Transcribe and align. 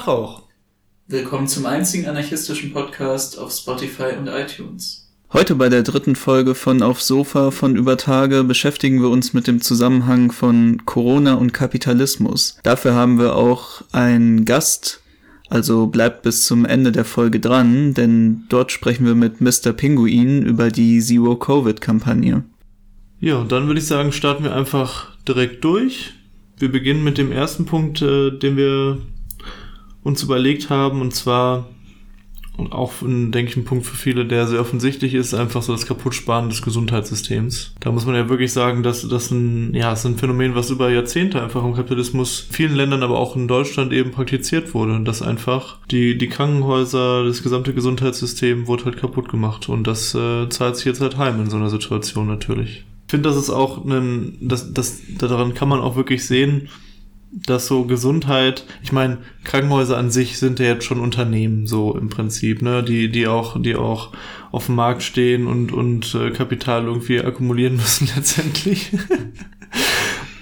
Tag 0.00 0.08
auch. 0.08 0.42
Willkommen 1.08 1.46
zum 1.46 1.66
einzigen 1.66 2.06
anarchistischen 2.06 2.72
Podcast 2.72 3.38
auf 3.38 3.52
Spotify 3.52 4.14
und 4.18 4.28
iTunes. 4.28 5.12
Heute 5.32 5.54
bei 5.56 5.68
der 5.68 5.82
dritten 5.82 6.16
Folge 6.16 6.54
von 6.54 6.82
Auf 6.82 7.02
Sofa 7.02 7.50
von 7.50 7.76
Über 7.76 7.98
Tage 7.98 8.42
beschäftigen 8.44 9.02
wir 9.02 9.10
uns 9.10 9.34
mit 9.34 9.46
dem 9.46 9.60
Zusammenhang 9.60 10.32
von 10.32 10.86
Corona 10.86 11.34
und 11.34 11.52
Kapitalismus. 11.52 12.58
Dafür 12.62 12.94
haben 12.94 13.18
wir 13.18 13.36
auch 13.36 13.82
einen 13.92 14.46
Gast, 14.46 15.02
also 15.50 15.86
bleibt 15.86 16.22
bis 16.22 16.46
zum 16.46 16.64
Ende 16.64 16.92
der 16.92 17.04
Folge 17.04 17.38
dran, 17.38 17.92
denn 17.92 18.44
dort 18.48 18.72
sprechen 18.72 19.04
wir 19.04 19.14
mit 19.14 19.42
Mr. 19.42 19.72
Pinguin 19.72 20.46
über 20.46 20.70
die 20.70 21.00
Zero-Covid-Kampagne. 21.00 22.44
Ja, 23.20 23.36
und 23.36 23.52
dann 23.52 23.66
würde 23.66 23.80
ich 23.80 23.86
sagen, 23.86 24.12
starten 24.12 24.44
wir 24.44 24.54
einfach 24.54 25.14
direkt 25.28 25.62
durch. 25.62 26.14
Wir 26.58 26.72
beginnen 26.72 27.04
mit 27.04 27.18
dem 27.18 27.32
ersten 27.32 27.66
Punkt, 27.66 28.00
äh, 28.00 28.30
den 28.30 28.56
wir 28.56 28.98
uns 30.02 30.22
überlegt 30.22 30.70
haben, 30.70 31.00
und 31.00 31.14
zwar, 31.14 31.68
und 32.56 32.72
auch, 32.72 32.92
denke 33.02 33.44
ich, 33.44 33.56
ein 33.56 33.64
Punkt 33.64 33.86
für 33.86 33.96
viele, 33.96 34.26
der 34.26 34.46
sehr 34.46 34.60
offensichtlich 34.60 35.14
ist, 35.14 35.34
einfach 35.34 35.62
so 35.62 35.72
das 35.72 35.86
Kaputtsparen 35.86 36.50
des 36.50 36.62
Gesundheitssystems. 36.62 37.74
Da 37.80 37.90
muss 37.90 38.06
man 38.06 38.14
ja 38.14 38.28
wirklich 38.28 38.52
sagen, 38.52 38.82
dass 38.82 39.06
das 39.08 39.30
ein, 39.30 39.74
ja, 39.74 39.92
ist 39.92 40.04
ein 40.04 40.18
Phänomen, 40.18 40.54
was 40.54 40.70
über 40.70 40.90
Jahrzehnte 40.90 41.42
einfach 41.42 41.64
im 41.64 41.74
Kapitalismus 41.74 42.46
vielen 42.50 42.74
Ländern, 42.74 43.02
aber 43.02 43.18
auch 43.18 43.34
in 43.34 43.48
Deutschland 43.48 43.92
eben 43.92 44.10
praktiziert 44.10 44.74
wurde. 44.74 44.92
Und 44.92 45.06
dass 45.06 45.22
einfach 45.22 45.78
die, 45.90 46.18
die 46.18 46.28
Krankenhäuser, 46.28 47.24
das 47.24 47.42
gesamte 47.42 47.72
Gesundheitssystem 47.72 48.66
wurde 48.66 48.86
halt 48.86 48.98
kaputt 48.98 49.28
gemacht. 49.28 49.68
Und 49.68 49.86
das 49.86 50.14
äh, 50.14 50.48
zahlt 50.50 50.76
sich 50.76 50.84
jetzt 50.84 51.00
halt 51.00 51.16
heim 51.16 51.40
in 51.40 51.50
so 51.50 51.56
einer 51.56 51.70
Situation 51.70 52.26
natürlich. 52.26 52.84
Ich 53.06 53.12
finde, 53.12 53.28
das 53.28 53.38
ist 53.38 53.50
auch 53.50 53.84
ein, 53.84 54.36
das, 54.40 54.72
das, 54.72 55.00
daran 55.18 55.54
kann 55.54 55.68
man 55.68 55.80
auch 55.80 55.96
wirklich 55.96 56.26
sehen, 56.26 56.68
dass 57.32 57.66
so 57.66 57.84
Gesundheit, 57.84 58.66
ich 58.82 58.92
meine, 58.92 59.18
Krankenhäuser 59.44 59.96
an 59.96 60.10
sich 60.10 60.38
sind 60.38 60.58
ja 60.58 60.66
jetzt 60.66 60.84
schon 60.84 61.00
Unternehmen, 61.00 61.66
so 61.66 61.96
im 61.96 62.08
Prinzip, 62.08 62.62
ne, 62.62 62.82
die, 62.82 63.10
die 63.10 63.26
auch, 63.26 63.60
die 63.60 63.76
auch 63.76 64.12
auf 64.50 64.66
dem 64.66 64.74
Markt 64.74 65.02
stehen 65.02 65.46
und, 65.46 65.72
und 65.72 66.14
äh, 66.14 66.30
Kapital 66.30 66.84
irgendwie 66.84 67.20
akkumulieren 67.20 67.76
müssen 67.76 68.08
letztendlich. 68.14 68.90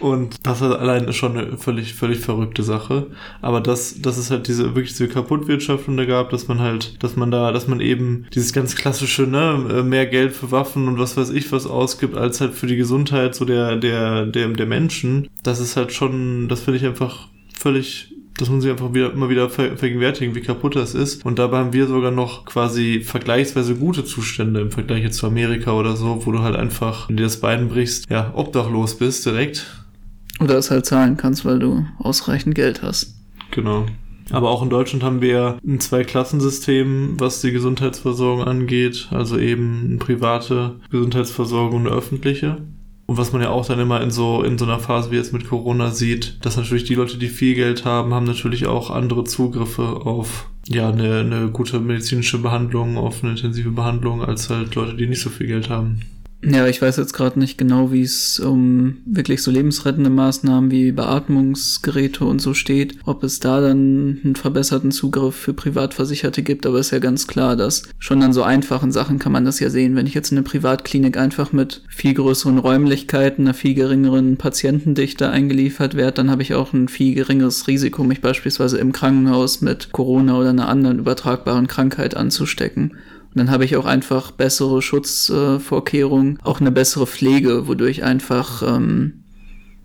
Und 0.00 0.36
das 0.46 0.60
ist 0.60 0.72
allein 0.72 1.12
schon 1.12 1.36
eine 1.36 1.56
völlig, 1.58 1.94
völlig 1.94 2.20
verrückte 2.20 2.62
Sache. 2.62 3.06
Aber 3.40 3.60
dass, 3.60 4.00
dass 4.00 4.18
es 4.18 4.30
halt 4.30 4.48
diese, 4.48 4.74
wirklich 4.74 4.90
diese 4.90 5.08
Kaputtwirtschaftung 5.08 5.96
da 5.96 6.04
gab, 6.04 6.30
dass 6.30 6.48
man 6.48 6.60
halt, 6.60 7.02
dass 7.02 7.16
man 7.16 7.30
da, 7.30 7.52
dass 7.52 7.68
man 7.68 7.80
eben 7.80 8.26
dieses 8.34 8.52
ganz 8.52 8.76
klassische, 8.76 9.22
ne, 9.22 9.82
mehr 9.84 10.06
Geld 10.06 10.32
für 10.32 10.50
Waffen 10.50 10.88
und 10.88 10.98
was 10.98 11.16
weiß 11.16 11.30
ich 11.30 11.50
was 11.52 11.66
ausgibt, 11.66 12.16
als 12.16 12.40
halt 12.40 12.54
für 12.54 12.66
die 12.66 12.76
Gesundheit 12.76 13.34
so 13.34 13.44
der, 13.44 13.76
der, 13.76 14.26
der, 14.26 14.48
der 14.48 14.66
Menschen. 14.66 15.28
Das 15.42 15.60
ist 15.60 15.76
halt 15.76 15.92
schon, 15.92 16.48
das 16.48 16.60
finde 16.60 16.78
ich 16.78 16.86
einfach 16.86 17.28
völlig 17.58 18.14
das 18.38 18.48
muss 18.48 18.62
sich 18.62 18.70
einfach 18.70 18.94
wieder, 18.94 19.12
immer 19.12 19.28
wieder 19.28 19.50
vergegenwärtigen, 19.50 20.34
wie 20.34 20.40
kaputt 20.40 20.76
das 20.76 20.94
ist. 20.94 21.26
Und 21.26 21.38
dabei 21.38 21.58
haben 21.58 21.72
wir 21.72 21.88
sogar 21.88 22.12
noch 22.12 22.44
quasi 22.44 23.00
vergleichsweise 23.00 23.74
gute 23.74 24.04
Zustände 24.04 24.60
im 24.60 24.70
Vergleich 24.70 25.02
jetzt 25.02 25.18
zu 25.18 25.26
Amerika 25.26 25.72
oder 25.72 25.96
so, 25.96 26.24
wo 26.24 26.30
du 26.30 26.38
halt 26.40 26.54
einfach, 26.54 27.08
wenn 27.08 27.16
dir 27.16 27.24
das 27.24 27.40
Bein 27.40 27.68
brichst, 27.68 28.08
ja, 28.08 28.32
obdachlos 28.34 28.96
bist 28.96 29.26
direkt. 29.26 29.66
Oder 30.40 30.56
es 30.56 30.70
halt 30.70 30.86
zahlen 30.86 31.16
kannst, 31.16 31.44
weil 31.44 31.58
du 31.58 31.86
ausreichend 31.98 32.54
Geld 32.54 32.82
hast. 32.82 33.14
Genau. 33.50 33.86
Aber 34.30 34.50
auch 34.50 34.62
in 34.62 34.70
Deutschland 34.70 35.02
haben 35.02 35.22
wir 35.22 35.58
ein 35.66 35.80
Zweiklassensystem, 35.80 37.14
was 37.18 37.40
die 37.40 37.52
Gesundheitsversorgung 37.52 38.44
angeht. 38.44 39.08
Also 39.10 39.38
eben 39.38 39.86
eine 39.88 39.98
private 39.98 40.76
Gesundheitsversorgung 40.90 41.80
und 41.80 41.86
eine 41.86 41.96
öffentliche. 41.96 42.58
Und 43.06 43.16
was 43.16 43.32
man 43.32 43.40
ja 43.40 43.48
auch 43.48 43.64
dann 43.64 43.80
immer 43.80 44.02
in 44.02 44.10
so, 44.10 44.42
in 44.42 44.58
so 44.58 44.66
einer 44.66 44.80
Phase 44.80 45.10
wie 45.10 45.16
jetzt 45.16 45.32
mit 45.32 45.48
Corona 45.48 45.92
sieht, 45.92 46.44
dass 46.44 46.58
natürlich 46.58 46.84
die 46.84 46.94
Leute, 46.94 47.16
die 47.16 47.28
viel 47.28 47.54
Geld 47.54 47.86
haben, 47.86 48.12
haben 48.12 48.26
natürlich 48.26 48.66
auch 48.66 48.90
andere 48.90 49.24
Zugriffe 49.24 49.82
auf 49.82 50.50
ja, 50.66 50.90
eine, 50.90 51.20
eine 51.20 51.48
gute 51.48 51.80
medizinische 51.80 52.36
Behandlung, 52.36 52.98
auf 52.98 53.24
eine 53.24 53.32
intensive 53.32 53.70
Behandlung, 53.70 54.22
als 54.22 54.50
halt 54.50 54.74
Leute, 54.74 54.94
die 54.94 55.06
nicht 55.06 55.22
so 55.22 55.30
viel 55.30 55.46
Geld 55.46 55.70
haben. 55.70 56.02
Ja, 56.40 56.68
ich 56.68 56.80
weiß 56.80 56.98
jetzt 56.98 57.14
gerade 57.14 57.36
nicht 57.40 57.58
genau, 57.58 57.90
wie 57.90 58.02
es 58.02 58.38
um 58.38 58.98
wirklich 59.04 59.42
so 59.42 59.50
lebensrettende 59.50 60.08
Maßnahmen 60.08 60.70
wie 60.70 60.92
Beatmungsgeräte 60.92 62.24
und 62.24 62.40
so 62.40 62.54
steht, 62.54 62.96
ob 63.04 63.24
es 63.24 63.40
da 63.40 63.60
dann 63.60 64.20
einen 64.22 64.36
verbesserten 64.36 64.92
Zugriff 64.92 65.34
für 65.34 65.52
Privatversicherte 65.52 66.44
gibt, 66.44 66.64
aber 66.64 66.78
ist 66.78 66.92
ja 66.92 67.00
ganz 67.00 67.26
klar, 67.26 67.56
dass 67.56 67.82
schon 67.98 68.22
an 68.22 68.32
so 68.32 68.44
einfachen 68.44 68.92
Sachen 68.92 69.18
kann 69.18 69.32
man 69.32 69.44
das 69.44 69.58
ja 69.58 69.68
sehen. 69.68 69.96
Wenn 69.96 70.06
ich 70.06 70.14
jetzt 70.14 70.30
in 70.30 70.38
eine 70.38 70.44
Privatklinik 70.44 71.16
einfach 71.16 71.52
mit 71.52 71.82
viel 71.88 72.14
größeren 72.14 72.58
Räumlichkeiten, 72.58 73.44
einer 73.44 73.54
viel 73.54 73.74
geringeren 73.74 74.36
Patientendichte 74.36 75.30
eingeliefert 75.30 75.96
werde, 75.96 76.12
dann 76.12 76.30
habe 76.30 76.42
ich 76.42 76.54
auch 76.54 76.72
ein 76.72 76.86
viel 76.86 77.16
geringeres 77.16 77.66
Risiko, 77.66 78.04
mich 78.04 78.20
beispielsweise 78.20 78.78
im 78.78 78.92
Krankenhaus 78.92 79.60
mit 79.60 79.90
Corona 79.90 80.38
oder 80.38 80.50
einer 80.50 80.68
anderen 80.68 81.00
übertragbaren 81.00 81.66
Krankheit 81.66 82.16
anzustecken. 82.16 82.96
Dann 83.38 83.50
habe 83.50 83.64
ich 83.64 83.76
auch 83.76 83.86
einfach 83.86 84.30
bessere 84.30 84.82
Schutzvorkehrungen, 84.82 86.38
auch 86.42 86.60
eine 86.60 86.70
bessere 86.70 87.06
Pflege, 87.06 87.66
wodurch 87.68 88.02
einfach 88.02 88.62
ähm, 88.62 89.24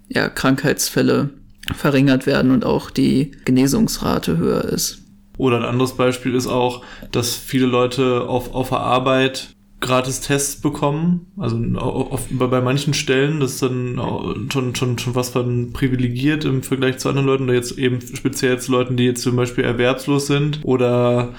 ja, 0.10 0.30
Krankheitsfälle 0.30 1.30
verringert 1.74 2.26
werden 2.26 2.52
und 2.52 2.66
auch 2.66 2.90
die 2.90 3.32
Genesungsrate 3.46 4.38
höher 4.38 4.66
ist. 4.66 5.00
Oder 5.38 5.58
ein 5.58 5.64
anderes 5.64 5.94
Beispiel 5.94 6.36
ist 6.36 6.48
auch, 6.48 6.84
dass 7.12 7.36
viele 7.36 7.66
Leute 7.66 8.28
auf, 8.28 8.54
auf 8.54 8.70
der 8.70 8.80
Arbeit 8.80 9.54
gratis 9.80 10.22
Tests 10.22 10.62
bekommen. 10.62 11.28
Also 11.38 11.58
auf, 11.78 12.28
bei 12.32 12.62
manchen 12.62 12.94
Stellen, 12.94 13.40
das 13.40 13.54
ist 13.54 13.64
dann 13.64 14.00
schon, 14.52 14.76
schon, 14.76 14.98
schon 14.98 15.16
was 15.16 15.30
von 15.30 15.74
privilegiert 15.74 16.46
im 16.46 16.64
Vergleich 16.64 17.00
zu 17.00 17.10
anderen 17.10 17.28
Leuten, 17.28 17.44
oder 17.44 17.54
jetzt 17.54 17.78
eben 17.78 18.00
speziell 18.02 18.60
zu 18.60 18.72
Leuten, 18.72 18.96
die 18.96 19.06
jetzt 19.06 19.22
zum 19.22 19.36
Beispiel 19.36 19.64
erwerbslos 19.64 20.28
sind 20.28 20.60
oder 20.64 21.34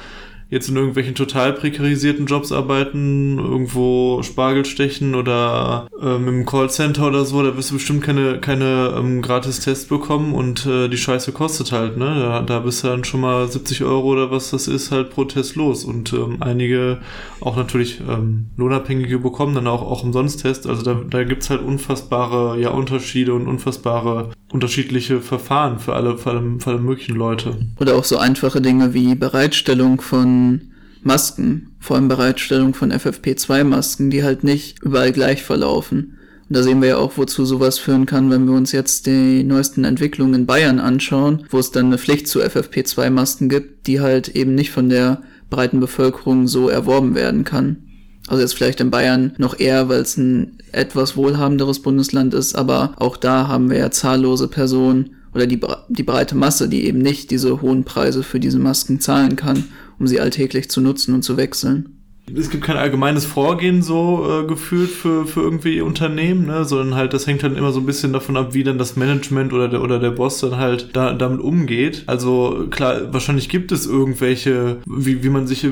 jetzt 0.50 0.68
in 0.68 0.76
irgendwelchen 0.76 1.14
total 1.14 1.52
prekarisierten 1.52 2.26
Jobs 2.26 2.52
arbeiten, 2.52 3.38
irgendwo 3.38 4.22
Spargel 4.22 4.64
stechen 4.64 5.14
oder 5.14 5.88
ähm, 6.00 6.28
im 6.28 6.46
Callcenter 6.46 7.06
oder 7.08 7.24
so, 7.24 7.42
da 7.42 7.56
wirst 7.56 7.70
du 7.70 7.74
bestimmt 7.74 8.02
keine, 8.02 8.38
keine 8.40 8.94
ähm, 8.96 9.22
gratis 9.22 9.60
Tests 9.60 9.86
bekommen 9.86 10.34
und 10.34 10.66
äh, 10.66 10.88
die 10.88 10.96
Scheiße 10.96 11.32
kostet 11.32 11.72
halt, 11.72 11.96
ne? 11.96 12.04
Da, 12.04 12.42
da 12.42 12.60
bist 12.60 12.84
du 12.84 12.88
dann 12.88 13.04
schon 13.04 13.20
mal 13.20 13.48
70 13.48 13.82
Euro 13.84 14.08
oder 14.08 14.30
was 14.30 14.50
das 14.50 14.68
ist, 14.68 14.90
halt 14.90 15.10
pro 15.10 15.24
Test 15.24 15.56
los. 15.56 15.84
Und 15.84 16.12
ähm, 16.12 16.36
einige 16.40 16.98
auch 17.40 17.56
natürlich 17.56 18.00
ähm, 18.08 18.46
Lohnabhängige 18.56 19.18
bekommen 19.18 19.54
dann 19.54 19.66
auch, 19.66 19.82
auch 19.82 20.02
umsonst 20.02 20.42
Tests. 20.42 20.66
Also 20.66 20.82
da, 20.82 21.00
da 21.08 21.24
gibt's 21.24 21.50
halt 21.50 21.62
unfassbare 21.62 22.58
ja, 22.60 22.70
Unterschiede 22.70 23.34
und 23.34 23.46
unfassbare 23.46 24.30
unterschiedliche 24.54 25.20
Verfahren 25.20 25.80
für 25.80 25.94
alle, 25.94 26.16
für 26.16 26.30
alle, 26.30 26.60
für 26.60 26.70
alle 26.70 26.78
möglichen 26.78 27.16
Leute. 27.16 27.56
Oder 27.80 27.96
auch 27.96 28.04
so 28.04 28.18
einfache 28.18 28.62
Dinge 28.62 28.94
wie 28.94 29.16
Bereitstellung 29.16 30.00
von 30.00 30.60
Masken, 31.02 31.74
vor 31.80 31.96
allem 31.96 32.06
Bereitstellung 32.06 32.72
von 32.72 32.92
FFP2-Masken, 32.92 34.10
die 34.10 34.22
halt 34.22 34.44
nicht 34.44 34.80
überall 34.80 35.10
gleich 35.10 35.42
verlaufen. 35.42 36.18
Und 36.48 36.56
da 36.56 36.62
sehen 36.62 36.80
wir 36.80 36.90
ja 36.90 36.96
auch, 36.98 37.14
wozu 37.16 37.44
sowas 37.44 37.80
führen 37.80 38.06
kann, 38.06 38.30
wenn 38.30 38.46
wir 38.46 38.54
uns 38.54 38.70
jetzt 38.70 39.06
die 39.06 39.42
neuesten 39.42 39.82
Entwicklungen 39.82 40.34
in 40.34 40.46
Bayern 40.46 40.78
anschauen, 40.78 41.46
wo 41.50 41.58
es 41.58 41.72
dann 41.72 41.86
eine 41.86 41.98
Pflicht 41.98 42.28
zu 42.28 42.40
FFP2-Masken 42.40 43.48
gibt, 43.48 43.88
die 43.88 44.00
halt 44.00 44.28
eben 44.28 44.54
nicht 44.54 44.70
von 44.70 44.88
der 44.88 45.22
breiten 45.50 45.80
Bevölkerung 45.80 46.46
so 46.46 46.68
erworben 46.68 47.16
werden 47.16 47.42
kann. 47.42 47.78
Also 48.26 48.40
jetzt 48.40 48.54
vielleicht 48.54 48.80
in 48.80 48.90
Bayern 48.90 49.34
noch 49.38 49.58
eher, 49.58 49.88
weil 49.88 50.00
es 50.00 50.16
ein 50.16 50.58
etwas 50.72 51.16
wohlhabenderes 51.16 51.80
Bundesland 51.80 52.32
ist, 52.34 52.54
aber 52.54 52.94
auch 52.96 53.16
da 53.16 53.48
haben 53.48 53.70
wir 53.70 53.78
ja 53.78 53.90
zahllose 53.90 54.48
Personen 54.48 55.16
oder 55.34 55.46
die, 55.46 55.60
die 55.88 56.02
breite 56.02 56.34
Masse, 56.34 56.68
die 56.68 56.84
eben 56.84 56.98
nicht 56.98 57.30
diese 57.30 57.60
hohen 57.60 57.84
Preise 57.84 58.22
für 58.22 58.40
diese 58.40 58.58
Masken 58.58 59.00
zahlen 59.00 59.36
kann, 59.36 59.64
um 59.98 60.06
sie 60.06 60.20
alltäglich 60.20 60.70
zu 60.70 60.80
nutzen 60.80 61.14
und 61.14 61.22
zu 61.22 61.36
wechseln 61.36 61.93
es 62.32 62.48
gibt 62.48 62.64
kein 62.64 62.78
allgemeines 62.78 63.26
Vorgehen 63.26 63.82
so 63.82 64.26
äh, 64.28 64.46
gefühlt 64.46 64.90
für, 64.90 65.26
für 65.26 65.42
irgendwie 65.42 65.82
Unternehmen, 65.82 66.46
ne, 66.46 66.64
sondern 66.64 66.94
halt, 66.94 67.12
das 67.12 67.26
hängt 67.26 67.42
halt 67.42 67.56
immer 67.56 67.70
so 67.70 67.80
ein 67.80 67.86
bisschen 67.86 68.14
davon 68.14 68.38
ab, 68.38 68.54
wie 68.54 68.64
dann 68.64 68.78
das 68.78 68.96
Management 68.96 69.52
oder 69.52 69.68
der, 69.68 69.82
oder 69.82 69.98
der 69.98 70.10
Boss 70.10 70.40
dann 70.40 70.56
halt 70.56 70.90
da, 70.94 71.12
damit 71.12 71.40
umgeht. 71.40 72.04
Also 72.06 72.66
klar, 72.70 73.12
wahrscheinlich 73.12 73.50
gibt 73.50 73.72
es 73.72 73.86
irgendwelche, 73.86 74.78
wie, 74.86 75.22
wie 75.22 75.28
man 75.28 75.46
sich, 75.46 75.66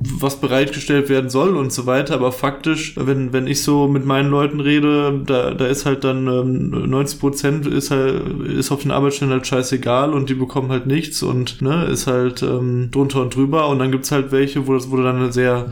was 0.00 0.40
bereitgestellt 0.40 1.10
werden 1.10 1.28
soll 1.28 1.54
und 1.54 1.70
so 1.70 1.84
weiter, 1.84 2.14
aber 2.14 2.32
faktisch, 2.32 2.94
wenn, 2.96 3.34
wenn 3.34 3.46
ich 3.46 3.62
so 3.62 3.86
mit 3.86 4.06
meinen 4.06 4.30
Leuten 4.30 4.60
rede, 4.60 5.20
da, 5.26 5.50
da 5.50 5.66
ist 5.66 5.84
halt 5.84 6.04
dann 6.04 6.26
ähm, 6.26 6.90
90 6.90 7.20
Prozent 7.20 7.66
ist 7.66 7.90
halt, 7.90 8.22
ist 8.48 8.72
auf 8.72 8.82
den 8.82 8.90
Arbeitsstellen 8.90 9.32
halt 9.32 9.46
scheißegal 9.46 10.14
und 10.14 10.30
die 10.30 10.34
bekommen 10.34 10.70
halt 10.70 10.86
nichts 10.86 11.22
und, 11.22 11.60
ne, 11.60 11.84
ist 11.84 12.06
halt 12.06 12.42
ähm, 12.42 12.90
drunter 12.90 13.20
und 13.20 13.34
drüber. 13.34 13.68
Und 13.68 13.78
dann 13.78 13.92
gibt's 13.92 14.10
halt 14.10 14.32
welche, 14.32 14.66
wo 14.66 14.72
das, 14.72 14.90
wo 14.90 14.96
du 14.96 15.02
dann 15.02 15.30
sehr 15.32 15.70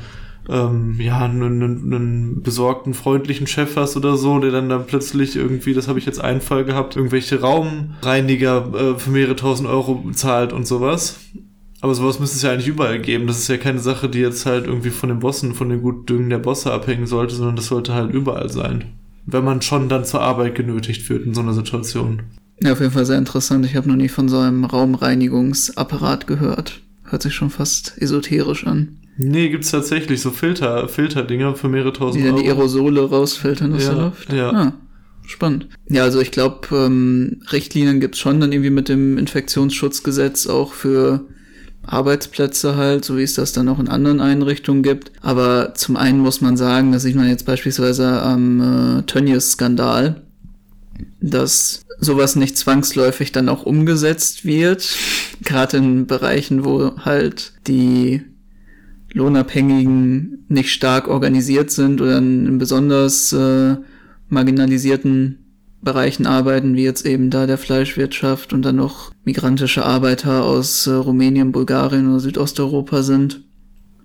ähm, 0.48 0.98
ja, 0.98 1.24
einen, 1.24 1.62
einen 1.62 2.42
besorgten, 2.42 2.94
freundlichen 2.94 3.46
Chef 3.46 3.76
hast 3.76 3.96
oder 3.96 4.16
so, 4.16 4.38
der 4.38 4.50
dann 4.50 4.68
dann 4.68 4.86
plötzlich 4.86 5.36
irgendwie, 5.36 5.74
das 5.74 5.88
habe 5.88 5.98
ich 5.98 6.06
jetzt 6.06 6.20
einen 6.20 6.40
Fall 6.40 6.64
gehabt, 6.64 6.96
irgendwelche 6.96 7.40
Raumreiniger 7.40 8.72
äh, 8.74 8.98
für 8.98 9.10
mehrere 9.10 9.36
tausend 9.36 9.68
Euro 9.68 10.10
zahlt 10.12 10.52
und 10.52 10.66
sowas. 10.66 11.20
Aber 11.80 11.94
sowas 11.94 12.18
müsste 12.18 12.36
es 12.36 12.42
ja 12.42 12.52
eigentlich 12.52 12.68
überall 12.68 12.98
geben. 12.98 13.26
Das 13.26 13.38
ist 13.38 13.48
ja 13.48 13.56
keine 13.56 13.78
Sache, 13.78 14.08
die 14.08 14.18
jetzt 14.18 14.46
halt 14.46 14.66
irgendwie 14.66 14.90
von 14.90 15.10
den 15.10 15.20
Bossen, 15.20 15.54
von 15.54 15.68
den 15.68 15.82
Gutdüngen 15.82 16.30
der 16.30 16.38
Bosse 16.38 16.72
abhängen 16.72 17.06
sollte, 17.06 17.34
sondern 17.34 17.56
das 17.56 17.66
sollte 17.66 17.94
halt 17.94 18.12
überall 18.12 18.48
sein. 18.48 18.84
Wenn 19.26 19.44
man 19.44 19.62
schon 19.62 19.88
dann 19.88 20.04
zur 20.04 20.22
Arbeit 20.22 20.54
genötigt 20.54 21.08
wird 21.08 21.24
in 21.24 21.34
so 21.34 21.42
einer 21.42 21.52
Situation. 21.52 22.22
Ja, 22.60 22.72
auf 22.72 22.80
jeden 22.80 22.92
Fall 22.92 23.06
sehr 23.06 23.18
interessant. 23.18 23.64
Ich 23.64 23.76
habe 23.76 23.88
noch 23.88 23.96
nie 23.96 24.08
von 24.08 24.28
so 24.28 24.38
einem 24.38 24.64
Raumreinigungsapparat 24.64 26.26
gehört. 26.26 26.80
Hört 27.04 27.22
sich 27.22 27.34
schon 27.34 27.50
fast 27.50 28.00
esoterisch 28.00 28.66
an. 28.66 28.97
Nee, 29.20 29.48
gibt's 29.48 29.72
tatsächlich 29.72 30.20
so 30.22 30.30
Filter, 30.30 30.88
Filterdinger 30.88 31.54
für 31.56 31.68
mehrere 31.68 31.92
tausend 31.92 32.22
Die 32.22 32.26
dann 32.26 32.36
Euro. 32.36 32.42
die 32.44 32.48
Aerosole 32.50 33.00
rausfiltern 33.02 33.74
aus 33.74 33.84
Ja, 33.84 33.94
der 33.94 34.02
Luft. 34.04 34.32
ja. 34.32 34.50
Ah, 34.52 34.72
spannend. 35.26 35.68
Ja, 35.88 36.04
also 36.04 36.20
ich 36.20 36.30
glaube, 36.30 36.68
ähm, 36.74 37.40
Richtlinien 37.52 37.98
gibt's 38.00 38.18
schon 38.20 38.38
dann 38.40 38.52
irgendwie 38.52 38.70
mit 38.70 38.88
dem 38.88 39.18
Infektionsschutzgesetz 39.18 40.46
auch 40.46 40.72
für 40.72 41.26
Arbeitsplätze 41.82 42.76
halt, 42.76 43.04
so 43.04 43.16
wie 43.16 43.22
es 43.22 43.34
das 43.34 43.52
dann 43.52 43.68
auch 43.68 43.78
in 43.80 43.88
anderen 43.88 44.20
Einrichtungen 44.20 44.82
gibt. 44.82 45.10
Aber 45.20 45.74
zum 45.74 45.96
einen 45.96 46.20
muss 46.20 46.40
man 46.40 46.56
sagen, 46.56 46.92
das 46.92 47.02
sieht 47.02 47.16
man 47.16 47.28
jetzt 47.28 47.44
beispielsweise 47.46 48.22
am 48.22 48.98
äh, 48.98 49.02
Tönnies-Skandal, 49.02 50.22
dass 51.20 51.82
sowas 52.00 52.36
nicht 52.36 52.56
zwangsläufig 52.56 53.32
dann 53.32 53.48
auch 53.48 53.64
umgesetzt 53.64 54.44
wird, 54.44 54.88
gerade 55.42 55.78
in 55.78 56.06
Bereichen, 56.06 56.64
wo 56.64 56.92
halt 56.98 57.54
die 57.66 58.22
Lohnabhängigen 59.12 60.44
nicht 60.48 60.70
stark 60.70 61.08
organisiert 61.08 61.70
sind 61.70 62.00
oder 62.00 62.18
in 62.18 62.58
besonders 62.58 63.32
äh, 63.32 63.76
marginalisierten 64.28 65.48
Bereichen 65.80 66.26
arbeiten, 66.26 66.74
wie 66.74 66.84
jetzt 66.84 67.06
eben 67.06 67.30
da 67.30 67.46
der 67.46 67.58
Fleischwirtschaft 67.58 68.52
und 68.52 68.62
dann 68.62 68.76
noch 68.76 69.12
migrantische 69.24 69.84
Arbeiter 69.84 70.44
aus 70.44 70.86
äh, 70.86 70.92
Rumänien, 70.92 71.52
Bulgarien 71.52 72.08
oder 72.08 72.20
Südosteuropa 72.20 73.02
sind. 73.02 73.44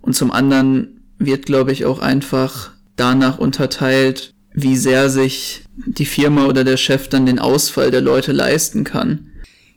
Und 0.01 0.15
zum 0.15 0.31
anderen 0.31 1.01
wird, 1.17 1.45
glaube 1.45 1.71
ich, 1.71 1.85
auch 1.85 1.99
einfach 1.99 2.71
danach 2.95 3.39
unterteilt, 3.39 4.33
wie 4.53 4.77
sehr 4.77 5.09
sich 5.09 5.63
die 5.75 6.05
Firma 6.05 6.45
oder 6.45 6.63
der 6.63 6.77
Chef 6.77 7.07
dann 7.07 7.25
den 7.25 7.39
Ausfall 7.39 7.89
der 7.89 8.01
Leute 8.01 8.31
leisten 8.31 8.83
kann. 8.83 9.31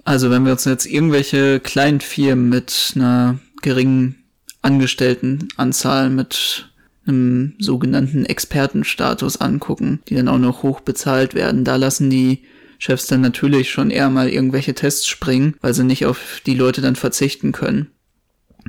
Also 0.04 0.30
wenn 0.30 0.44
wir 0.44 0.52
uns 0.52 0.64
jetzt 0.64 0.86
irgendwelche 0.86 1.60
kleinen 1.60 2.00
Firmen 2.00 2.48
mit 2.48 2.92
einer 2.94 3.38
geringen 3.62 4.16
Angestelltenanzahl 4.66 6.10
mit 6.10 6.68
einem 7.06 7.54
sogenannten 7.58 8.24
Expertenstatus 8.26 9.40
angucken, 9.40 10.00
die 10.08 10.16
dann 10.16 10.28
auch 10.28 10.38
noch 10.38 10.62
hoch 10.62 10.80
bezahlt 10.80 11.34
werden. 11.34 11.64
Da 11.64 11.76
lassen 11.76 12.10
die 12.10 12.42
Chefs 12.78 13.06
dann 13.06 13.20
natürlich 13.20 13.70
schon 13.70 13.90
eher 13.90 14.10
mal 14.10 14.28
irgendwelche 14.28 14.74
Tests 14.74 15.06
springen, 15.06 15.54
weil 15.60 15.72
sie 15.72 15.84
nicht 15.84 16.04
auf 16.04 16.42
die 16.44 16.54
Leute 16.54 16.80
dann 16.80 16.96
verzichten 16.96 17.52
können. 17.52 17.88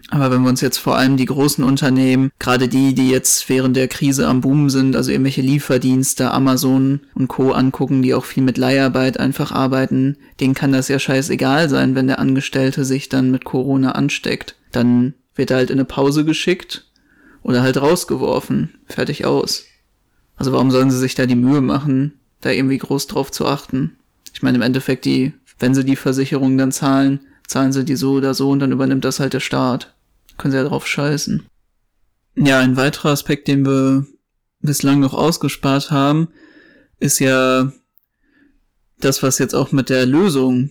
Aber 0.09 0.31
wenn 0.31 0.43
wir 0.43 0.49
uns 0.49 0.61
jetzt 0.61 0.77
vor 0.77 0.95
allem 0.95 1.17
die 1.17 1.25
großen 1.25 1.63
Unternehmen, 1.63 2.29
gerade 2.37 2.67
die, 2.67 2.93
die 2.93 3.09
jetzt 3.09 3.49
während 3.49 3.75
der 3.75 3.87
Krise 3.87 4.27
am 4.27 4.41
Boom 4.41 4.69
sind, 4.69 4.95
also 4.95 5.11
irgendwelche 5.11 5.41
Lieferdienste, 5.41 6.31
Amazon 6.31 7.01
und 7.15 7.27
Co. 7.27 7.51
angucken, 7.51 8.03
die 8.03 8.13
auch 8.13 8.25
viel 8.25 8.43
mit 8.43 8.57
Leiharbeit 8.57 9.19
einfach 9.19 9.51
arbeiten, 9.51 10.17
denen 10.39 10.53
kann 10.53 10.71
das 10.71 10.87
ja 10.87 10.99
scheißegal 10.99 11.67
sein, 11.69 11.95
wenn 11.95 12.05
der 12.05 12.19
Angestellte 12.19 12.85
sich 12.85 13.09
dann 13.09 13.31
mit 13.31 13.43
Corona 13.43 13.93
ansteckt. 13.93 14.55
Dann 14.71 15.15
wird 15.37 15.51
er 15.51 15.57
halt 15.57 15.69
in 15.69 15.77
eine 15.77 15.85
Pause 15.85 16.25
geschickt 16.25 16.85
oder 17.43 17.61
halt 17.61 17.77
rausgeworfen. 17.77 18.79
Fertig 18.85 19.25
aus. 19.25 19.65
Also 20.35 20.51
warum 20.51 20.71
sollen 20.71 20.91
sie 20.91 20.99
sich 20.99 21.15
da 21.15 21.25
die 21.25 21.35
Mühe 21.35 21.61
machen, 21.61 22.19
da 22.41 22.51
irgendwie 22.51 22.77
groß 22.77 23.07
drauf 23.07 23.31
zu 23.31 23.45
achten? 23.45 23.95
Ich 24.33 24.43
meine, 24.43 24.57
im 24.57 24.61
Endeffekt, 24.61 25.05
die, 25.05 25.33
wenn 25.59 25.73
sie 25.73 25.83
die 25.83 25.95
Versicherung 25.95 26.57
dann 26.57 26.71
zahlen, 26.71 27.21
zahlen 27.47 27.71
sie 27.71 27.85
die 27.85 27.95
so 27.95 28.13
oder 28.13 28.33
so 28.33 28.49
und 28.49 28.59
dann 28.59 28.71
übernimmt 28.71 29.05
das 29.05 29.19
halt 29.19 29.33
der 29.33 29.39
Staat. 29.39 29.95
Können 30.37 30.51
sie 30.51 30.57
ja 30.57 30.63
drauf 30.63 30.85
scheißen. 30.85 31.45
Ja, 32.35 32.59
ein 32.59 32.77
weiterer 32.77 33.09
Aspekt, 33.09 33.47
den 33.47 33.65
wir 33.65 34.05
bislang 34.61 34.99
noch 34.99 35.15
ausgespart 35.15 35.89
haben, 35.89 36.27
ist 36.99 37.19
ja 37.19 37.71
das, 38.99 39.23
was 39.23 39.39
jetzt 39.39 39.55
auch 39.55 39.71
mit 39.71 39.89
der 39.89 40.05
Lösung 40.05 40.69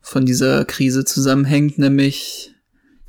von 0.00 0.26
dieser 0.26 0.64
Krise 0.64 1.04
zusammenhängt, 1.04 1.78
nämlich 1.78 2.55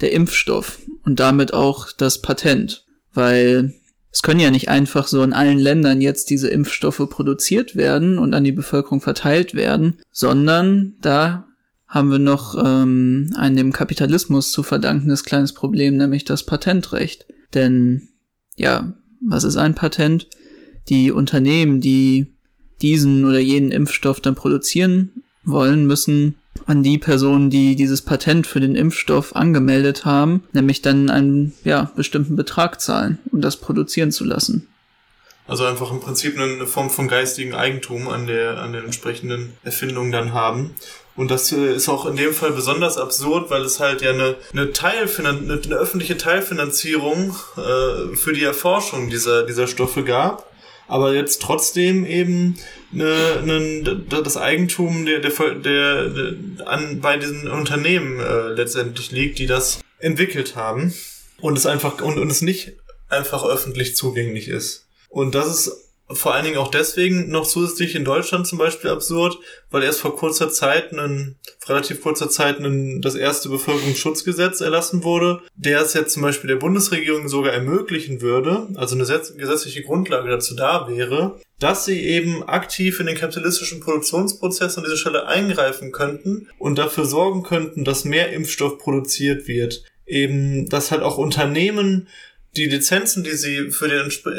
der 0.02 0.12
Impfstoff 0.12 0.80
und 1.04 1.20
damit 1.20 1.54
auch 1.54 1.92
das 1.92 2.22
Patent. 2.22 2.86
Weil 3.14 3.74
es 4.12 4.22
können 4.22 4.40
ja 4.40 4.52
nicht 4.52 4.70
einfach 4.70 5.08
so 5.08 5.22
in 5.24 5.34
allen 5.34 5.60
Ländern 5.60 6.02
jetzt 6.02 6.30
diese 6.30 6.50
Impfstoffe 6.50 7.08
produziert 7.10 7.76
werden 7.76 8.18
und 8.18 8.34
an 8.34 8.44
die 8.44 8.52
Bevölkerung 8.52 9.02
verteilt 9.02 9.54
werden, 9.54 10.00
sondern 10.12 10.96
da 11.02 11.48
haben 11.88 12.12
wir 12.12 12.20
noch 12.20 12.56
ähm, 12.64 13.34
ein 13.38 13.56
dem 13.56 13.72
Kapitalismus 13.72 14.52
zu 14.52 14.64
verdankendes 14.64 15.24
kleines 15.24 15.54
Problem, 15.54 15.98
nämlich 15.98 16.26
das 16.26 16.44
Patentrecht. 16.44 17.26
Denn 17.54 18.10
ja, 18.56 18.94
was 19.22 19.44
ist 19.44 19.58
ein 19.58 19.76
Patent? 19.76 20.28
Die 20.90 21.12
Unternehmen, 21.12 21.80
die 21.80 22.34
diesen 22.82 23.26
oder 23.26 23.40
jenen 23.40 23.72
Impfstoff 23.72 24.20
dann 24.20 24.36
produzieren 24.36 25.24
wollen, 25.44 25.88
müssen 25.88 26.36
an 26.66 26.84
die 26.84 26.98
Personen, 26.98 27.50
die 27.50 27.76
dieses 27.76 28.02
Patent 28.02 28.48
für 28.48 28.60
den 28.60 28.76
Impfstoff 28.76 29.36
angemeldet 29.36 30.06
haben, 30.06 30.44
nämlich 30.54 30.82
dann 30.82 31.10
einen 31.10 31.54
ja, 31.64 31.92
bestimmten 31.96 32.36
Betrag 32.36 32.82
zahlen, 32.82 33.20
um 33.32 33.42
das 33.42 33.58
produzieren 33.58 34.12
zu 34.12 34.24
lassen. 34.24 34.68
Also 35.48 35.64
einfach 35.64 35.92
im 35.92 36.02
Prinzip 36.02 36.38
eine 36.38 36.68
Form 36.68 36.90
von 36.90 37.08
geistigen 37.08 37.54
Eigentum 37.54 38.10
an 38.10 38.28
der, 38.28 38.58
an 38.58 38.74
den 38.74 38.84
entsprechenden 38.84 39.54
Erfindungen 39.64 40.12
dann 40.12 40.34
haben. 40.34 40.76
Und 41.16 41.32
das 41.32 41.52
äh, 41.52 41.74
ist 41.74 41.90
auch 41.90 42.06
in 42.06 42.16
dem 42.16 42.34
Fall 42.34 42.52
besonders 42.52 42.98
absurd, 42.98 43.50
weil 43.50 43.62
es 43.62 43.80
halt 43.80 44.02
ja 44.02 44.12
eine, 44.12 44.36
eine, 44.52 44.72
Teilfinan 44.72 45.50
eine 45.50 45.76
öffentliche 45.76 46.18
Teilfinanzierung 46.18 47.36
äh, 47.56 48.16
für 48.16 48.34
die 48.34 48.44
Erforschung 48.44 49.10
dieser, 49.10 49.44
dieser 49.44 49.68
Stoffe 49.68 50.04
gab. 50.04 50.52
Aber 50.88 51.14
jetzt 51.14 51.42
trotzdem 51.42 52.06
eben 52.06 52.58
eine, 52.94 53.40
eine, 53.42 53.96
das 54.24 54.38
Eigentum 54.38 55.06
der, 55.06 55.20
der, 55.20 55.32
der, 55.56 56.10
der 56.10 56.68
an, 56.68 57.02
bei 57.02 57.18
diesen 57.18 57.48
Unternehmen 57.50 58.20
äh, 58.20 58.50
letztendlich 58.50 59.12
liegt, 59.12 59.40
die 59.40 59.48
das 59.48 59.80
entwickelt 60.00 60.56
haben. 60.56 60.94
Und 61.40 61.58
es 61.58 61.66
einfach 61.66 62.02
und, 62.02 62.18
und 62.18 62.32
es 62.32 62.42
nicht 62.42 62.74
einfach 63.10 63.44
öffentlich 63.46 63.96
zugänglich 63.96 64.48
ist. 64.48 64.88
Und 65.10 65.36
das 65.36 65.48
ist 65.48 65.87
vor 66.10 66.34
allen 66.34 66.46
Dingen 66.46 66.58
auch 66.58 66.72
deswegen 66.72 67.30
noch 67.30 67.46
zusätzlich 67.46 67.96
in 67.96 68.06
Deutschland 68.06 68.48
zum 68.48 68.58
Beispiel 68.58 68.90
absurd, 68.90 69.38
weil 69.70 69.84
erst 69.84 70.00
vor 70.00 70.16
kurzer 70.16 70.50
Zeit, 70.50 70.94
ein, 70.94 71.36
relativ 71.68 72.02
kurzer 72.02 72.30
Zeit, 72.30 72.60
ein, 72.60 73.02
das 73.02 73.16
erste 73.16 73.50
Bevölkerungsschutzgesetz 73.50 74.62
erlassen 74.62 75.04
wurde, 75.04 75.42
der 75.56 75.82
es 75.82 75.94
jetzt 75.94 76.14
zum 76.14 76.22
Beispiel 76.24 76.48
der 76.48 76.56
Bundesregierung 76.56 77.28
sogar 77.28 77.52
ermöglichen 77.52 78.22
würde, 78.22 78.68
also 78.76 78.96
eine 78.96 79.06
gesetzliche 79.06 79.84
Grundlage 79.84 80.30
dazu 80.30 80.56
da 80.56 80.88
wäre, 80.88 81.40
dass 81.60 81.86
sie 81.86 82.02
eben 82.02 82.48
aktiv 82.48 83.00
in 83.00 83.08
den 83.08 83.18
kapitalistischen 83.18 83.82
Produktionsprozess 83.82 84.78
an 84.78 84.86
dieser 84.86 84.98
Stelle 84.98 85.28
eingreifen 85.28 85.92
könnten 85.92 86.48
und 86.58 86.78
dafür 86.78 87.06
sorgen 87.06 87.44
könnten, 87.44 87.84
dass 87.84 88.06
mehr 88.06 88.32
Impfstoff 88.32 88.78
produziert 88.78 89.48
wird. 89.48 89.84
Eben, 90.06 90.70
dass 90.70 90.92
halt 90.92 91.02
auch 91.02 91.18
Unternehmen 91.18 92.08
die 92.56 92.66
Lizenzen, 92.66 93.24
die 93.24 93.36
sie 93.36 93.72
für 93.72 93.88
den 93.88 94.00
entspre 94.00 94.36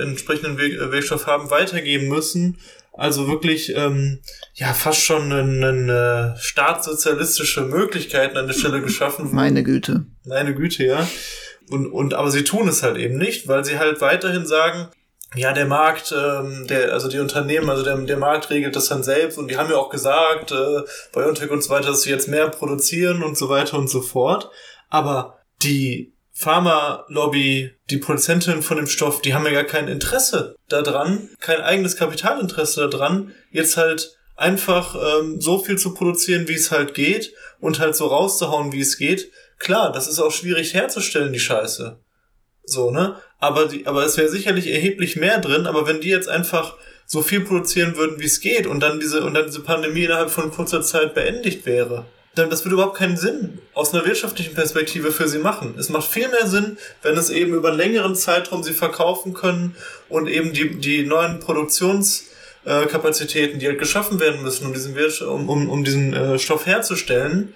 entsprechenden 0.00 0.58
Wirkstoff 0.58 1.26
haben, 1.26 1.50
weitergeben 1.50 2.08
müssen. 2.08 2.58
Also 2.92 3.28
wirklich, 3.28 3.74
ähm, 3.76 4.20
ja, 4.54 4.74
fast 4.74 5.00
schon 5.00 5.32
eine, 5.32 5.68
eine 5.68 6.36
staatssozialistische 6.40 7.62
Möglichkeiten 7.62 8.36
an 8.36 8.46
der 8.46 8.54
Stelle 8.54 8.80
geschaffen 8.82 9.26
wurden. 9.26 9.36
Meine 9.36 9.62
Güte. 9.62 10.06
Meine 10.24 10.54
Güte, 10.54 10.84
ja. 10.84 11.08
Und, 11.70 11.86
und 11.86 12.14
aber 12.14 12.30
sie 12.30 12.42
tun 12.42 12.66
es 12.68 12.82
halt 12.82 12.96
eben 12.96 13.16
nicht, 13.16 13.46
weil 13.46 13.64
sie 13.64 13.78
halt 13.78 14.00
weiterhin 14.00 14.44
sagen, 14.44 14.88
ja, 15.36 15.52
der 15.52 15.66
Markt, 15.66 16.12
ähm, 16.12 16.66
der, 16.66 16.92
also 16.92 17.08
die 17.08 17.20
Unternehmen, 17.20 17.70
also 17.70 17.84
der, 17.84 17.96
der 17.96 18.16
Markt 18.16 18.50
regelt 18.50 18.74
das 18.74 18.88
dann 18.88 19.04
selbst 19.04 19.38
und 19.38 19.48
die 19.48 19.56
haben 19.56 19.70
ja 19.70 19.76
auch 19.76 19.90
gesagt, 19.90 20.50
äh, 20.50 20.80
BioNTech 21.12 21.50
und 21.50 21.62
so 21.62 21.70
weiter, 21.70 21.88
dass 21.88 22.02
sie 22.02 22.10
jetzt 22.10 22.26
mehr 22.26 22.48
produzieren 22.48 23.22
und 23.22 23.38
so 23.38 23.48
weiter 23.48 23.78
und 23.78 23.88
so 23.88 24.02
fort. 24.02 24.50
Aber 24.88 25.38
die 25.62 26.12
Pharma-Lobby, 26.40 27.70
die 27.90 27.98
Produzentin 27.98 28.62
von 28.62 28.78
dem 28.78 28.86
Stoff, 28.86 29.20
die 29.20 29.34
haben 29.34 29.44
ja 29.44 29.52
gar 29.52 29.64
kein 29.64 29.88
Interesse 29.88 30.56
daran, 30.70 31.28
kein 31.38 31.60
eigenes 31.60 31.96
Kapitalinteresse 31.96 32.88
daran, 32.88 33.32
jetzt 33.50 33.76
halt 33.76 34.16
einfach 34.36 34.94
ähm, 34.94 35.38
so 35.38 35.58
viel 35.58 35.76
zu 35.76 35.92
produzieren, 35.92 36.48
wie 36.48 36.54
es 36.54 36.70
halt 36.70 36.94
geht 36.94 37.34
und 37.60 37.78
halt 37.78 37.94
so 37.94 38.06
rauszuhauen, 38.06 38.72
wie 38.72 38.80
es 38.80 38.96
geht. 38.96 39.30
Klar, 39.58 39.92
das 39.92 40.08
ist 40.08 40.18
auch 40.18 40.32
schwierig 40.32 40.72
herzustellen, 40.72 41.34
die 41.34 41.40
Scheiße. 41.40 41.98
So, 42.64 42.90
ne? 42.90 43.16
Aber 43.38 43.66
die, 43.66 43.86
aber 43.86 44.06
es 44.06 44.16
wäre 44.16 44.30
sicherlich 44.30 44.68
erheblich 44.68 45.16
mehr 45.16 45.40
drin, 45.40 45.66
aber 45.66 45.86
wenn 45.86 46.00
die 46.00 46.08
jetzt 46.08 46.30
einfach 46.30 46.76
so 47.04 47.20
viel 47.20 47.42
produzieren 47.42 47.96
würden, 47.96 48.18
wie 48.18 48.24
es 48.24 48.40
geht 48.40 48.66
und 48.66 48.80
dann 48.80 48.98
diese, 48.98 49.24
und 49.24 49.34
dann 49.34 49.44
diese 49.44 49.60
Pandemie 49.60 50.04
innerhalb 50.04 50.30
von 50.30 50.50
kurzer 50.50 50.80
Zeit 50.80 51.12
beendigt 51.12 51.66
wäre, 51.66 52.06
dann 52.34 52.50
das 52.50 52.64
würde 52.64 52.74
überhaupt 52.74 52.96
keinen 52.96 53.16
Sinn 53.16 53.58
aus 53.74 53.92
einer 53.92 54.06
wirtschaftlichen 54.06 54.54
Perspektive 54.54 55.10
für 55.10 55.26
sie 55.28 55.38
machen. 55.38 55.74
Es 55.78 55.88
macht 55.88 56.08
viel 56.08 56.28
mehr 56.28 56.46
Sinn, 56.46 56.78
wenn 57.02 57.16
es 57.16 57.30
eben 57.30 57.54
über 57.54 57.70
einen 57.70 57.78
längeren 57.78 58.14
Zeitraum 58.14 58.62
sie 58.62 58.72
verkaufen 58.72 59.34
können 59.34 59.74
und 60.08 60.28
eben 60.28 60.52
die, 60.52 60.78
die 60.78 61.04
neuen 61.04 61.40
Produktionskapazitäten, 61.40 63.58
die 63.58 63.66
halt 63.66 63.80
geschaffen 63.80 64.20
werden 64.20 64.42
müssen, 64.42 64.66
um 64.66 64.72
diesen, 64.72 64.94
um, 65.26 65.48
um, 65.48 65.68
um 65.68 65.82
diesen 65.82 66.14
äh, 66.14 66.38
Stoff 66.38 66.66
herzustellen, 66.66 67.52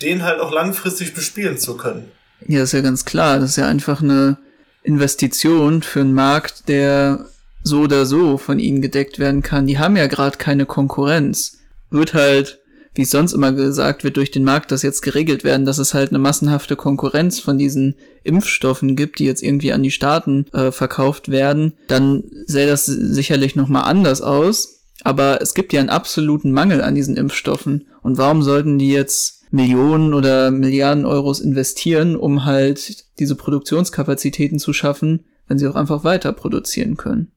den 0.00 0.22
halt 0.22 0.40
auch 0.40 0.52
langfristig 0.52 1.12
bespielen 1.14 1.58
zu 1.58 1.76
können. 1.76 2.10
Ja, 2.46 2.62
ist 2.62 2.72
ja 2.72 2.80
ganz 2.80 3.04
klar. 3.04 3.38
Das 3.38 3.50
ist 3.50 3.56
ja 3.56 3.68
einfach 3.68 4.00
eine 4.02 4.38
Investition 4.82 5.82
für 5.82 6.00
einen 6.00 6.14
Markt, 6.14 6.68
der 6.68 7.26
so 7.62 7.80
oder 7.80 8.06
so 8.06 8.38
von 8.38 8.58
ihnen 8.58 8.80
gedeckt 8.80 9.18
werden 9.18 9.42
kann. 9.42 9.66
Die 9.66 9.78
haben 9.78 9.96
ja 9.96 10.06
gerade 10.06 10.38
keine 10.38 10.64
Konkurrenz. 10.66 11.58
wird 11.90 12.14
halt, 12.14 12.60
wie 12.96 13.02
es 13.02 13.10
sonst 13.10 13.32
immer 13.32 13.52
gesagt 13.52 14.04
wird, 14.04 14.16
durch 14.16 14.30
den 14.30 14.44
Markt 14.44 14.72
das 14.72 14.82
jetzt 14.82 15.02
geregelt 15.02 15.44
werden, 15.44 15.66
dass 15.66 15.78
es 15.78 15.94
halt 15.94 16.10
eine 16.10 16.18
massenhafte 16.18 16.76
Konkurrenz 16.76 17.38
von 17.38 17.58
diesen 17.58 17.94
Impfstoffen 18.24 18.96
gibt, 18.96 19.18
die 19.18 19.26
jetzt 19.26 19.42
irgendwie 19.42 19.72
an 19.72 19.82
die 19.82 19.90
Staaten 19.90 20.46
äh, 20.52 20.72
verkauft 20.72 21.30
werden, 21.30 21.74
dann 21.88 22.24
sähe 22.46 22.66
das 22.66 22.86
sicherlich 22.86 23.54
nochmal 23.54 23.84
anders 23.84 24.22
aus. 24.22 24.80
Aber 25.02 25.40
es 25.42 25.54
gibt 25.54 25.72
ja 25.72 25.80
einen 25.80 25.90
absoluten 25.90 26.50
Mangel 26.50 26.82
an 26.82 26.94
diesen 26.94 27.16
Impfstoffen. 27.16 27.86
Und 28.02 28.18
warum 28.18 28.42
sollten 28.42 28.78
die 28.78 28.90
jetzt 28.90 29.44
Millionen 29.50 30.14
oder 30.14 30.50
Milliarden 30.50 31.04
Euros 31.04 31.40
investieren, 31.40 32.16
um 32.16 32.44
halt 32.44 33.04
diese 33.18 33.36
Produktionskapazitäten 33.36 34.58
zu 34.58 34.72
schaffen, 34.72 35.24
wenn 35.46 35.58
sie 35.58 35.68
auch 35.68 35.76
einfach 35.76 36.02
weiter 36.02 36.32
produzieren 36.32 36.96
können? 36.96 37.30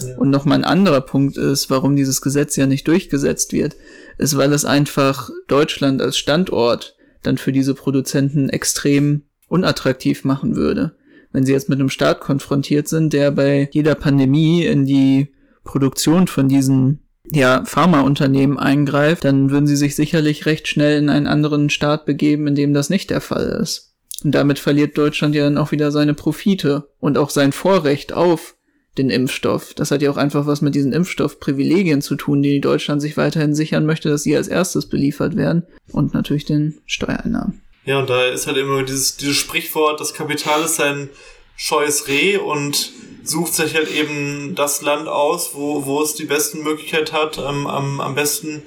Ja. 0.00 0.16
Und 0.16 0.30
nochmal 0.30 0.58
ein 0.58 0.64
anderer 0.64 1.00
Punkt 1.00 1.36
ist, 1.36 1.70
warum 1.70 1.96
dieses 1.96 2.20
Gesetz 2.20 2.56
ja 2.56 2.66
nicht 2.66 2.88
durchgesetzt 2.88 3.52
wird, 3.52 3.76
ist, 4.18 4.36
weil 4.36 4.52
es 4.52 4.64
einfach 4.64 5.30
Deutschland 5.48 6.00
als 6.00 6.16
Standort 6.16 6.96
dann 7.22 7.38
für 7.38 7.52
diese 7.52 7.74
Produzenten 7.74 8.48
extrem 8.48 9.22
unattraktiv 9.48 10.24
machen 10.24 10.56
würde. 10.56 10.96
Wenn 11.30 11.46
sie 11.46 11.52
jetzt 11.52 11.68
mit 11.68 11.78
einem 11.78 11.88
Staat 11.88 12.20
konfrontiert 12.20 12.88
sind, 12.88 13.12
der 13.12 13.30
bei 13.30 13.68
jeder 13.72 13.94
Pandemie 13.94 14.64
in 14.64 14.86
die 14.86 15.28
Produktion 15.64 16.26
von 16.26 16.48
diesen 16.48 17.00
ja, 17.30 17.64
Pharmaunternehmen 17.64 18.58
eingreift, 18.58 19.24
dann 19.24 19.50
würden 19.50 19.66
sie 19.66 19.76
sich 19.76 19.94
sicherlich 19.94 20.46
recht 20.46 20.68
schnell 20.68 20.98
in 20.98 21.08
einen 21.08 21.26
anderen 21.26 21.70
Staat 21.70 22.04
begeben, 22.04 22.46
in 22.48 22.54
dem 22.54 22.74
das 22.74 22.90
nicht 22.90 23.10
der 23.10 23.20
Fall 23.20 23.60
ist. 23.62 23.94
Und 24.24 24.34
damit 24.34 24.58
verliert 24.58 24.98
Deutschland 24.98 25.34
ja 25.34 25.44
dann 25.44 25.58
auch 25.58 25.72
wieder 25.72 25.90
seine 25.90 26.14
Profite 26.14 26.88
und 26.98 27.18
auch 27.18 27.30
sein 27.30 27.52
Vorrecht 27.52 28.12
auf 28.12 28.56
den 28.98 29.10
Impfstoff. 29.10 29.74
Das 29.74 29.90
hat 29.90 30.02
ja 30.02 30.10
auch 30.10 30.16
einfach 30.16 30.46
was 30.46 30.60
mit 30.60 30.74
diesen 30.74 30.92
Impfstoffprivilegien 30.92 32.02
zu 32.02 32.16
tun, 32.16 32.42
die 32.42 32.60
Deutschland 32.60 33.00
sich 33.00 33.16
weiterhin 33.16 33.54
sichern 33.54 33.86
möchte, 33.86 34.10
dass 34.10 34.22
sie 34.22 34.36
als 34.36 34.48
erstes 34.48 34.88
beliefert 34.88 35.36
werden 35.36 35.66
und 35.92 36.14
natürlich 36.14 36.44
den 36.44 36.80
Steuereinnahmen. 36.86 37.62
Ja, 37.84 37.98
und 37.98 38.10
da 38.10 38.26
ist 38.26 38.46
halt 38.46 38.58
immer 38.58 38.82
dieses, 38.82 39.16
dieses 39.16 39.36
Sprichwort, 39.36 39.98
das 39.98 40.14
Kapital 40.14 40.62
ist 40.62 40.80
ein 40.80 41.08
scheues 41.56 42.06
Reh 42.06 42.36
und 42.36 42.92
sucht 43.24 43.54
sich 43.54 43.74
halt 43.74 43.90
eben 43.90 44.54
das 44.54 44.82
Land 44.82 45.08
aus, 45.08 45.54
wo, 45.54 45.84
wo 45.86 46.02
es 46.02 46.14
die 46.14 46.24
besten 46.24 46.62
Möglichkeit 46.62 47.12
hat, 47.12 47.38
am, 47.38 47.66
am, 47.66 48.00
am 48.00 48.14
besten 48.14 48.62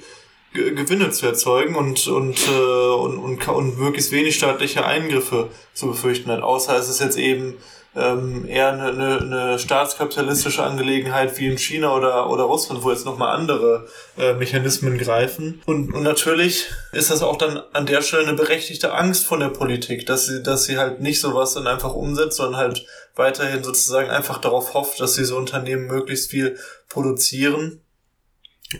Gewinne 0.52 1.10
zu 1.10 1.26
erzeugen 1.26 1.74
und, 1.76 2.06
und, 2.06 2.38
äh, 2.48 2.94
und, 2.94 3.18
und, 3.18 3.48
und 3.48 3.78
möglichst 3.78 4.12
wenig 4.12 4.36
staatliche 4.36 4.84
Eingriffe 4.84 5.50
zu 5.74 5.88
befürchten 5.88 6.30
hat. 6.30 6.42
Außer 6.42 6.76
es 6.78 6.88
ist 6.88 7.00
jetzt 7.00 7.18
eben 7.18 7.54
ähm, 7.96 8.46
eher 8.46 8.72
eine, 8.72 8.88
eine, 8.88 9.18
eine 9.18 9.58
staatskapitalistische 9.58 10.62
Angelegenheit 10.62 11.38
wie 11.38 11.46
in 11.46 11.56
China 11.56 11.94
oder, 11.94 12.28
oder 12.28 12.44
Russland, 12.44 12.84
wo 12.84 12.90
jetzt 12.90 13.06
nochmal 13.06 13.34
andere 13.34 13.86
äh, 14.18 14.34
Mechanismen 14.34 14.98
greifen. 14.98 15.62
Und, 15.64 15.94
und 15.94 16.02
natürlich 16.02 16.66
ist 16.92 17.10
das 17.10 17.22
auch 17.22 17.38
dann 17.38 17.62
an 17.72 17.86
der 17.86 18.02
Stelle 18.02 18.24
eine 18.24 18.36
berechtigte 18.36 18.92
Angst 18.92 19.24
von 19.24 19.40
der 19.40 19.48
Politik, 19.48 20.04
dass 20.06 20.26
sie, 20.26 20.42
dass 20.42 20.64
sie 20.64 20.76
halt 20.76 21.00
nicht 21.00 21.20
sowas 21.20 21.54
dann 21.54 21.66
einfach 21.66 21.94
umsetzt, 21.94 22.36
sondern 22.36 22.60
halt 22.60 22.86
weiterhin 23.14 23.64
sozusagen 23.64 24.10
einfach 24.10 24.38
darauf 24.38 24.74
hofft, 24.74 25.00
dass 25.00 25.14
diese 25.14 25.34
Unternehmen 25.34 25.86
möglichst 25.86 26.30
viel 26.30 26.58
produzieren. 26.88 27.80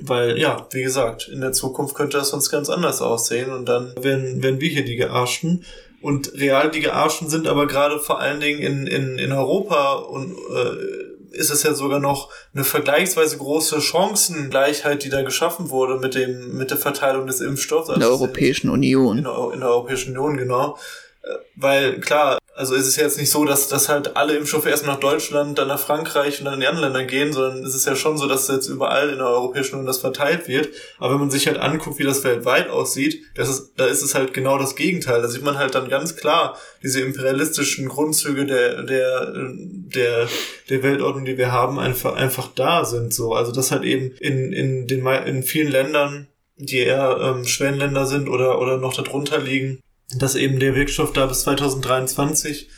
Weil, 0.00 0.36
ja, 0.36 0.66
wie 0.72 0.82
gesagt, 0.82 1.28
in 1.28 1.40
der 1.40 1.52
Zukunft 1.52 1.94
könnte 1.94 2.18
das 2.18 2.30
sonst 2.30 2.50
ganz 2.50 2.68
anders 2.68 3.00
aussehen 3.00 3.52
und 3.52 3.66
dann 3.66 3.94
werden, 4.02 4.42
werden 4.42 4.60
wir 4.60 4.68
hier 4.68 4.84
die 4.84 4.96
Gearschten. 4.96 5.64
Und 6.06 6.34
real 6.34 6.70
die 6.70 6.78
Gearschten 6.78 7.28
sind 7.28 7.48
aber 7.48 7.66
gerade 7.66 7.98
vor 7.98 8.20
allen 8.20 8.38
Dingen 8.38 8.60
in, 8.60 8.86
in, 8.86 9.18
in 9.18 9.32
Europa 9.32 9.94
und 9.94 10.36
äh, 10.54 11.36
ist 11.36 11.50
es 11.50 11.64
ja 11.64 11.74
sogar 11.74 11.98
noch 11.98 12.30
eine 12.54 12.62
vergleichsweise 12.62 13.38
große 13.38 13.80
Chancengleichheit, 13.80 15.02
die 15.02 15.08
da 15.08 15.22
geschaffen 15.22 15.68
wurde 15.68 15.98
mit 15.98 16.14
dem 16.14 16.56
mit 16.56 16.70
der 16.70 16.78
Verteilung 16.78 17.26
des 17.26 17.40
Impfstoffs. 17.40 17.88
Also 17.88 17.94
in 17.94 18.00
der 18.02 18.10
Europäischen 18.10 18.70
Union. 18.70 19.18
In 19.18 19.24
der, 19.24 19.50
in 19.52 19.58
der 19.58 19.68
Europäischen 19.70 20.16
Union, 20.16 20.36
genau. 20.36 20.78
Äh, 21.22 21.28
weil 21.56 21.98
klar, 21.98 22.38
also 22.56 22.74
ist 22.74 22.86
es 22.86 22.96
jetzt 22.96 23.18
nicht 23.18 23.30
so, 23.30 23.44
dass, 23.44 23.68
dass 23.68 23.90
halt 23.90 24.16
alle 24.16 24.34
Impfstoffe 24.34 24.64
erst 24.64 24.86
nach 24.86 24.98
Deutschland, 24.98 25.58
dann 25.58 25.68
nach 25.68 25.78
Frankreich 25.78 26.38
und 26.38 26.46
dann 26.46 26.54
in 26.54 26.60
die 26.60 26.66
anderen 26.66 26.92
Länder 26.92 27.04
gehen, 27.04 27.34
sondern 27.34 27.62
es 27.62 27.74
ist 27.74 27.86
ja 27.86 27.94
schon 27.94 28.16
so, 28.16 28.26
dass 28.26 28.48
jetzt 28.48 28.68
überall 28.68 29.10
in 29.10 29.18
der 29.18 29.26
Europäischen 29.26 29.74
Union 29.74 29.86
das 29.86 29.98
verteilt 29.98 30.48
wird. 30.48 30.70
Aber 30.98 31.12
wenn 31.12 31.20
man 31.20 31.30
sich 31.30 31.46
halt 31.46 31.58
anguckt, 31.58 31.98
wie 31.98 32.04
das 32.04 32.24
weltweit 32.24 32.70
aussieht, 32.70 33.22
das 33.34 33.50
ist, 33.50 33.72
da 33.76 33.84
ist 33.84 34.02
es 34.02 34.14
halt 34.14 34.32
genau 34.32 34.56
das 34.56 34.74
Gegenteil. 34.74 35.20
Da 35.20 35.28
sieht 35.28 35.44
man 35.44 35.58
halt 35.58 35.74
dann 35.74 35.90
ganz 35.90 36.16
klar 36.16 36.56
diese 36.82 37.02
imperialistischen 37.02 37.88
Grundzüge 37.88 38.46
der, 38.46 38.84
der, 38.84 39.32
der, 39.34 40.28
der 40.70 40.82
Weltordnung, 40.82 41.26
die 41.26 41.36
wir 41.36 41.52
haben, 41.52 41.78
einfach, 41.78 42.14
einfach 42.14 42.48
da 42.54 42.86
sind, 42.86 43.12
so. 43.12 43.34
Also, 43.34 43.52
das 43.52 43.70
halt 43.70 43.84
eben 43.84 44.12
in, 44.18 44.52
in 44.54 44.86
den, 44.86 45.06
in 45.06 45.42
vielen 45.42 45.70
Ländern, 45.70 46.28
die 46.56 46.78
eher 46.78 47.18
ähm, 47.20 47.44
Schwellenländer 47.44 48.06
sind 48.06 48.30
oder, 48.30 48.58
oder 48.60 48.78
noch 48.78 48.94
darunter 48.94 49.38
liegen, 49.38 49.82
dass 50.18 50.34
eben 50.34 50.58
der 50.60 50.74
Wirkstoff 50.74 51.12
da 51.12 51.26
bis 51.26 51.40
2023 51.42 52.68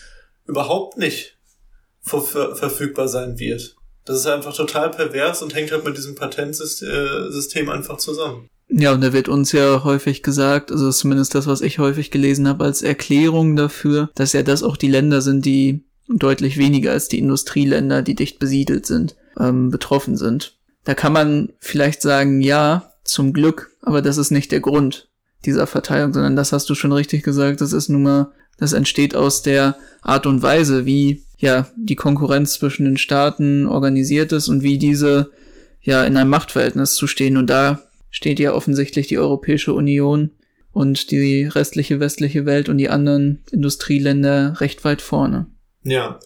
überhaupt 0.46 0.98
nicht 0.98 1.36
ver 2.02 2.54
verfügbar 2.56 3.08
sein 3.08 3.38
wird. 3.38 3.76
Das 4.04 4.18
ist 4.18 4.26
einfach 4.26 4.54
total 4.54 4.90
pervers 4.90 5.42
und 5.42 5.54
hängt 5.54 5.70
halt 5.70 5.84
mit 5.84 5.96
diesem 5.96 6.14
Patentsystem 6.14 7.68
einfach 7.68 7.98
zusammen. 7.98 8.48
Ja, 8.70 8.92
und 8.92 9.02
da 9.02 9.12
wird 9.12 9.28
uns 9.28 9.52
ja 9.52 9.84
häufig 9.84 10.22
gesagt, 10.22 10.70
also 10.70 10.90
zumindest 10.90 11.34
das, 11.34 11.46
was 11.46 11.60
ich 11.60 11.78
häufig 11.78 12.10
gelesen 12.10 12.48
habe, 12.48 12.64
als 12.64 12.82
Erklärung 12.82 13.56
dafür, 13.56 14.10
dass 14.14 14.32
ja 14.32 14.42
das 14.42 14.62
auch 14.62 14.76
die 14.76 14.90
Länder 14.90 15.20
sind, 15.20 15.44
die 15.44 15.84
deutlich 16.08 16.56
weniger 16.58 16.92
als 16.92 17.08
die 17.08 17.18
Industrieländer, 17.18 18.02
die 18.02 18.14
dicht 18.14 18.38
besiedelt 18.38 18.86
sind, 18.86 19.16
ähm, 19.38 19.70
betroffen 19.70 20.16
sind. 20.16 20.56
Da 20.84 20.94
kann 20.94 21.12
man 21.12 21.52
vielleicht 21.60 22.00
sagen, 22.02 22.40
ja, 22.40 22.92
zum 23.04 23.32
Glück, 23.32 23.70
aber 23.82 24.02
das 24.02 24.18
ist 24.18 24.30
nicht 24.30 24.52
der 24.52 24.60
Grund 24.60 25.07
dieser 25.44 25.66
Verteilung, 25.66 26.12
sondern 26.12 26.36
das 26.36 26.52
hast 26.52 26.68
du 26.68 26.74
schon 26.74 26.92
richtig 26.92 27.22
gesagt, 27.22 27.60
das 27.60 27.72
ist 27.72 27.88
nun 27.88 28.02
mal, 28.02 28.32
das 28.58 28.72
entsteht 28.72 29.14
aus 29.14 29.42
der 29.42 29.76
Art 30.02 30.26
und 30.26 30.42
Weise, 30.42 30.84
wie 30.84 31.24
ja 31.38 31.68
die 31.76 31.96
Konkurrenz 31.96 32.54
zwischen 32.54 32.84
den 32.84 32.96
Staaten 32.96 33.66
organisiert 33.66 34.32
ist 34.32 34.48
und 34.48 34.62
wie 34.62 34.78
diese 34.78 35.30
ja 35.80 36.04
in 36.04 36.16
einem 36.16 36.30
Machtverhältnis 36.30 36.94
zu 36.94 37.06
stehen. 37.06 37.36
Und 37.36 37.48
da 37.48 37.82
steht 38.10 38.40
ja 38.40 38.52
offensichtlich 38.52 39.06
die 39.06 39.18
Europäische 39.18 39.72
Union 39.72 40.30
und 40.72 41.10
die 41.10 41.44
restliche 41.44 42.00
westliche 42.00 42.46
Welt 42.46 42.68
und 42.68 42.78
die 42.78 42.88
anderen 42.88 43.44
Industrieländer 43.50 44.60
recht 44.60 44.84
weit 44.84 45.02
vorne. 45.02 45.46
Ja. 45.82 46.18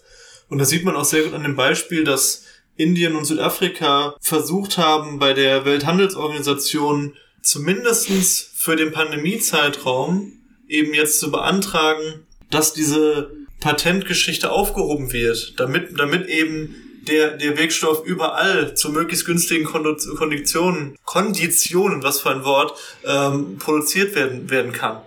Und 0.48 0.58
das 0.58 0.68
sieht 0.68 0.84
man 0.84 0.96
auch 0.96 1.04
sehr 1.04 1.22
gut 1.22 1.34
an 1.34 1.44
dem 1.44 1.56
Beispiel, 1.56 2.04
dass 2.04 2.44
Indien 2.76 3.16
und 3.16 3.24
Südafrika 3.24 4.14
versucht 4.20 4.78
haben, 4.78 5.18
bei 5.18 5.32
der 5.34 5.64
Welthandelsorganisation 5.64 7.14
zumindestens 7.42 8.50
für 8.54 8.76
den 8.76 8.92
Pandemiezeitraum 8.92 10.32
eben 10.68 10.94
jetzt 10.94 11.20
zu 11.20 11.30
beantragen, 11.30 12.26
dass 12.50 12.72
diese 12.72 13.30
Patentgeschichte 13.60 14.50
aufgehoben 14.50 15.12
wird, 15.12 15.58
damit, 15.58 15.98
damit 15.98 16.28
eben 16.28 16.74
der, 17.08 17.36
der 17.36 17.58
Wirkstoff 17.58 18.04
überall 18.04 18.74
zu 18.76 18.90
möglichst 18.90 19.26
günstigen 19.26 19.64
Konditionen, 19.64 20.96
Konditionen, 21.04 22.02
was 22.02 22.20
für 22.20 22.30
ein 22.30 22.44
Wort, 22.44 22.78
ähm, 23.04 23.58
produziert 23.58 24.14
werden, 24.14 24.50
werden 24.50 24.72
kann. 24.72 25.00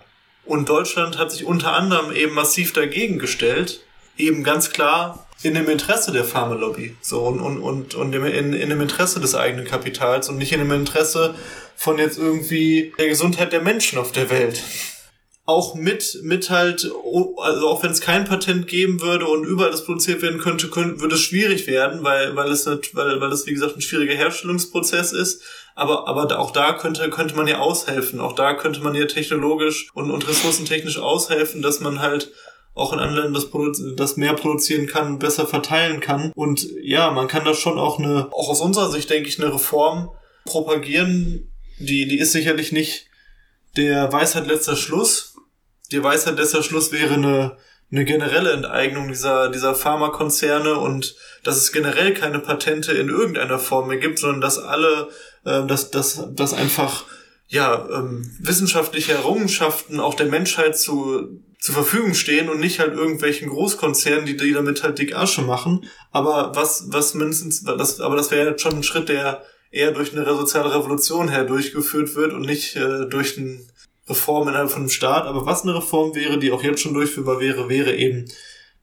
Und 0.44 0.68
Deutschland 0.68 1.18
hat 1.18 1.32
sich 1.32 1.44
unter 1.44 1.72
anderem 1.72 2.12
eben 2.12 2.34
massiv 2.34 2.72
dagegen 2.72 3.18
gestellt, 3.18 3.80
eben 4.16 4.44
ganz 4.44 4.70
klar 4.70 5.25
in 5.42 5.54
dem 5.54 5.68
Interesse 5.68 6.12
der 6.12 6.24
Pharmalobby, 6.24 6.96
so, 7.00 7.20
und, 7.20 7.40
und, 7.40 7.58
und, 7.60 7.94
und 7.94 8.14
in, 8.14 8.52
in 8.52 8.70
dem 8.70 8.80
Interesse 8.80 9.20
des 9.20 9.34
eigenen 9.34 9.66
Kapitals 9.66 10.28
und 10.28 10.38
nicht 10.38 10.52
in 10.52 10.60
dem 10.60 10.72
Interesse 10.72 11.34
von 11.76 11.98
jetzt 11.98 12.18
irgendwie 12.18 12.94
der 12.98 13.08
Gesundheit 13.08 13.52
der 13.52 13.60
Menschen 13.60 13.98
auf 13.98 14.12
der 14.12 14.30
Welt. 14.30 14.62
Auch 15.44 15.76
mit, 15.76 16.18
mit 16.22 16.50
halt, 16.50 16.90
also 17.36 17.68
auch 17.68 17.82
wenn 17.82 17.92
es 17.92 18.00
kein 18.00 18.24
Patent 18.24 18.66
geben 18.66 19.00
würde 19.00 19.26
und 19.26 19.44
überall 19.44 19.70
das 19.70 19.84
produziert 19.84 20.20
werden 20.20 20.40
könnte, 20.40 20.68
könnte 20.68 21.00
würde 21.00 21.14
es 21.14 21.20
schwierig 21.20 21.68
werden, 21.68 22.02
weil, 22.02 22.34
weil 22.34 22.50
es 22.50 22.66
nicht, 22.66 22.96
weil, 22.96 23.20
weil 23.20 23.30
es 23.30 23.46
wie 23.46 23.52
gesagt 23.52 23.76
ein 23.76 23.80
schwieriger 23.80 24.14
Herstellungsprozess 24.14 25.12
ist. 25.12 25.42
Aber, 25.76 26.08
aber 26.08 26.40
auch 26.40 26.50
da 26.50 26.72
könnte, 26.72 27.08
könnte 27.10 27.36
man 27.36 27.46
ja 27.46 27.58
aushelfen. 27.58 28.18
Auch 28.18 28.32
da 28.32 28.54
könnte 28.54 28.80
man 28.80 28.94
ja 28.96 29.04
technologisch 29.04 29.90
und, 29.94 30.10
und 30.10 30.26
ressourcentechnisch 30.26 30.98
aushelfen, 30.98 31.62
dass 31.62 31.78
man 31.78 32.00
halt 32.00 32.32
auch 32.76 32.92
in 32.92 32.98
anderen 32.98 33.32
das, 33.32 33.48
das 33.96 34.16
mehr 34.16 34.34
produzieren 34.34 34.86
kann, 34.86 35.18
besser 35.18 35.46
verteilen 35.46 36.00
kann. 36.00 36.30
Und 36.36 36.68
ja, 36.82 37.10
man 37.10 37.26
kann 37.26 37.44
da 37.44 37.54
schon 37.54 37.78
auch 37.78 37.98
eine, 37.98 38.28
auch 38.32 38.50
aus 38.50 38.60
unserer 38.60 38.90
Sicht 38.90 39.08
denke 39.08 39.28
ich, 39.28 39.42
eine 39.42 39.52
Reform 39.52 40.10
propagieren, 40.44 41.50
die, 41.78 42.06
die 42.06 42.18
ist 42.18 42.32
sicherlich 42.32 42.72
nicht 42.72 43.08
der 43.76 44.12
Weisheit 44.12 44.46
letzter 44.46 44.76
Schluss. 44.76 45.36
Die 45.90 46.02
Weisheit 46.02 46.36
letzter 46.36 46.62
Schluss 46.62 46.92
wäre 46.92 47.14
eine, 47.14 47.56
eine 47.90 48.04
generelle 48.04 48.52
Enteignung 48.52 49.08
dieser, 49.08 49.48
dieser 49.50 49.74
Pharmakonzerne 49.74 50.78
und 50.78 51.16
dass 51.44 51.56
es 51.56 51.72
generell 51.72 52.12
keine 52.12 52.40
Patente 52.40 52.92
in 52.92 53.08
irgendeiner 53.08 53.58
Form 53.58 53.88
mehr 53.88 53.98
gibt, 53.98 54.18
sondern 54.18 54.42
dass 54.42 54.58
alle, 54.58 55.08
äh, 55.44 55.66
dass, 55.66 55.90
dass, 55.90 56.28
dass 56.34 56.52
einfach 56.52 57.04
ja, 57.48 57.88
ähm, 57.90 58.30
wissenschaftliche 58.40 59.12
Errungenschaften 59.12 59.98
auch 59.98 60.14
der 60.14 60.26
Menschheit 60.26 60.76
zu, 60.76 61.40
zur 61.60 61.74
Verfügung 61.74 62.14
stehen 62.14 62.48
und 62.48 62.60
nicht 62.60 62.78
halt 62.78 62.94
irgendwelchen 62.94 63.48
Großkonzernen, 63.48 64.26
die, 64.26 64.36
die 64.36 64.52
damit 64.52 64.82
halt 64.82 64.98
dick 64.98 65.16
Asche 65.16 65.42
machen. 65.42 65.86
Aber 66.12 66.52
was, 66.54 66.86
was 66.88 67.14
mindestens, 67.14 67.64
das, 67.64 68.00
aber 68.00 68.16
das 68.16 68.30
wäre 68.30 68.50
jetzt 68.50 68.62
schon 68.62 68.76
ein 68.76 68.82
Schritt, 68.82 69.08
der 69.08 69.42
eher 69.70 69.92
durch 69.92 70.12
eine 70.12 70.24
soziale 70.24 70.74
Revolution 70.74 71.28
her 71.28 71.44
durchgeführt 71.44 72.14
wird 72.14 72.32
und 72.32 72.42
nicht 72.42 72.76
äh, 72.76 73.06
durch 73.06 73.36
eine 73.36 73.60
Reform 74.08 74.48
innerhalb 74.48 74.70
von 74.70 74.82
einem 74.82 74.90
Staat. 74.90 75.26
Aber 75.26 75.46
was 75.46 75.62
eine 75.62 75.74
Reform 75.74 76.14
wäre, 76.14 76.38
die 76.38 76.52
auch 76.52 76.62
jetzt 76.62 76.80
schon 76.80 76.94
durchführbar 76.94 77.40
wäre, 77.40 77.68
wäre 77.68 77.94
eben, 77.94 78.26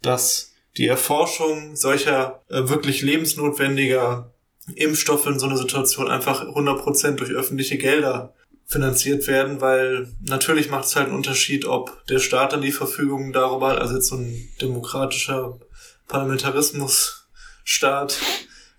dass 0.02 0.52
die 0.78 0.88
Erforschung 0.88 1.76
solcher 1.76 2.44
äh, 2.50 2.68
wirklich 2.68 3.02
lebensnotwendiger 3.02 4.34
Impfstoffe 4.76 5.28
in 5.28 5.40
so 5.40 5.46
einer 5.46 5.58
Situation 5.58 6.08
einfach 6.10 6.44
100% 6.44 7.12
durch 7.16 7.32
öffentliche 7.32 7.78
Gelder 7.78 8.34
finanziert 8.74 9.28
werden, 9.28 9.62
weil 9.62 10.08
natürlich 10.22 10.70
macht 10.70 10.86
es 10.86 10.96
halt 10.96 11.08
einen 11.08 11.16
Unterschied, 11.16 11.66
ob 11.66 12.06
der 12.08 12.20
Staat 12.20 12.54
dann 12.54 12.62
die 12.62 12.72
Verfügung 12.72 13.32
darüber 13.32 13.70
hat, 13.70 13.80
also 13.80 13.96
jetzt 13.96 14.08
so 14.08 14.18
ein 14.18 14.50
demokratischer 14.62 15.60
Parlamentarismusstaat 16.08 18.20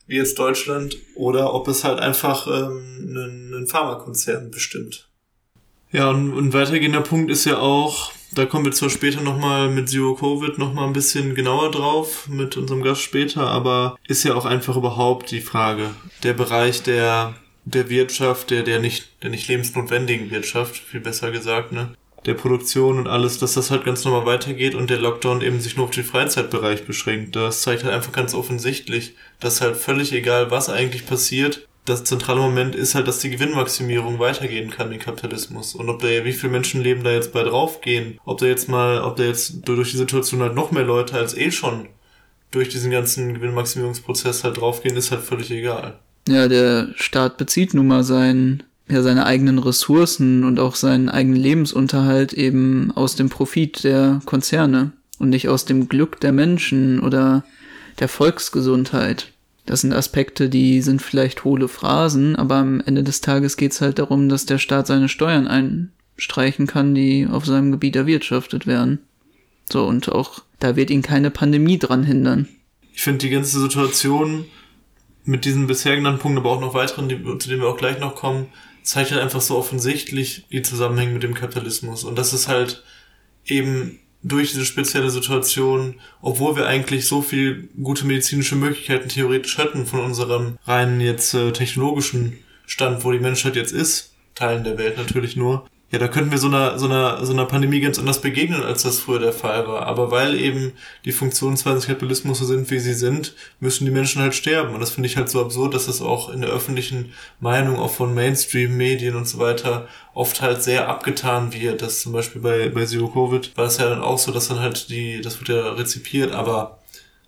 wie 0.07 0.17
jetzt 0.17 0.39
Deutschland, 0.39 0.97
oder 1.15 1.55
ob 1.55 1.69
es 1.69 1.85
halt 1.85 1.99
einfach 1.99 2.47
ähm, 2.47 3.07
einen, 3.09 3.55
einen 3.55 3.67
Pharmakonzern 3.67 4.51
bestimmt. 4.51 5.09
Ja, 5.93 6.11
und 6.11 6.37
ein 6.37 6.53
weitergehender 6.53 7.01
Punkt 7.01 7.31
ist 7.31 7.47
ja 7.47 7.59
auch, 7.59 8.13
da 8.35 8.45
kommen 8.45 8.65
wir 8.65 8.73
zwar 8.73 8.91
später 8.91 9.23
nochmal 9.23 9.71
mit 9.71 9.89
Zero 9.89 10.15
Covid 10.15 10.59
nochmal 10.59 10.89
ein 10.89 10.93
bisschen 10.93 11.35
genauer 11.35 11.71
drauf, 11.71 12.29
mit 12.29 12.57
unserem 12.57 12.83
Gast 12.83 13.01
später, 13.01 13.47
aber 13.47 13.97
ist 14.09 14.25
ja 14.25 14.35
auch 14.35 14.45
einfach 14.45 14.77
überhaupt 14.77 15.31
die 15.31 15.41
Frage, 15.41 15.91
der 16.23 16.35
Bereich 16.35 16.83
der, 16.83 17.35
der 17.65 17.89
Wirtschaft, 17.89 18.51
der, 18.51 18.63
der 18.63 18.79
nicht, 18.81 19.23
der 19.23 19.31
nicht 19.31 19.49
lebensnotwendigen 19.49 20.31
Wirtschaft, 20.31 20.77
viel 20.77 21.01
besser 21.01 21.31
gesagt, 21.31 21.73
ne? 21.73 21.95
Der 22.27 22.35
Produktion 22.35 22.99
und 22.99 23.07
alles, 23.07 23.39
dass 23.39 23.53
das 23.53 23.71
halt 23.71 23.85
ganz 23.85 24.05
normal 24.05 24.25
weitergeht 24.25 24.75
und 24.75 24.89
der 24.89 24.99
Lockdown 24.99 25.43
eben 25.43 25.61
sich 25.61 25.77
nur 25.77 25.87
auf 25.87 25.91
den 25.91 26.05
Freizeitbereich 26.05 26.87
beschränkt. 26.87 27.37
Das 27.37 27.61
zeigt 27.61 27.85
halt 27.85 27.95
einfach 27.95 28.13
ganz 28.13 28.35
offensichtlich, 28.35 29.15
dass 29.41 29.61
halt 29.61 29.77
völlig 29.77 30.13
egal, 30.13 30.51
was 30.51 30.71
eigentlich 30.71 31.05
passiert, 31.07 31.69
das 31.85 32.05
zentrale 32.05 32.41
Moment 32.41 32.75
ist 32.75 32.95
halt, 32.95 33.07
dass 33.09 33.19
die 33.19 33.31
Gewinnmaximierung 33.31 34.19
weitergehen 34.19 34.71
kann 34.71 34.91
im 34.91 34.99
Kapitalismus. 34.99 35.75
Und 35.75 35.91
ob 35.91 36.01
da 36.01 36.09
wie 36.25 36.33
viele 36.33 36.53
Menschenleben 36.53 37.05
da 37.05 37.11
jetzt 37.13 37.33
bei 37.33 37.43
draufgehen, 37.43 38.19
ob 38.25 38.39
da 38.39 38.47
jetzt 38.47 38.69
mal, 38.69 39.03
ob 39.03 39.17
da 39.17 39.25
jetzt 39.25 39.69
durch 39.69 39.91
die 39.91 39.99
Situation 39.99 40.41
halt 40.41 40.55
noch 40.55 40.71
mehr 40.71 40.85
Leute 40.85 41.19
als 41.19 41.37
eh 41.37 41.51
schon 41.51 41.89
durch 42.51 42.71
diesen 42.71 42.91
ganzen 42.91 43.35
Gewinnmaximierungsprozess 43.35 44.45
halt 44.45 44.59
draufgehen, 44.59 44.97
ist 44.97 45.11
halt 45.11 45.23
völlig 45.23 45.51
egal. 45.51 46.01
Ja, 46.29 46.49
der 46.49 46.89
Staat 46.97 47.37
bezieht 47.37 47.75
nun 47.75 47.87
mal 47.87 48.05
sein, 48.05 48.63
ja, 48.89 49.03
seine 49.03 49.27
eigenen 49.27 49.59
Ressourcen 49.59 50.45
und 50.45 50.59
auch 50.59 50.75
seinen 50.75 51.09
eigenen 51.09 51.41
Lebensunterhalt 51.41 52.33
eben 52.33 52.93
aus 52.95 53.17
dem 53.17 53.29
Profit 53.29 53.85
der 53.85 54.21
Konzerne 54.25 54.93
und 55.19 55.31
nicht 55.31 55.49
aus 55.49 55.65
dem 55.65 55.89
Glück 55.89 56.21
der 56.21 56.33
Menschen 56.33 57.01
oder 57.01 57.45
der 57.99 58.09
Volksgesundheit. 58.09 59.33
Das 59.67 59.81
sind 59.81 59.95
Aspekte, 59.95 60.51
die 60.51 60.83
sind 60.83 61.01
vielleicht 61.01 61.45
hohle 61.45 61.69
Phrasen, 61.69 62.37
aber 62.37 62.57
am 62.57 62.81
Ende 62.81 63.03
des 63.03 63.21
Tages 63.23 63.57
geht 63.57 63.73
es 63.73 63.81
halt 63.81 63.99
darum, 63.99 64.29
dass 64.29 64.45
der 64.45 64.59
Staat 64.59 64.87
seine 64.87 65.09
Steuern 65.09 65.49
einstreichen 65.49 66.67
kann, 66.67 66.95
die 66.95 67.27
auf 67.31 67.47
seinem 67.47 67.73
Gebiet 67.73 67.97
erwirtschaftet 67.97 68.67
werden. 68.67 68.99
So, 69.71 69.87
und 69.87 70.11
auch 70.11 70.43
da 70.59 70.77
wird 70.77 70.91
ihn 70.91 71.01
keine 71.01 71.31
Pandemie 71.31 71.79
dran 71.79 72.05
hindern. 72.05 72.49
Ich 72.93 73.03
finde 73.03 73.19
die 73.21 73.31
ganze 73.31 73.59
Situation 73.59 74.45
mit 75.25 75.45
diesen 75.45 75.67
bisher 75.67 75.97
genannten 75.97 76.21
Punkten, 76.21 76.39
aber 76.39 76.51
auch 76.51 76.61
noch 76.61 76.75
weiteren, 76.75 77.09
die, 77.09 77.17
zu 77.39 77.49
denen 77.49 77.63
wir 77.63 77.69
auch 77.69 77.77
gleich 77.77 77.99
noch 77.99 78.15
kommen, 78.15 78.47
zeigt 78.83 79.11
halt 79.11 79.23
einfach 79.23 79.41
so 79.41 79.57
offensichtlich 79.57 80.47
die 80.51 80.63
Zusammenhänge 80.63 81.13
mit 81.13 81.23
dem 81.23 81.35
Kapitalismus. 81.35 82.05
Und 82.05 82.19
das 82.19 82.33
ist 82.33 82.49
halt 82.49 82.83
eben 83.47 83.99
durch 84.23 84.53
diese 84.53 84.65
spezielle 84.65 85.11
Situation, 85.11 85.97
obwohl 86.23 86.57
wir 86.57 86.67
eigentlich 86.67 87.07
so 87.07 87.23
viel 87.23 87.69
gute 87.83 88.07
medizinische 88.07 88.57
Möglichkeiten 88.57 89.09
theoretisch 89.09 89.59
hätten 89.59 89.87
von 89.87 90.01
unserem 90.01 90.59
reinen 90.65 91.01
jetzt 91.01 91.35
äh, 91.35 91.53
technologischen 91.53 92.39
Stand, 92.67 93.05
wo 93.05 93.13
die 93.13 93.19
Menschheit 93.19 93.57
jetzt 93.57 93.73
ist, 93.73 94.15
Teilen 94.35 94.65
der 94.65 94.79
Welt 94.79 94.97
natürlich 94.97 95.37
nur, 95.37 95.67
ja, 95.95 96.01
da 96.01 96.09
könnten 96.09 96.33
wir 96.33 96.39
so 96.39 96.49
einer, 96.49 96.77
so 96.77 96.87
einer, 96.87 97.25
so 97.25 97.33
einer 97.33 97.45
Pandemie 97.45 97.79
ganz 97.79 98.01
anders 98.01 98.21
begegnen, 98.21 98.65
als 98.65 98.83
das 98.83 98.99
früher 98.99 99.21
der 99.21 99.33
Fall 99.33 99.69
war. 99.69 99.87
Aber 99.87 100.11
weil 100.11 100.35
eben 100.35 100.73
die 101.05 101.13
Funktionsweisen 101.13 101.77
des 101.77 101.87
Kapitalismus 101.87 102.41
so 102.41 102.45
sind, 102.45 102.69
wie 102.73 102.81
sie 102.81 102.95
sind, 102.95 103.37
müssen 103.61 103.85
die 103.85 103.93
Menschen 103.93 104.21
halt 104.21 104.35
sterben. 104.35 104.75
Und 104.75 104.81
das 104.81 104.91
finde 104.91 105.07
ich 105.07 105.17
halt 105.17 105.29
so 105.29 105.41
absurd, 105.41 105.73
dass 105.73 105.87
das 105.87 106.03
auch 106.03 106.31
in 106.31 106.41
der 106.41 106.51
öffentlichen 106.51 107.13
Meinung, 107.39 107.79
auch 107.79 107.93
von 107.93 108.13
Mainstream-Medien 108.13 109.15
und 109.15 109.29
so 109.29 109.39
weiter, 109.39 109.87
oft 110.15 110.43
halt 110.43 110.65
sehr 110.65 110.89
abgetan 110.89 111.53
wird. 111.53 111.81
Das 111.81 112.01
zum 112.01 112.13
Beispiel 112.13 112.43
bei, 112.43 112.71
bei 112.71 112.87
Zero 112.87 113.07
Covid 113.07 113.57
war 113.57 113.67
es 113.67 113.79
ja 113.79 113.89
dann 113.89 114.03
auch 114.03 114.19
so, 114.19 114.33
dass 114.33 114.49
dann 114.49 114.59
halt 114.59 114.91
die, 114.91 115.21
das 115.21 115.39
wird 115.39 115.51
ja 115.51 115.75
rezipiert, 115.75 116.33
aber 116.33 116.79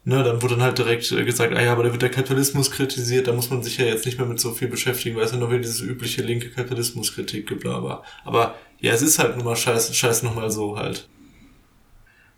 Ne, 0.08 0.22
dann 0.22 0.40
wurde 0.40 0.54
dann 0.54 0.62
halt 0.62 0.78
direkt 0.78 1.10
äh, 1.10 1.24
gesagt, 1.24 1.52
ah 1.52 1.60
ja, 1.60 1.72
aber 1.72 1.82
da 1.82 1.90
wird 1.90 2.00
der 2.00 2.12
Kapitalismus 2.12 2.70
kritisiert, 2.70 3.26
da 3.26 3.32
muss 3.32 3.50
man 3.50 3.64
sich 3.64 3.76
ja 3.76 3.86
jetzt 3.86 4.06
nicht 4.06 4.18
mehr 4.18 4.28
mit 4.28 4.38
so 4.38 4.52
viel 4.52 4.68
beschäftigen, 4.68 5.16
weil 5.16 5.24
es 5.24 5.32
ja 5.32 5.36
noch 5.36 5.50
wieder 5.50 5.58
diese 5.58 5.84
übliche 5.84 6.22
linke 6.22 6.48
Kapitalismuskritik 6.48 7.48
gibt, 7.48 7.66
aber, 7.66 8.04
aber 8.24 8.54
ja, 8.78 8.92
es 8.92 9.02
ist 9.02 9.18
halt 9.18 9.34
nun 9.34 9.44
mal 9.44 9.56
scheiße, 9.56 9.92
scheiße 9.92 10.24
nochmal 10.24 10.48
so 10.52 10.78
halt. 10.78 11.08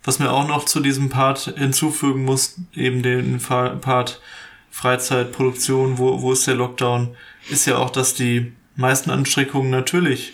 Was 0.03 0.19
mir 0.19 0.33
auch 0.33 0.49
noch 0.49 0.65
zu 0.65 0.81
diesem 0.81 1.11
Part 1.11 1.53
hinzufügen 1.59 2.25
muss, 2.25 2.57
eben 2.75 3.03
den 3.03 3.39
Part 3.39 4.23
Freizeitproduktion, 4.71 5.99
wo, 5.99 6.23
wo 6.23 6.33
ist 6.33 6.47
der 6.47 6.55
Lockdown, 6.55 7.17
ist 7.51 7.67
ja 7.67 7.77
auch, 7.77 7.91
dass 7.91 8.15
die 8.15 8.51
meisten 8.77 9.11
Anstreckungen 9.11 9.71
natürlich 9.71 10.33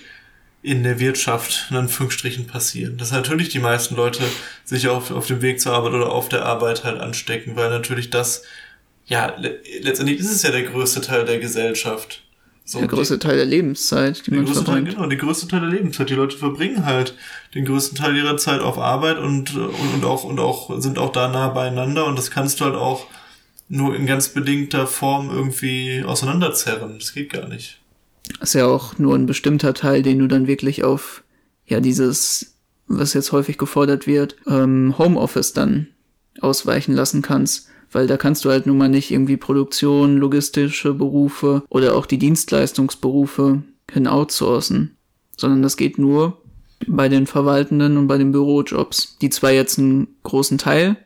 in 0.64 0.82
der 0.82 0.98
Wirtschaft 0.98 1.66
in 1.68 1.76
Anführungsstrichen 1.76 2.46
passieren. 2.46 2.96
Dass 2.96 3.12
natürlich 3.12 3.50
die 3.50 3.58
meisten 3.58 3.96
Leute 3.96 4.22
sich 4.64 4.88
auf, 4.88 5.10
auf 5.10 5.26
dem 5.26 5.42
Weg 5.42 5.60
zur 5.60 5.74
Arbeit 5.74 5.92
oder 5.92 6.10
auf 6.10 6.30
der 6.30 6.46
Arbeit 6.46 6.84
halt 6.84 6.98
anstecken, 7.00 7.54
weil 7.54 7.68
natürlich 7.68 8.08
das, 8.08 8.44
ja, 9.04 9.36
le 9.38 9.60
letztendlich 9.82 10.18
ist 10.18 10.30
es 10.30 10.42
ja 10.42 10.50
der 10.50 10.62
größte 10.62 11.02
Teil 11.02 11.26
der 11.26 11.38
Gesellschaft. 11.38 12.22
So, 12.64 12.78
der 12.78 12.88
größte 12.88 13.18
Teil 13.18 13.36
der 13.36 13.44
Lebenszeit, 13.44 14.26
die 14.26 14.30
man 14.30 14.46
verbringt. 14.46 14.86
Teil, 14.86 14.94
genau, 14.94 15.06
der 15.06 15.18
größte 15.18 15.48
Teil 15.48 15.60
der 15.60 15.68
Lebenszeit. 15.68 16.08
Die 16.08 16.14
Leute 16.14 16.38
verbringen 16.38 16.86
halt 16.86 17.14
den 17.54 17.66
größten 17.66 17.98
Teil 17.98 18.16
ihrer 18.16 18.38
Zeit 18.38 18.62
auf 18.62 18.78
Arbeit 18.78 19.18
und, 19.18 19.54
und, 19.54 19.94
und 19.94 20.04
auch, 20.06 20.24
und 20.24 20.40
auch, 20.40 20.80
sind 20.80 20.98
auch 20.98 21.12
da 21.12 21.28
nah 21.28 21.48
beieinander 21.48 22.06
und 22.06 22.16
das 22.16 22.30
kannst 22.30 22.60
du 22.60 22.64
halt 22.64 22.74
auch 22.74 23.06
nur 23.68 23.94
in 23.94 24.06
ganz 24.06 24.30
bedingter 24.30 24.86
Form 24.86 25.28
irgendwie 25.28 26.04
auseinanderzerren. 26.06 26.98
Das 26.98 27.12
geht 27.12 27.34
gar 27.34 27.48
nicht 27.48 27.80
ist 28.40 28.54
ja 28.54 28.66
auch 28.66 28.98
nur 28.98 29.14
ein 29.14 29.26
bestimmter 29.26 29.74
Teil, 29.74 30.02
den 30.02 30.18
du 30.18 30.26
dann 30.26 30.46
wirklich 30.46 30.84
auf, 30.84 31.22
ja, 31.66 31.80
dieses, 31.80 32.56
was 32.86 33.14
jetzt 33.14 33.32
häufig 33.32 33.58
gefordert 33.58 34.06
wird, 34.06 34.36
ähm, 34.46 34.94
Homeoffice 34.98 35.52
dann 35.52 35.88
ausweichen 36.40 36.94
lassen 36.94 37.22
kannst. 37.22 37.68
Weil 37.92 38.06
da 38.08 38.16
kannst 38.16 38.44
du 38.44 38.50
halt 38.50 38.66
nun 38.66 38.76
mal 38.76 38.88
nicht 38.88 39.12
irgendwie 39.12 39.36
Produktion, 39.36 40.16
logistische 40.16 40.94
Berufe 40.94 41.62
oder 41.68 41.94
auch 41.94 42.06
die 42.06 42.18
Dienstleistungsberufe 42.18 43.62
hin 43.90 44.08
outsourcen. 44.08 44.96
Sondern 45.36 45.62
das 45.62 45.76
geht 45.76 45.96
nur 45.98 46.38
bei 46.88 47.08
den 47.08 47.26
Verwaltenden 47.26 47.96
und 47.96 48.08
bei 48.08 48.18
den 48.18 48.32
Bürojobs, 48.32 49.16
die 49.20 49.30
zwar 49.30 49.52
jetzt 49.52 49.78
einen 49.78 50.08
großen 50.24 50.58
Teil 50.58 50.96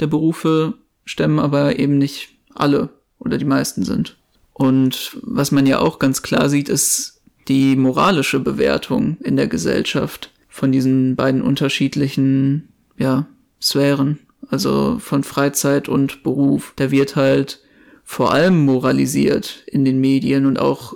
der 0.00 0.06
Berufe 0.06 0.74
stemmen, 1.04 1.38
aber 1.38 1.78
eben 1.78 1.98
nicht 1.98 2.30
alle 2.54 2.88
oder 3.18 3.38
die 3.38 3.44
meisten 3.44 3.84
sind. 3.84 4.16
Und 4.54 5.18
was 5.22 5.50
man 5.50 5.66
ja 5.66 5.80
auch 5.80 5.98
ganz 5.98 6.22
klar 6.22 6.48
sieht, 6.48 6.68
ist 6.68 7.20
die 7.48 7.76
moralische 7.76 8.40
Bewertung 8.40 9.18
in 9.20 9.36
der 9.36 9.48
Gesellschaft 9.48 10.30
von 10.48 10.72
diesen 10.72 11.16
beiden 11.16 11.42
unterschiedlichen, 11.42 12.68
ja, 12.96 13.26
Sphären, 13.60 14.20
also 14.48 14.98
von 15.00 15.24
Freizeit 15.24 15.88
und 15.88 16.22
Beruf. 16.22 16.72
Da 16.76 16.90
wird 16.90 17.16
halt 17.16 17.60
vor 18.04 18.32
allem 18.32 18.64
moralisiert 18.64 19.64
in 19.66 19.84
den 19.84 20.00
Medien 20.00 20.46
und 20.46 20.58
auch 20.58 20.94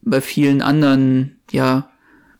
bei 0.00 0.20
vielen 0.20 0.62
anderen, 0.62 1.36
ja, 1.50 1.90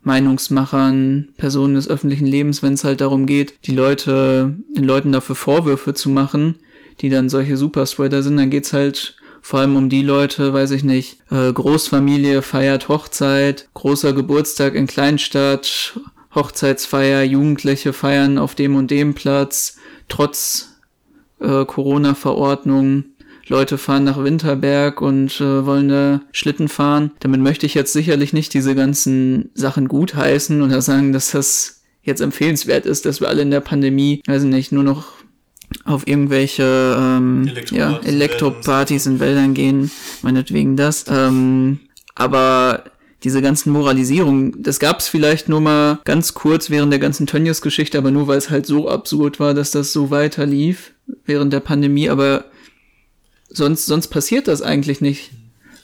Meinungsmachern, 0.03 1.35
Personen 1.37 1.75
des 1.75 1.89
öffentlichen 1.89 2.27
Lebens, 2.27 2.63
wenn 2.63 2.73
es 2.73 2.85
halt 2.85 3.03
darum 3.03 3.27
geht, 3.27 3.67
die 3.67 3.75
Leute, 3.75 4.57
den 4.75 4.85
Leuten 4.85 5.13
dafür 5.13 5.35
Vorwürfe 5.35 5.93
zu 5.93 6.09
machen, 6.09 6.55
die 7.01 7.11
dann 7.11 7.29
solche 7.29 7.59
Superspreader 7.59 8.23
sind, 8.23 8.39
dann 8.39 8.49
geht's 8.49 8.73
halt 8.73 9.17
vor 9.49 9.61
allem 9.61 9.77
um 9.77 9.89
die 9.89 10.03
Leute, 10.03 10.53
weiß 10.53 10.73
ich 10.73 10.85
nicht, 10.85 11.21
äh, 11.31 11.51
Großfamilie 11.51 12.43
feiert 12.43 12.91
Hochzeit, 12.91 13.67
großer 13.73 14.13
Geburtstag 14.13 14.75
in 14.75 14.87
Kleinstadt, 14.87 15.99
Hochzeitsfeier, 16.35 17.23
Jugendliche 17.23 17.95
feiern 17.95 18.37
auf 18.37 18.55
dem 18.55 18.77
und 18.77 18.91
dem 18.91 19.15
Platz, 19.15 19.79
trotz 20.07 20.75
äh, 21.41 21.65
Corona-Verordnung. 21.65 23.05
Leute 23.47 23.79
fahren 23.79 24.05
nach 24.05 24.23
Winterberg 24.23 25.01
und 25.01 25.41
äh, 25.41 25.65
wollen 25.65 25.89
da 25.89 26.21
Schlitten 26.31 26.69
fahren. 26.69 27.13
Damit 27.21 27.41
möchte 27.41 27.65
ich 27.65 27.73
jetzt 27.73 27.95
sicherlich 27.95 28.35
nicht 28.35 28.53
diese 28.53 28.75
ganzen 28.75 29.49
Sachen 29.55 29.89
gutheißen 29.89 30.61
oder 30.61 30.83
sagen, 30.83 31.15
dass 31.15 31.31
das 31.31 31.81
jetzt 32.03 32.21
empfehlenswert 32.21 32.85
ist, 32.85 33.07
dass 33.07 33.23
wir 33.23 33.31
alle 33.31 33.41
in 33.41 33.51
der 33.51 33.61
Pandemie, 33.61 34.21
weiß 34.27 34.43
ich 34.43 34.51
nicht, 34.51 34.73
nur 34.73 34.85
noch 34.85 35.18
auf 35.85 36.07
irgendwelche 36.07 36.97
ähm, 36.99 37.47
Elektropartys, 37.47 37.77
ja, 37.77 37.99
Elektropartys 37.99 39.07
in 39.07 39.21
Wäldern 39.21 39.55
gehen, 39.55 39.91
meinetwegen 40.23 40.77
das. 40.77 41.05
Ähm, 41.09 41.81
aber 42.15 42.85
diese 43.25 43.43
ganzen 43.43 43.73
Moralisierungen, 43.73 44.63
das 44.63 44.79
gab 44.79 45.01
es 45.01 45.09
vielleicht 45.09 45.49
nur 45.49 45.61
mal 45.61 45.99
ganz 46.05 46.35
kurz 46.35 46.71
während 46.71 46.93
der 46.93 47.01
ganzen 47.01 47.27
Tönnies-Geschichte, 47.27 47.99
aber 47.99 48.11
nur 48.11 48.29
weil 48.29 48.39
es 48.39 48.51
halt 48.51 48.67
so 48.67 48.89
absurd 48.89 49.41
war, 49.41 49.55
dass 49.55 49.73
das 49.73 49.93
so 49.93 50.11
weiter 50.11 50.47
lief 50.47 50.93
während 51.25 51.53
der 51.53 51.61
Pandemie, 51.61 52.11
aber 52.11 52.45
sonst, 53.49 53.87
sonst 53.87 54.09
passiert 54.09 54.47
das 54.47 54.63
eigentlich 54.63 55.01
nicht 55.01 55.31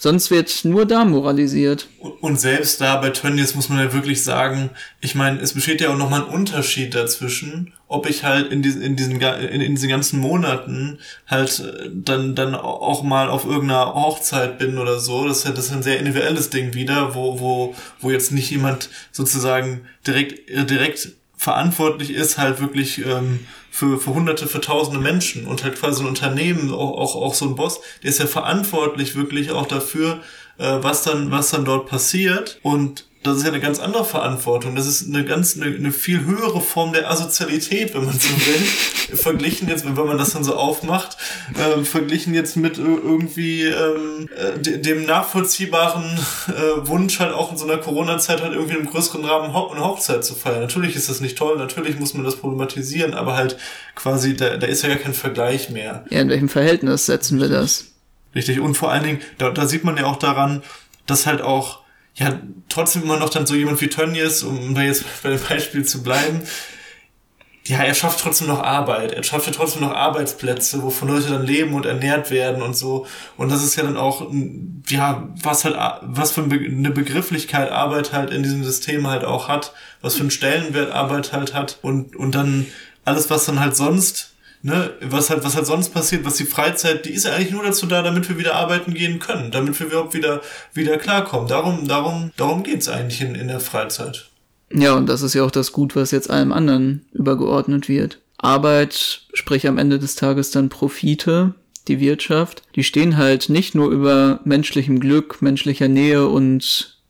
Sonst 0.05 0.31
wird 0.31 0.67
nur 0.67 0.85
da 0.85 1.07
moralisiert. 1.07 1.88
Und 2.21 2.38
selbst 2.38 2.79
da 2.83 2.97
bei 2.97 3.09
Tönnies 3.09 3.55
muss 3.55 3.71
man 3.71 3.79
ja 3.79 3.95
wirklich 3.95 4.23
sagen, 4.23 4.69
ich 5.01 5.14
meine, 5.14 5.40
es 5.40 5.55
besteht 5.55 5.81
ja 5.81 5.88
auch 5.88 5.97
nochmal 5.97 6.21
ein 6.21 6.29
Unterschied 6.29 6.95
dazwischen, 6.95 7.73
ob 7.88 8.07
ich 8.07 8.23
halt 8.23 8.53
in 8.53 8.61
diesen, 8.61 8.83
in 8.83 8.97
diesen, 8.97 9.19
in, 9.19 9.62
in 9.62 9.75
diesen 9.75 9.88
ganzen 9.88 10.21
Monaten 10.21 10.99
halt 11.27 11.59
äh, 11.61 11.88
dann, 11.90 12.35
dann 12.35 12.55
auch 12.55 13.03
mal 13.03 13.31
auf 13.31 13.47
irgendeiner 13.47 13.95
Hochzeit 13.95 14.59
bin 14.59 14.77
oder 14.77 14.99
so. 14.99 15.27
Das 15.27 15.38
ist 15.38 15.45
ja, 15.47 15.53
das 15.53 15.69
ist 15.69 15.73
ein 15.73 15.83
sehr 15.83 15.99
individuelles 15.99 16.51
Ding 16.51 16.75
wieder, 16.75 17.14
wo, 17.14 17.40
wo, 17.40 17.75
wo 18.03 18.11
jetzt 18.11 18.31
nicht 18.31 18.51
jemand 18.51 18.90
sozusagen 19.11 19.87
direkt, 20.07 20.51
äh, 20.51 20.67
direkt 20.67 21.12
verantwortlich 21.38 22.11
ist, 22.11 22.37
halt 22.37 22.61
wirklich 22.61 23.07
ähm, 23.07 23.47
für, 23.74 23.98
für 23.98 24.14
hunderte, 24.14 24.46
für 24.46 24.60
tausende 24.60 25.00
Menschen 25.00 25.48
und 25.48 25.64
halt 25.64 25.74
quasi 25.74 26.04
ein 26.04 26.06
Unternehmen, 26.06 26.72
auch, 26.72 26.96
auch, 26.96 27.16
auch 27.16 27.34
so 27.34 27.44
ein 27.44 27.56
Boss, 27.56 27.80
der 28.04 28.10
ist 28.10 28.20
ja 28.20 28.28
verantwortlich 28.28 29.16
wirklich 29.16 29.50
auch 29.50 29.66
dafür, 29.66 30.20
äh, 30.58 30.78
was 30.80 31.02
dann, 31.02 31.32
was 31.32 31.50
dann 31.50 31.64
dort 31.64 31.87
passiert. 31.87 32.60
Und 32.62 33.08
das 33.24 33.38
ist 33.38 33.44
ja 33.44 33.48
eine 33.48 33.60
ganz 33.60 33.80
andere 33.80 34.04
Verantwortung. 34.04 34.76
Das 34.76 34.87
ist 34.87 35.08
eine 35.08 35.24
ganz, 35.24 35.56
eine, 35.56 35.74
eine 35.74 35.92
viel 35.92 36.26
höhere 36.26 36.60
Form 36.60 36.92
der 36.92 37.10
Asozialität, 37.10 37.94
wenn 37.94 38.04
man 38.04 38.12
so 38.12 38.28
will. 38.28 39.16
verglichen 39.16 39.66
jetzt, 39.66 39.87
wenn 39.87 39.94
man 39.94 40.18
das 40.18 40.34
dann 40.34 40.44
so 40.44 40.54
aufmacht, 40.54 41.16
äh, 41.54 41.82
verglichen 41.84 42.34
jetzt 42.34 42.56
mit 42.56 42.76
irgendwie 42.76 43.62
ähm, 43.62 44.28
äh, 44.37 44.58
dem 44.60 45.06
nachvollziehbaren 45.06 46.18
äh, 46.48 46.87
Wunsch 46.87 47.18
halt 47.18 47.32
auch 47.32 47.50
in 47.50 47.56
so 47.56 47.64
einer 47.64 47.78
Corona-Zeit 47.78 48.42
halt 48.42 48.52
irgendwie 48.52 48.76
im 48.76 48.87
größeren 48.87 49.24
Rahmen 49.24 49.54
Ho 49.54 49.70
eine 49.70 49.82
Hochzeit 49.82 50.22
zu 50.22 50.34
feiern. 50.34 50.60
Natürlich 50.60 50.94
ist 50.94 51.08
das 51.08 51.22
nicht 51.22 51.38
toll, 51.38 51.56
natürlich 51.56 51.98
muss 51.98 52.12
man 52.12 52.24
das 52.24 52.37
problematisieren, 52.37 53.14
aber 53.14 53.37
halt 53.37 53.56
quasi, 53.94 54.37
da, 54.37 54.58
da 54.58 54.66
ist 54.66 54.82
ja 54.82 54.90
gar 54.90 54.98
kein 54.98 55.14
Vergleich 55.14 55.70
mehr. 55.70 56.04
Ja, 56.10 56.20
in 56.20 56.28
welchem 56.28 56.50
Verhältnis 56.50 57.06
setzen 57.06 57.40
wir 57.40 57.48
das? 57.48 57.87
Richtig, 58.34 58.60
und 58.60 58.74
vor 58.74 58.92
allen 58.92 59.04
Dingen, 59.04 59.20
da, 59.38 59.48
da 59.48 59.66
sieht 59.66 59.84
man 59.84 59.96
ja 59.96 60.04
auch 60.04 60.18
daran, 60.18 60.62
dass 61.06 61.26
halt 61.26 61.40
auch 61.40 61.84
ja 62.14 62.40
trotzdem 62.68 63.03
immer 63.03 63.18
noch 63.18 63.31
dann 63.31 63.46
so 63.46 63.55
jemand 63.55 63.81
wie 63.81 63.88
Tönnies, 63.88 64.42
um 64.42 64.74
da 64.74 64.83
jetzt 64.83 65.05
bei 65.22 65.31
dem 65.31 65.40
Beispiel 65.40 65.85
zu 65.85 66.03
bleiben, 66.03 66.42
ja, 67.66 67.79
er 67.79 67.94
schafft 67.94 68.20
trotzdem 68.20 68.48
noch 68.48 68.62
Arbeit. 68.62 69.12
Er 69.12 69.22
schafft 69.22 69.46
ja 69.46 69.53
trotzdem 69.53 69.83
noch 69.83 69.94
Arbeitsplätze, 69.94 70.83
wovon 70.83 71.09
Leute 71.09 71.31
dann 71.31 71.46
leben 71.46 71.72
und 71.72 71.87
ernährt 71.87 72.31
werden 72.31 72.62
und 72.62 72.77
so. 72.77 73.07
Und 73.38 73.50
das 73.50 73.64
ist 73.64 73.77
ja 73.77 73.85
dann 73.85 73.96
auch, 73.96 74.31
ja, 74.88 75.31
was 75.42 75.64
halt, 75.64 75.77
was 76.03 76.33
für 76.33 76.42
eine 76.42 76.90
Begrifflichkeit 76.90 77.72
Arbeit 77.72 78.12
halt 78.12 78.31
in 78.31 78.42
diesem 78.42 78.64
System 78.64 79.07
halt 79.07 79.24
auch 79.24 79.48
hat, 79.48 79.72
was 80.03 80.16
für 80.16 80.20
einen 80.20 80.31
Stellenwert 80.31 80.92
Arbeit 80.92 81.33
halt 81.33 81.55
hat 81.55 81.79
und, 81.81 82.14
und 82.14 82.35
dann 82.35 82.66
alles, 83.07 83.31
was 83.31 83.46
dann 83.46 83.61
halt 83.61 83.77
sonst 83.77 84.34
ne, 84.64 84.92
was 85.03 85.31
halt, 85.31 85.44
was 85.44 85.55
halt 85.55 85.66
sonst 85.66 85.90
passiert, 85.90 86.24
was 86.24 86.37
die 86.37 86.46
Freizeit, 86.46 87.05
die 87.05 87.11
ist 87.11 87.27
ja 87.27 87.35
eigentlich 87.35 87.53
nur 87.53 87.62
dazu 87.62 87.87
da, 87.87 88.03
damit 88.03 88.29
wir 88.29 88.38
wieder 88.38 88.55
arbeiten 88.57 88.94
gehen 88.94 89.18
können, 89.18 89.50
damit 89.50 89.79
wir 89.79 89.87
überhaupt 89.87 90.14
wieder, 90.14 90.40
wieder 90.72 90.96
klarkommen. 90.96 91.46
Darum, 91.46 91.87
darum, 91.87 92.33
darum 92.37 92.62
geht's 92.62 92.88
eigentlich 92.88 93.20
in, 93.20 93.35
in 93.35 93.48
der 93.48 93.61
Freizeit. 93.61 94.31
Ja, 94.72 94.94
und 94.94 95.07
das 95.07 95.22
ist 95.22 95.35
ja 95.35 95.44
auch 95.44 95.50
das 95.50 95.72
Gut, 95.72 95.94
was 95.94 96.11
jetzt 96.11 96.31
allem 96.31 96.50
anderen 96.50 97.05
übergeordnet 97.12 97.88
wird. 97.88 98.20
Arbeit, 98.38 99.27
sprich 99.35 99.68
am 99.68 99.79
Ende 99.79 99.98
des 99.98 100.16
Tages 100.16 100.50
dann 100.50 100.70
Profite, 100.70 101.55
die 101.87 102.00
Wirtschaft, 102.00 102.62
die 102.74 102.85
stehen 102.85 103.18
halt 103.18 103.50
nicht 103.50 103.74
nur 103.74 103.90
über 103.90 104.40
menschlichem 104.44 104.98
Glück, 104.98 105.42
menschlicher 105.42 105.88
Nähe 105.88 106.27
und 106.27 107.03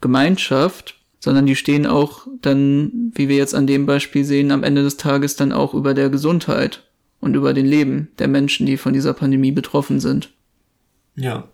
Gemeinschaft, 0.00 0.94
sondern 1.18 1.46
die 1.46 1.56
stehen 1.56 1.86
auch 1.86 2.28
dann, 2.40 3.10
wie 3.14 3.28
wir 3.28 3.36
jetzt 3.36 3.56
an 3.56 3.66
dem 3.66 3.84
Beispiel 3.84 4.24
sehen, 4.24 4.52
am 4.52 4.62
Ende 4.62 4.84
des 4.84 4.96
Tages 4.96 5.34
dann 5.34 5.52
auch 5.52 5.74
über 5.74 5.92
der 5.92 6.08
Gesundheit 6.08 6.84
und 7.20 7.34
über 7.34 7.54
den 7.54 7.66
Leben 7.66 8.08
der 8.18 8.28
Menschen, 8.28 8.66
die 8.66 8.76
von 8.76 8.92
dieser 8.92 9.14
Pandemie 9.14 9.52
betroffen 9.52 10.00
sind. 10.00 10.30
Ja. 11.16 11.48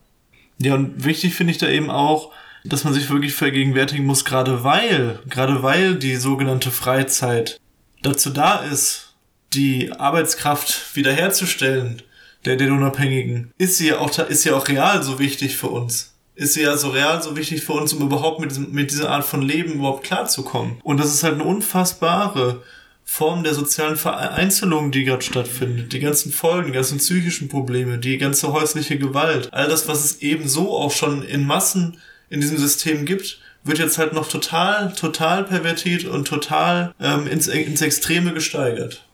Ja, 0.58 0.74
und 0.74 1.04
wichtig 1.04 1.34
finde 1.34 1.50
ich 1.50 1.58
da 1.58 1.68
eben 1.68 1.90
auch, 1.90 2.32
dass 2.64 2.84
man 2.84 2.94
sich 2.94 3.10
wirklich 3.10 3.34
vergegenwärtigen 3.34 4.06
muss, 4.06 4.24
gerade 4.24 4.64
weil, 4.64 5.20
gerade 5.28 5.62
weil 5.62 5.96
die 5.96 6.16
sogenannte 6.16 6.70
Freizeit 6.70 7.60
dazu 8.02 8.30
da 8.30 8.60
ist, 8.60 9.14
die 9.52 9.92
Arbeitskraft 9.92 10.96
wiederherzustellen, 10.96 12.02
der 12.44 12.56
den 12.56 12.72
Unabhängigen, 12.72 13.52
ist 13.58 13.78
sie 13.78 13.88
ja 13.88 13.98
auch, 13.98 14.16
ist 14.18 14.42
sie 14.42 14.52
auch 14.52 14.68
real 14.68 15.02
so 15.02 15.18
wichtig 15.18 15.56
für 15.56 15.68
uns. 15.68 16.14
Ist 16.34 16.54
sie 16.54 16.62
ja 16.62 16.76
so 16.76 16.90
real 16.90 17.22
so 17.22 17.34
wichtig 17.36 17.62
für 17.64 17.72
uns, 17.72 17.92
um 17.92 18.02
überhaupt 18.02 18.40
mit, 18.40 18.50
diesem, 18.50 18.72
mit 18.72 18.90
dieser 18.90 19.10
Art 19.10 19.24
von 19.24 19.40
Leben 19.42 19.74
überhaupt 19.74 20.04
klarzukommen. 20.04 20.76
Und 20.82 21.00
das 21.00 21.12
ist 21.12 21.22
halt 21.22 21.34
eine 21.34 21.44
unfassbare 21.44 22.62
Form 23.08 23.44
der 23.44 23.54
sozialen 23.54 23.96
Vereinzelung, 23.96 24.90
die 24.90 25.04
gerade 25.04 25.22
stattfindet, 25.22 25.92
die 25.92 26.00
ganzen 26.00 26.32
Folgen, 26.32 26.66
die 26.66 26.74
ganzen 26.74 26.98
psychischen 26.98 27.48
Probleme, 27.48 27.98
die 27.98 28.18
ganze 28.18 28.52
häusliche 28.52 28.98
Gewalt, 28.98 29.48
all 29.52 29.68
das, 29.68 29.88
was 29.88 30.04
es 30.04 30.20
eben 30.20 30.48
so 30.48 30.76
auch 30.76 30.90
schon 30.90 31.22
in 31.22 31.46
Massen 31.46 31.98
in 32.28 32.40
diesem 32.40 32.58
System 32.58 33.06
gibt, 33.06 33.40
wird 33.64 33.78
jetzt 33.78 33.96
halt 33.96 34.12
noch 34.12 34.28
total, 34.28 34.92
total 34.92 35.44
pervertiert 35.44 36.04
und 36.04 36.26
total 36.26 36.94
ähm, 37.00 37.26
ins, 37.26 37.46
ins 37.46 37.80
Extreme 37.80 38.34
gesteigert. 38.34 39.06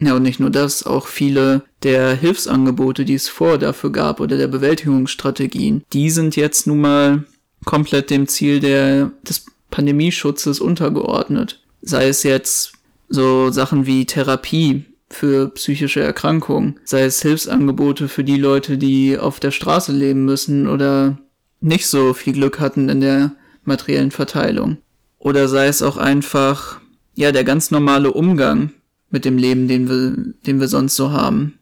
Ja, 0.00 0.14
und 0.14 0.22
nicht 0.22 0.40
nur 0.40 0.50
das, 0.50 0.84
auch 0.84 1.06
viele 1.06 1.62
der 1.82 2.14
Hilfsangebote, 2.14 3.04
die 3.04 3.14
es 3.14 3.28
vor 3.28 3.58
dafür 3.58 3.90
gab 3.90 4.20
oder 4.20 4.36
der 4.36 4.48
Bewältigungsstrategien, 4.48 5.84
die 5.92 6.10
sind 6.10 6.36
jetzt 6.36 6.66
nun 6.66 6.80
mal 6.80 7.24
komplett 7.64 8.10
dem 8.10 8.28
Ziel 8.28 8.60
der, 8.60 9.12
des 9.22 9.46
Pandemieschutzes 9.70 10.60
untergeordnet. 10.60 11.60
Sei 11.82 12.08
es 12.08 12.22
jetzt 12.22 12.72
so 13.08 13.50
Sachen 13.50 13.86
wie 13.86 14.06
Therapie 14.06 14.84
für 15.10 15.48
psychische 15.50 16.00
Erkrankungen, 16.00 16.78
sei 16.84 17.04
es 17.04 17.22
Hilfsangebote 17.22 18.08
für 18.08 18.24
die 18.24 18.36
Leute, 18.36 18.76
die 18.78 19.18
auf 19.18 19.40
der 19.40 19.50
Straße 19.50 19.92
leben 19.92 20.24
müssen 20.24 20.68
oder 20.68 21.18
nicht 21.60 21.86
so 21.86 22.14
viel 22.14 22.34
Glück 22.34 22.60
hatten 22.60 22.88
in 22.88 23.00
der 23.00 23.32
materiellen 23.64 24.10
Verteilung. 24.10 24.78
Oder 25.18 25.48
sei 25.48 25.66
es 25.66 25.82
auch 25.82 25.96
einfach, 25.96 26.80
ja, 27.14 27.32
der 27.32 27.44
ganz 27.44 27.70
normale 27.70 28.12
Umgang 28.12 28.72
mit 29.10 29.24
dem 29.24 29.38
Leben, 29.38 29.68
den 29.68 29.88
wir, 29.88 30.34
den 30.46 30.60
wir 30.60 30.68
sonst 30.68 30.94
so 30.94 31.10
haben. 31.10 31.58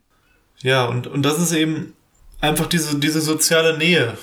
Ja, 0.62 0.86
und, 0.86 1.06
und 1.06 1.22
das 1.22 1.38
ist 1.38 1.52
eben 1.52 1.94
einfach 2.40 2.66
diese, 2.66 2.98
diese 2.98 3.20
soziale 3.20 3.78
Nähe. 3.78 4.16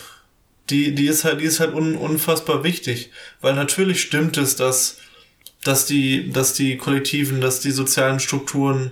Die, 0.70 0.94
die 0.96 1.08
ist 1.08 1.24
halt, 1.24 1.42
die 1.42 1.46
ist 1.46 1.60
halt 1.60 1.74
un, 1.74 1.96
unfassbar 1.96 2.64
wichtig. 2.64 3.12
Weil 3.42 3.56
natürlich 3.56 4.02
stimmt 4.02 4.38
es, 4.38 4.56
dass 4.56 4.98
dass 5.64 5.86
die, 5.86 6.32
dass 6.32 6.54
die 6.54 6.78
Kollektiven, 6.78 7.42
dass 7.42 7.60
die 7.60 7.72
sozialen 7.72 8.20
Strukturen 8.20 8.92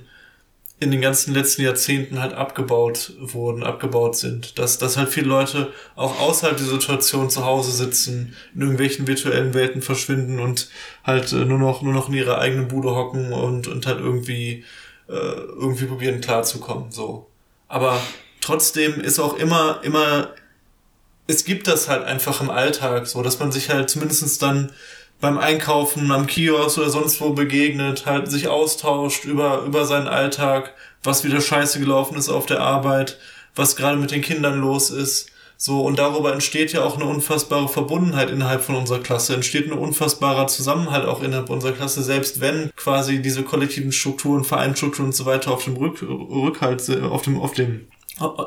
in 0.82 0.90
den 0.90 1.00
ganzen 1.00 1.36
letzten 1.36 1.62
Jahrzehnten 1.62 2.20
halt 2.20 2.34
abgebaut 2.34 3.14
wurden, 3.20 3.64
abgebaut 3.64 4.18
sind. 4.18 4.58
Dass, 4.58 4.80
dass 4.80 4.98
halt 4.98 5.10
viele 5.10 5.28
Leute 5.28 5.72
auch 5.96 6.20
außerhalb 6.20 6.58
der 6.58 6.66
Situation 6.66 7.30
zu 7.30 7.46
Hause 7.46 7.72
sitzen, 7.72 8.36
in 8.56 8.62
irgendwelchen 8.62 9.06
virtuellen 9.06 9.54
Welten 9.54 9.84
verschwinden 9.84 10.40
und 10.40 10.70
halt 11.04 11.32
äh, 11.34 11.46
nur 11.46 11.60
noch, 11.60 11.84
nur 11.84 11.94
noch 11.94 12.10
in 12.10 12.16
ihrer 12.16 12.40
eigenen 12.40 12.68
Bude 12.68 12.96
hocken 12.96 13.32
und, 13.32 13.68
und 13.68 13.86
halt 13.86 14.00
irgendwie, 14.00 14.66
äh, 15.08 15.14
irgendwie 15.14 15.86
probieren 15.86 16.20
klarzukommen, 16.20 16.92
so. 16.92 17.28
Aber 17.68 18.02
trotzdem 18.42 19.00
ist 19.00 19.20
auch 19.20 19.38
immer, 19.38 19.82
immer, 19.84 20.34
es 21.28 21.46
gibt 21.46 21.68
das 21.68 21.90
halt 21.90 22.04
einfach 22.06 22.42
im 22.42 22.50
Alltag, 22.50 23.06
so, 23.06 23.22
dass 23.22 23.38
man 23.38 23.52
sich 23.52 23.70
halt 23.70 23.92
zumindestens 23.92 24.40
dann 24.40 24.72
beim 25.22 25.38
Einkaufen 25.38 26.12
am 26.12 26.28
Kiosk 26.28 26.80
oder 26.80 26.90
sonst 26.90 27.22
wo 27.22 27.30
begegnet, 27.30 28.06
halt 28.06 28.30
sich 28.30 28.48
austauscht 28.48 29.26
über, 29.26 29.62
über 29.62 29.86
seinen 29.86 30.08
Alltag, 30.08 30.74
was 31.04 31.24
wieder 31.24 31.40
scheiße 31.40 31.80
gelaufen 31.80 32.18
ist 32.18 32.30
auf 32.30 32.48
der 32.48 32.60
Arbeit, 32.60 33.18
was 33.56 33.76
gerade 33.76 33.98
mit 33.98 34.12
den 34.12 34.22
Kindern 34.22 34.60
los 34.60 34.90
ist. 34.90 35.30
So, 35.58 35.82
und 35.82 36.00
darüber 36.00 36.34
entsteht 36.34 36.74
ja 36.74 36.84
auch 36.84 36.96
eine 36.96 37.06
unfassbare 37.06 37.70
Verbundenheit 37.70 38.32
innerhalb 38.32 38.64
von 38.64 38.74
unserer 38.74 38.98
Klasse, 38.98 39.36
entsteht 39.36 39.68
ein 39.68 39.78
unfassbarer 39.78 40.48
Zusammenhalt 40.48 41.06
auch 41.06 41.22
innerhalb 41.22 41.52
unserer 41.52 41.74
Klasse, 41.74 42.02
selbst 42.02 42.42
wenn 42.42 42.72
quasi 42.76 43.22
diese 43.22 43.44
kollektiven 43.44 43.92
Strukturen, 43.92 44.44
Vereinsstrukturen 44.44 45.10
und 45.10 45.16
so 45.16 45.28
weiter 45.28 45.52
auf 45.52 45.64
dem 45.64 45.78
Rück, 45.78 46.02
Rückhalt, 46.02 46.82
auf 47.04 47.22
dem, 47.22 47.40
auf 47.40 47.54
dem, 47.54 47.88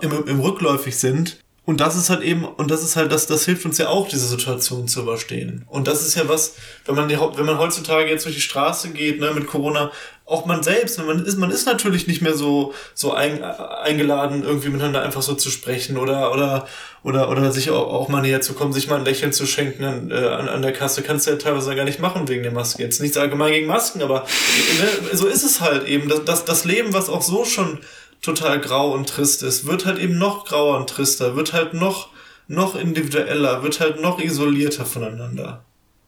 im, 0.01 0.27
im 0.27 0.41
Rückläufig 0.41 0.99
sind, 0.99 1.44
und 1.67 1.81
das 1.81 1.97
ist 1.97 2.11
halt 2.11 2.23
eben, 2.23 2.45
und 2.45 2.71
das 2.71 2.83
ist 2.83 2.95
halt, 2.95 3.11
das, 3.11 3.27
das 3.27 3.47
hilft 3.47 3.65
uns 3.65 3.79
ja 3.79 3.89
auch, 3.89 4.07
diese 4.07 4.27
Situation 4.27 4.87
zu 4.87 5.01
überstehen. 5.01 5.65
Und 5.69 5.89
das 5.89 6.07
ist 6.07 6.15
ja 6.15 6.29
was, 6.29 6.57
wenn 6.85 6.95
man, 6.95 7.09
wenn 7.09 7.47
man 7.47 7.59
heutzutage 7.59 8.11
jetzt 8.11 8.27
durch 8.27 8.35
die 8.35 8.43
Straße 8.43 8.91
geht, 8.91 9.19
ne, 9.19 9.33
mit 9.33 9.47
Corona, 9.47 9.91
auch 10.27 10.45
man 10.45 10.63
selbst, 10.63 10.99
man 10.99 11.25
ist, 11.25 11.39
man 11.39 11.51
ist 11.51 11.67
natürlich 11.67 12.07
nicht 12.07 12.21
mehr 12.21 12.35
so, 12.35 12.75
so 12.95 13.13
ein, 13.13 13.43
eingeladen, 13.43 14.43
irgendwie 14.43 14.69
miteinander 14.69 15.03
einfach 15.03 15.23
so 15.23 15.35
zu 15.35 15.51
sprechen 15.51 15.97
oder, 15.97 16.33
oder, 16.33 16.67
oder, 17.03 17.31
oder 17.31 17.51
sich 17.51 17.71
auch, 17.71 17.93
auch 17.93 18.09
mal 18.09 18.21
näher 18.21 18.43
zu 18.43 18.53
kommen, 18.55 18.73
sich 18.73 18.89
mal 18.89 18.97
ein 18.97 19.05
Lächeln 19.05 19.33
zu 19.33 19.47
schenken 19.47 19.85
an, 19.85 20.11
äh, 20.11 20.15
an, 20.15 20.49
an 20.49 20.63
der 20.63 20.73
Kasse, 20.73 21.03
kannst 21.03 21.27
du 21.27 21.31
ja 21.31 21.37
teilweise 21.37 21.75
gar 21.75 21.85
nicht 21.85 22.01
machen 22.01 22.29
wegen 22.29 22.43
der 22.43 22.53
Maske. 22.53 22.83
Jetzt 22.83 23.01
nichts 23.01 23.17
allgemein 23.17 23.53
gegen 23.53 23.67
Masken, 23.67 24.03
aber 24.03 24.21
ne, 24.21 25.17
so 25.17 25.27
ist 25.27 25.45
es 25.45 25.61
halt 25.61 25.87
eben. 25.87 26.09
Das, 26.09 26.25
das, 26.25 26.45
das 26.45 26.65
Leben, 26.65 26.93
was 26.93 27.09
auch 27.09 27.23
so 27.23 27.45
schon 27.45 27.81
total 28.25 28.61
grau 28.61 28.93
und 28.95 29.09
trist 29.09 29.43
ist, 29.43 29.67
wird 29.67 29.87
halt 29.87 29.99
eben 29.99 30.19
noch 30.19 30.45
grauer 30.45 30.79
und 30.79 30.89
trister, 30.89 31.37
wird 31.37 31.53
halt 31.53 31.75
noch, 31.75 32.09
noch 32.49 32.75
individueller, 32.75 33.63
wird 33.63 33.81
halt 33.81 34.01
noch 34.01 34.21
isolierter 34.21 34.85
voneinander. 34.85 35.65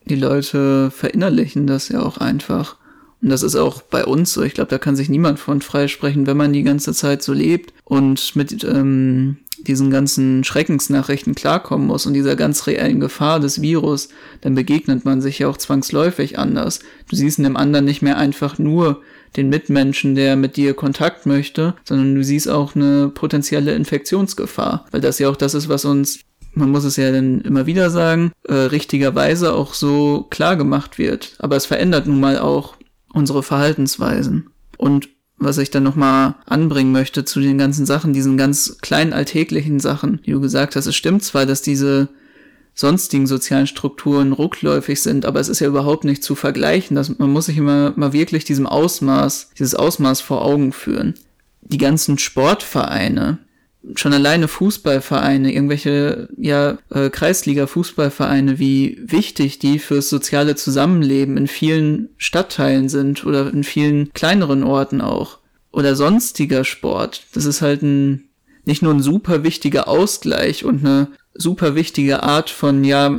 Die 0.06 0.16
Leute 0.16 0.90
verinnerlichen 0.90 1.66
das 1.66 1.88
ja 1.88 2.02
auch 2.02 2.18
einfach. 2.18 2.76
Und 3.22 3.30
das 3.30 3.42
ist 3.42 3.56
auch 3.56 3.82
bei 3.82 4.04
uns 4.04 4.32
so. 4.32 4.42
Ich 4.42 4.54
glaube, 4.54 4.70
da 4.70 4.78
kann 4.78 4.94
sich 4.94 5.08
niemand 5.08 5.40
von 5.40 5.62
freisprechen, 5.62 6.26
wenn 6.26 6.36
man 6.36 6.52
die 6.52 6.62
ganze 6.62 6.92
Zeit 6.92 7.22
so 7.22 7.32
lebt 7.32 7.72
und 7.84 8.36
mit 8.36 8.62
ähm, 8.62 9.38
diesen 9.58 9.90
ganzen 9.90 10.44
Schreckensnachrichten 10.44 11.34
klarkommen 11.34 11.86
muss 11.86 12.06
und 12.06 12.14
dieser 12.14 12.36
ganz 12.36 12.66
reellen 12.66 13.00
Gefahr 13.00 13.40
des 13.40 13.62
Virus, 13.62 14.10
dann 14.42 14.54
begegnet 14.54 15.04
man 15.04 15.20
sich 15.20 15.38
ja 15.38 15.48
auch 15.48 15.56
zwangsläufig 15.56 16.38
anders. 16.38 16.80
Du 17.08 17.16
siehst 17.16 17.38
in 17.38 17.44
dem 17.44 17.56
anderen 17.56 17.84
nicht 17.84 18.02
mehr 18.02 18.18
einfach 18.18 18.58
nur 18.58 19.02
den 19.36 19.48
Mitmenschen, 19.48 20.14
der 20.14 20.36
mit 20.36 20.56
dir 20.56 20.74
Kontakt 20.74 21.26
möchte, 21.26 21.74
sondern 21.84 22.14
du 22.14 22.24
siehst 22.24 22.48
auch 22.48 22.74
eine 22.74 23.08
potenzielle 23.08 23.74
Infektionsgefahr, 23.74 24.86
weil 24.90 25.00
das 25.00 25.18
ja 25.18 25.28
auch 25.28 25.36
das 25.36 25.54
ist, 25.54 25.68
was 25.68 25.84
uns 25.84 26.20
man 26.56 26.70
muss 26.70 26.84
es 26.84 26.96
ja 26.96 27.12
dann 27.12 27.42
immer 27.42 27.66
wieder 27.66 27.90
sagen, 27.90 28.32
äh, 28.44 28.54
richtigerweise 28.54 29.52
auch 29.52 29.74
so 29.74 30.26
klar 30.30 30.56
gemacht 30.56 30.96
wird. 30.96 31.34
Aber 31.38 31.54
es 31.54 31.66
verändert 31.66 32.06
nun 32.06 32.18
mal 32.18 32.38
auch 32.38 32.76
unsere 33.12 33.42
Verhaltensweisen. 33.42 34.48
Und 34.78 35.10
was 35.38 35.58
ich 35.58 35.70
dann 35.70 35.82
nochmal 35.82 36.34
anbringen 36.46 36.92
möchte 36.92 37.26
zu 37.26 37.40
den 37.40 37.58
ganzen 37.58 37.84
Sachen, 37.84 38.14
diesen 38.14 38.38
ganz 38.38 38.78
kleinen 38.80 39.12
alltäglichen 39.12 39.80
Sachen, 39.80 40.20
die 40.24 40.32
du 40.32 40.40
gesagt 40.40 40.76
hast. 40.76 40.86
Es 40.86 40.96
stimmt 40.96 41.22
zwar, 41.22 41.44
dass 41.44 41.60
diese 41.60 42.08
sonstigen 42.76 43.26
sozialen 43.26 43.66
Strukturen 43.66 44.32
rückläufig 44.32 45.02
sind, 45.02 45.24
aber 45.24 45.40
es 45.40 45.48
ist 45.48 45.60
ja 45.60 45.66
überhaupt 45.66 46.04
nicht 46.04 46.22
zu 46.22 46.34
vergleichen. 46.34 46.94
Dass 46.94 47.18
man 47.18 47.30
muss 47.30 47.46
sich 47.46 47.56
immer 47.56 47.94
mal 47.96 48.12
wirklich 48.12 48.44
diesem 48.44 48.66
Ausmaß, 48.66 49.50
dieses 49.58 49.74
Ausmaß 49.74 50.20
vor 50.20 50.44
Augen 50.44 50.72
führen. 50.72 51.14
Die 51.62 51.78
ganzen 51.78 52.18
Sportvereine, 52.18 53.38
schon 53.94 54.12
alleine 54.12 54.46
Fußballvereine, 54.46 55.52
irgendwelche 55.52 56.28
ja 56.36 56.76
äh, 56.90 57.08
Kreisliga-Fußballvereine, 57.08 58.58
wie 58.58 59.00
wichtig 59.02 59.58
die 59.58 59.78
fürs 59.78 60.10
soziale 60.10 60.54
Zusammenleben 60.54 61.38
in 61.38 61.46
vielen 61.46 62.10
Stadtteilen 62.18 62.90
sind 62.90 63.24
oder 63.24 63.50
in 63.52 63.64
vielen 63.64 64.12
kleineren 64.12 64.62
Orten 64.62 65.00
auch. 65.00 65.38
Oder 65.72 65.96
sonstiger 65.96 66.64
Sport. 66.64 67.22
Das 67.32 67.46
ist 67.46 67.62
halt 67.62 67.82
ein 67.82 68.28
nicht 68.66 68.82
nur 68.82 68.92
ein 68.92 69.02
super 69.02 69.44
wichtiger 69.44 69.88
Ausgleich 69.88 70.64
und 70.64 70.84
eine 70.84 71.08
super 71.38 71.74
wichtige 71.74 72.22
Art 72.22 72.50
von, 72.50 72.84
ja, 72.84 73.18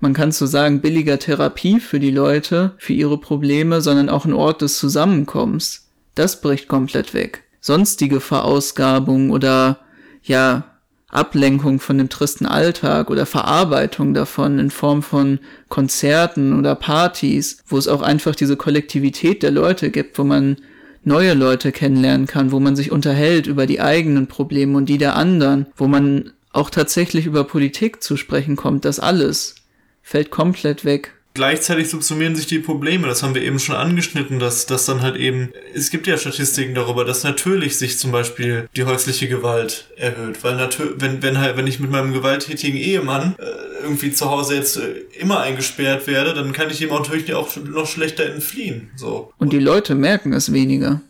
man 0.00 0.12
kann 0.12 0.32
so 0.32 0.46
sagen, 0.46 0.80
billiger 0.80 1.18
Therapie 1.18 1.80
für 1.80 1.98
die 1.98 2.10
Leute, 2.10 2.72
für 2.78 2.92
ihre 2.92 3.18
Probleme, 3.18 3.80
sondern 3.80 4.08
auch 4.08 4.24
ein 4.24 4.32
Ort 4.32 4.62
des 4.62 4.78
Zusammenkommens. 4.78 5.88
Das 6.14 6.40
bricht 6.40 6.68
komplett 6.68 7.14
weg. 7.14 7.44
Sonstige 7.60 8.20
Verausgabung 8.20 9.30
oder 9.30 9.78
ja, 10.22 10.64
Ablenkung 11.08 11.78
von 11.78 11.96
dem 11.96 12.08
tristen 12.08 12.44
Alltag 12.44 13.08
oder 13.08 13.24
Verarbeitung 13.24 14.14
davon 14.14 14.58
in 14.58 14.70
Form 14.70 15.02
von 15.02 15.38
Konzerten 15.68 16.58
oder 16.58 16.74
Partys, 16.74 17.62
wo 17.66 17.78
es 17.78 17.88
auch 17.88 18.02
einfach 18.02 18.34
diese 18.34 18.56
Kollektivität 18.56 19.42
der 19.42 19.52
Leute 19.52 19.90
gibt, 19.90 20.18
wo 20.18 20.24
man 20.24 20.56
neue 21.04 21.34
Leute 21.34 21.70
kennenlernen 21.70 22.26
kann, 22.26 22.50
wo 22.50 22.58
man 22.58 22.76
sich 22.76 22.90
unterhält 22.90 23.46
über 23.46 23.66
die 23.66 23.80
eigenen 23.80 24.26
Probleme 24.26 24.76
und 24.76 24.88
die 24.88 24.98
der 24.98 25.16
anderen, 25.16 25.66
wo 25.76 25.86
man 25.86 26.32
auch 26.54 26.70
tatsächlich 26.70 27.26
über 27.26 27.44
Politik 27.44 28.02
zu 28.02 28.16
sprechen 28.16 28.56
kommt, 28.56 28.84
das 28.84 29.00
alles 29.00 29.56
fällt 30.02 30.30
komplett 30.30 30.84
weg 30.84 31.14
gleichzeitig 31.34 31.90
subsumieren 31.90 32.36
sich 32.36 32.46
die 32.46 32.60
Probleme. 32.60 33.06
Das 33.08 33.22
haben 33.22 33.34
wir 33.34 33.42
eben 33.42 33.58
schon 33.58 33.74
angeschnitten, 33.74 34.38
dass, 34.38 34.66
dass 34.66 34.86
dann 34.86 35.02
halt 35.02 35.16
eben, 35.16 35.52
es 35.74 35.90
gibt 35.90 36.06
ja 36.06 36.16
Statistiken 36.16 36.74
darüber, 36.74 37.04
dass 37.04 37.24
natürlich 37.24 37.76
sich 37.76 37.98
zum 37.98 38.12
Beispiel 38.12 38.68
die 38.76 38.84
häusliche 38.84 39.28
Gewalt 39.28 39.88
erhöht. 39.96 40.42
Weil 40.42 40.56
natürlich, 40.56 40.94
wenn, 40.98 41.22
wenn 41.22 41.38
halt, 41.38 41.56
wenn 41.56 41.66
ich 41.66 41.80
mit 41.80 41.90
meinem 41.90 42.12
gewalttätigen 42.12 42.78
Ehemann 42.78 43.34
äh, 43.38 43.82
irgendwie 43.82 44.12
zu 44.12 44.30
Hause 44.30 44.54
jetzt 44.54 44.76
äh, 44.76 45.02
immer 45.18 45.40
eingesperrt 45.40 46.06
werde, 46.06 46.34
dann 46.34 46.52
kann 46.52 46.70
ich 46.70 46.80
ihm 46.80 46.90
natürlich 46.90 47.34
auch 47.34 47.54
noch 47.56 47.86
schlechter 47.86 48.26
entfliehen. 48.26 48.90
So. 48.96 49.32
Und 49.38 49.52
die 49.52 49.58
Leute 49.58 49.94
merken 49.96 50.32
es 50.32 50.52
weniger. 50.52 51.00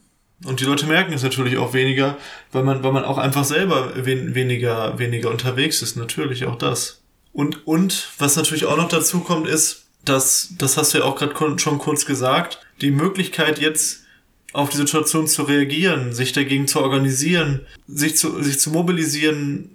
Und 0.45 0.61
die 0.61 0.65
Leute 0.65 0.87
merken 0.87 1.13
es 1.13 1.23
natürlich 1.23 1.57
auch 1.57 1.73
weniger, 1.73 2.17
weil 2.53 2.63
man, 2.63 2.83
weil 2.83 2.93
man 2.93 3.05
auch 3.05 3.19
einfach 3.19 3.45
selber 3.45 3.93
wen, 3.97 4.35
weniger, 4.35 4.99
weniger 4.99 5.31
unterwegs 5.31 5.83
ist. 5.83 5.97
Natürlich 5.97 6.45
auch 6.45 6.57
das. 6.57 7.01
Und, 7.33 7.67
und 7.67 8.09
was 8.19 8.37
natürlich 8.37 8.67
auch 8.67 8.77
noch 8.77 8.89
dazu 8.89 9.21
kommt, 9.21 9.49
ist, 9.49 9.87
dass, 10.05 10.51
das 10.59 10.77
hast 10.77 10.93
du 10.93 10.99
ja 10.99 11.05
auch 11.05 11.17
gerade 11.17 11.59
schon 11.59 11.79
kurz 11.79 12.05
gesagt, 12.05 12.61
die 12.81 12.91
Möglichkeit 12.91 13.59
jetzt 13.59 14.05
auf 14.53 14.69
die 14.69 14.77
Situation 14.77 15.27
zu 15.27 15.43
reagieren, 15.43 16.13
sich 16.13 16.33
dagegen 16.33 16.69
zu 16.69 16.81
organisieren, 16.81 17.67
sich 17.89 18.17
zu, 18.17 18.41
sich 18.43 18.61
zu 18.61 18.71
mobilisieren, 18.71 19.71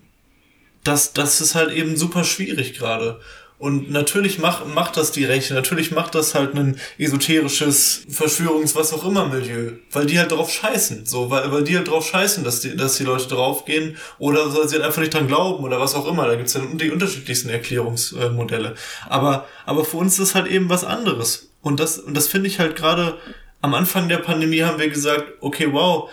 das, 0.83 1.11
das 1.11 1.41
ist 1.41 1.55
halt 1.55 1.71
eben 1.71 1.97
super 1.97 2.23
schwierig 2.23 2.73
gerade. 2.77 3.19
Und 3.59 3.91
natürlich 3.91 4.39
macht, 4.39 4.73
macht 4.73 4.95
das 4.95 5.11
die 5.11 5.25
Rechte, 5.25 5.53
natürlich 5.53 5.91
macht 5.91 6.15
das 6.15 6.33
halt 6.33 6.55
ein 6.55 6.79
esoterisches 6.97 8.05
Verschwörungs-, 8.09 8.73
was 8.73 8.93
auch 8.93 9.03
immer 9.03 9.25
Milieu. 9.25 9.73
Weil 9.91 10.05
die 10.05 10.17
halt 10.17 10.31
drauf 10.31 10.49
scheißen. 10.49 11.05
So, 11.05 11.29
weil, 11.29 11.51
weil 11.51 11.65
die 11.65 11.75
halt 11.75 11.89
drauf 11.89 12.07
scheißen, 12.07 12.45
dass 12.45 12.61
die, 12.61 12.77
dass 12.77 12.95
die 12.95 13.03
Leute 13.03 13.27
draufgehen 13.27 13.97
oder 14.17 14.55
weil 14.55 14.69
sie 14.69 14.75
halt 14.75 14.85
einfach 14.85 15.01
nicht 15.01 15.13
dran 15.13 15.27
glauben 15.27 15.61
oder 15.65 15.77
was 15.77 15.93
auch 15.93 16.07
immer. 16.07 16.25
Da 16.25 16.35
gibt's 16.35 16.53
dann 16.53 16.77
die 16.77 16.89
unterschiedlichsten 16.89 17.49
Erklärungsmodelle. 17.49 18.75
Aber, 19.09 19.45
aber 19.65 19.83
für 19.83 19.97
uns 19.97 20.13
ist 20.13 20.29
das 20.29 20.35
halt 20.35 20.47
eben 20.47 20.69
was 20.69 20.85
anderes. 20.85 21.49
Und 21.61 21.81
das, 21.81 21.99
und 21.99 22.15
das 22.15 22.29
finde 22.29 22.47
ich 22.47 22.59
halt 22.59 22.77
gerade 22.77 23.17
am 23.59 23.73
Anfang 23.73 24.07
der 24.07 24.19
Pandemie 24.19 24.63
haben 24.63 24.79
wir 24.79 24.87
gesagt, 24.87 25.25
okay, 25.41 25.67
wow, 25.73 26.09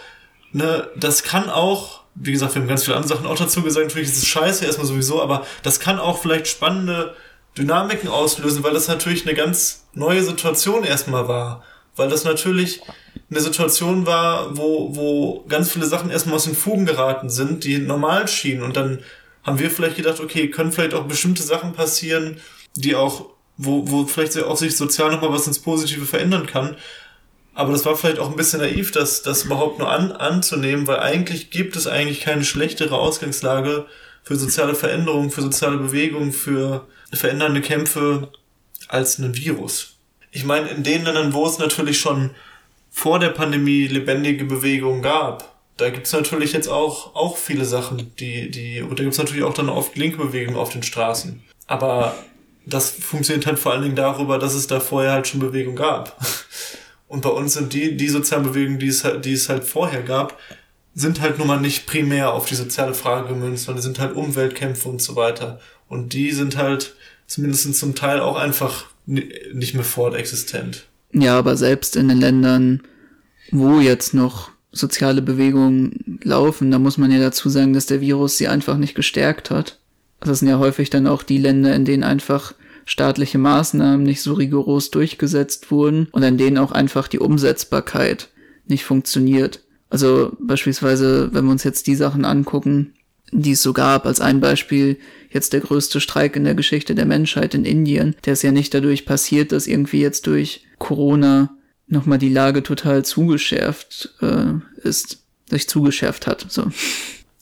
ne, 0.50 0.88
das 0.96 1.22
kann 1.22 1.48
auch 1.48 2.06
wie 2.18 2.32
gesagt, 2.32 2.54
wir 2.54 2.62
haben 2.62 2.68
ganz 2.68 2.84
viele 2.84 2.96
andere 2.96 3.14
Sachen 3.14 3.26
auch 3.26 3.36
dazu 3.36 3.62
gesagt. 3.62 3.88
Natürlich 3.88 4.08
ist 4.08 4.16
es 4.16 4.26
scheiße 4.26 4.64
erstmal 4.64 4.86
sowieso, 4.86 5.22
aber 5.22 5.46
das 5.62 5.80
kann 5.80 5.98
auch 5.98 6.18
vielleicht 6.18 6.48
spannende 6.48 7.14
Dynamiken 7.56 8.08
auslösen, 8.08 8.62
weil 8.62 8.74
das 8.74 8.88
natürlich 8.88 9.26
eine 9.26 9.34
ganz 9.34 9.86
neue 9.94 10.22
Situation 10.22 10.84
erstmal 10.84 11.28
war. 11.28 11.64
Weil 11.96 12.08
das 12.10 12.24
natürlich 12.24 12.82
eine 13.30 13.40
Situation 13.40 14.06
war, 14.06 14.56
wo, 14.56 14.94
wo 14.94 15.44
ganz 15.48 15.72
viele 15.72 15.86
Sachen 15.86 16.10
erstmal 16.10 16.36
aus 16.36 16.44
den 16.44 16.54
Fugen 16.54 16.86
geraten 16.86 17.30
sind, 17.30 17.64
die 17.64 17.78
normal 17.78 18.28
schienen. 18.28 18.62
Und 18.62 18.76
dann 18.76 19.00
haben 19.42 19.58
wir 19.58 19.70
vielleicht 19.70 19.96
gedacht, 19.96 20.20
okay, 20.20 20.50
können 20.50 20.72
vielleicht 20.72 20.94
auch 20.94 21.04
bestimmte 21.04 21.42
Sachen 21.42 21.72
passieren, 21.72 22.38
die 22.74 22.94
auch, 22.94 23.30
wo, 23.56 23.90
wo 23.90 24.06
vielleicht 24.06 24.38
auch 24.42 24.56
sich 24.56 24.76
sozial 24.76 25.10
nochmal 25.10 25.32
was 25.32 25.46
ins 25.46 25.58
Positive 25.58 26.04
verändern 26.04 26.46
kann. 26.46 26.76
Aber 27.54 27.72
das 27.72 27.86
war 27.86 27.96
vielleicht 27.96 28.18
auch 28.18 28.28
ein 28.28 28.36
bisschen 28.36 28.60
naiv, 28.60 28.92
das, 28.92 29.22
das 29.22 29.44
überhaupt 29.44 29.78
nur 29.78 29.90
an, 29.90 30.12
anzunehmen, 30.12 30.86
weil 30.86 31.00
eigentlich 31.00 31.50
gibt 31.50 31.74
es 31.74 31.86
eigentlich 31.86 32.20
keine 32.20 32.44
schlechtere 32.44 32.98
Ausgangslage 32.98 33.86
für 34.22 34.36
soziale 34.36 34.74
Veränderungen, 34.74 35.30
für 35.30 35.40
soziale 35.40 35.78
Bewegungen, 35.78 36.32
für 36.32 36.86
verändernde 37.16 37.60
Kämpfe 37.60 38.30
als 38.88 39.18
ein 39.18 39.36
Virus. 39.36 39.96
Ich 40.30 40.44
meine, 40.44 40.68
in 40.68 40.82
den 40.82 41.04
Ländern, 41.04 41.32
wo 41.32 41.46
es 41.46 41.58
natürlich 41.58 41.98
schon 41.98 42.30
vor 42.90 43.18
der 43.18 43.30
Pandemie 43.30 43.86
lebendige 43.86 44.44
Bewegungen 44.44 45.02
gab, 45.02 45.56
da 45.76 45.90
gibt's 45.90 46.12
natürlich 46.12 46.52
jetzt 46.52 46.68
auch, 46.68 47.14
auch 47.14 47.36
viele 47.36 47.64
Sachen, 47.64 48.12
die, 48.18 48.50
die, 48.50 48.80
und 48.80 48.98
da 48.98 49.02
gibt's 49.02 49.18
natürlich 49.18 49.44
auch 49.44 49.54
dann 49.54 49.68
oft 49.68 49.96
linke 49.96 50.16
Bewegungen 50.18 50.58
auf 50.58 50.70
den 50.70 50.82
Straßen. 50.82 51.42
Aber 51.66 52.14
das 52.64 52.90
funktioniert 52.90 53.46
halt 53.46 53.58
vor 53.58 53.72
allen 53.72 53.82
Dingen 53.82 53.96
darüber, 53.96 54.38
dass 54.38 54.54
es 54.54 54.66
da 54.66 54.80
vorher 54.80 55.12
halt 55.12 55.26
schon 55.26 55.40
Bewegung 55.40 55.76
gab. 55.76 56.16
Und 57.08 57.22
bei 57.22 57.28
uns 57.28 57.54
sind 57.54 57.72
die, 57.72 57.96
die 57.96 58.08
sozialen 58.08 58.42
Bewegungen, 58.42 58.80
die 58.80 58.88
es 58.88 59.04
halt, 59.04 59.24
die 59.24 59.34
es 59.34 59.48
halt 59.48 59.62
vorher 59.62 60.02
gab, 60.02 60.38
sind 60.92 61.20
halt 61.20 61.38
nun 61.38 61.46
mal 61.46 61.60
nicht 61.60 61.86
primär 61.86 62.32
auf 62.32 62.46
die 62.46 62.56
soziale 62.56 62.94
Frage 62.94 63.28
gemünzt, 63.28 63.64
sondern 63.64 63.82
sind 63.82 64.00
halt 64.00 64.16
Umweltkämpfe 64.16 64.88
und 64.88 65.00
so 65.00 65.14
weiter. 65.14 65.60
Und 65.88 66.14
die 66.14 66.32
sind 66.32 66.56
halt 66.56 66.96
zumindest 67.26 67.74
zum 67.74 67.94
Teil 67.94 68.20
auch 68.20 68.36
einfach 68.36 68.86
nicht 69.06 69.74
mehr 69.74 69.84
fortexistent. 69.84 70.86
Ja, 71.12 71.38
aber 71.38 71.56
selbst 71.56 71.96
in 71.96 72.08
den 72.08 72.18
Ländern, 72.18 72.82
wo 73.50 73.80
jetzt 73.80 74.14
noch 74.14 74.50
soziale 74.72 75.22
Bewegungen 75.22 76.20
laufen, 76.22 76.70
da 76.70 76.78
muss 76.78 76.98
man 76.98 77.10
ja 77.10 77.18
dazu 77.18 77.48
sagen, 77.48 77.72
dass 77.72 77.86
der 77.86 78.00
Virus 78.00 78.36
sie 78.36 78.48
einfach 78.48 78.76
nicht 78.76 78.94
gestärkt 78.94 79.50
hat. 79.50 79.78
Das 80.20 80.40
sind 80.40 80.48
ja 80.48 80.58
häufig 80.58 80.90
dann 80.90 81.06
auch 81.06 81.22
die 81.22 81.38
Länder, 81.38 81.74
in 81.74 81.84
denen 81.84 82.02
einfach 82.02 82.54
staatliche 82.84 83.38
Maßnahmen 83.38 84.04
nicht 84.04 84.22
so 84.22 84.34
rigoros 84.34 84.90
durchgesetzt 84.90 85.70
wurden 85.70 86.08
und 86.12 86.22
in 86.22 86.38
denen 86.38 86.58
auch 86.58 86.72
einfach 86.72 87.08
die 87.08 87.18
Umsetzbarkeit 87.18 88.28
nicht 88.66 88.84
funktioniert. 88.84 89.60
Also 89.90 90.36
beispielsweise, 90.40 91.30
wenn 91.32 91.44
wir 91.44 91.52
uns 91.52 91.64
jetzt 91.64 91.86
die 91.86 91.96
Sachen 91.96 92.24
angucken, 92.24 92.94
die 93.32 93.52
es 93.52 93.62
so 93.62 93.72
gab, 93.72 94.06
als 94.06 94.20
ein 94.20 94.40
Beispiel 94.40 94.98
jetzt 95.36 95.52
der 95.52 95.60
größte 95.60 96.00
Streik 96.00 96.34
in 96.34 96.44
der 96.44 96.54
Geschichte 96.54 96.94
der 96.94 97.06
Menschheit 97.06 97.54
in 97.54 97.64
Indien, 97.64 98.16
der 98.24 98.32
ist 98.32 98.42
ja 98.42 98.50
nicht 98.50 98.74
dadurch 98.74 99.06
passiert, 99.06 99.52
dass 99.52 99.66
irgendwie 99.66 100.00
jetzt 100.00 100.26
durch 100.26 100.64
Corona 100.78 101.56
nochmal 101.86 102.18
die 102.18 102.32
Lage 102.32 102.62
total 102.62 103.04
zugeschärft 103.04 104.14
äh, 104.20 104.54
ist, 104.82 105.18
sich 105.48 105.68
zugeschärft 105.68 106.26
hat. 106.26 106.46
So. 106.48 106.64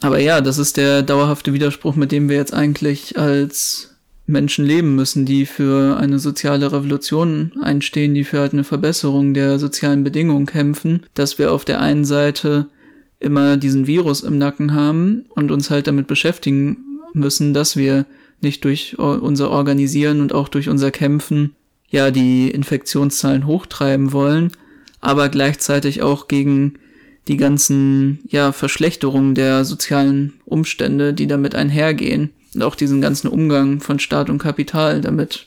Aber 0.03 0.19
ja, 0.19 0.41
das 0.41 0.59
ist 0.59 0.77
der 0.77 1.03
dauerhafte 1.03 1.53
Widerspruch, 1.55 1.97
mit 1.97 2.13
dem 2.13 2.29
wir 2.29 2.37
jetzt 2.37 2.53
eigentlich 2.53 3.19
als 3.19 3.97
Menschen 4.27 4.65
leben 4.65 4.95
müssen, 4.95 5.27
die 5.27 5.47
für 5.47 5.97
eine 5.99 6.19
soziale 6.19 6.73
Revolution 6.73 7.53
einstehen, 7.63 8.15
die 8.15 8.25
für 8.25 8.41
halt 8.41 8.53
eine 8.53 8.65
Verbesserung 8.65 9.35
der 9.35 9.59
sozialen 9.59 10.05
Bedingungen 10.05 10.47
kämpfen, 10.47 11.05
dass 11.15 11.39
wir 11.39 11.53
auf 11.53 11.65
der 11.65 11.81
einen 11.81 12.05
Seite 12.05 12.69
immer 13.21 13.57
diesen 13.57 13.87
Virus 13.87 14.23
im 14.23 14.39
Nacken 14.39 14.75
haben 14.75 15.27
und 15.31 15.51
uns 15.51 15.71
halt 15.71 15.87
damit 15.87 16.07
beschäftigen 16.07 16.94
müssen, 17.15 17.55
dass 17.55 17.77
wir 17.77 18.07
nicht 18.41 18.65
durch 18.65 18.99
unser 18.99 19.51
Organisieren 19.51 20.21
und 20.21 20.33
auch 20.33 20.49
durch 20.49 20.69
unser 20.69 20.91
Kämpfen 20.91 21.55
ja 21.89 22.11
die 22.11 22.51
Infektionszahlen 22.51 23.47
hochtreiben 23.47 24.13
wollen, 24.13 24.53
aber 25.01 25.29
gleichzeitig 25.29 26.03
auch 26.03 26.29
gegen 26.29 26.79
die 27.29 27.37
ganzen, 27.37 28.21
ja, 28.29 28.53
Verschlechterungen 28.53 29.35
der 29.35 29.65
sozialen 29.65 30.35
Umstände, 30.45 31.15
die 31.15 31.27
damit 31.27 31.55
einhergehen 31.55 32.31
und 32.55 32.63
auch 32.63 32.75
diesen 32.75 33.01
ganzen 33.01 33.29
Umgang 33.29 33.81
von 33.81 33.99
Staat 33.99 34.29
und 34.29 34.39
Kapital 34.39 35.01
damit 35.01 35.47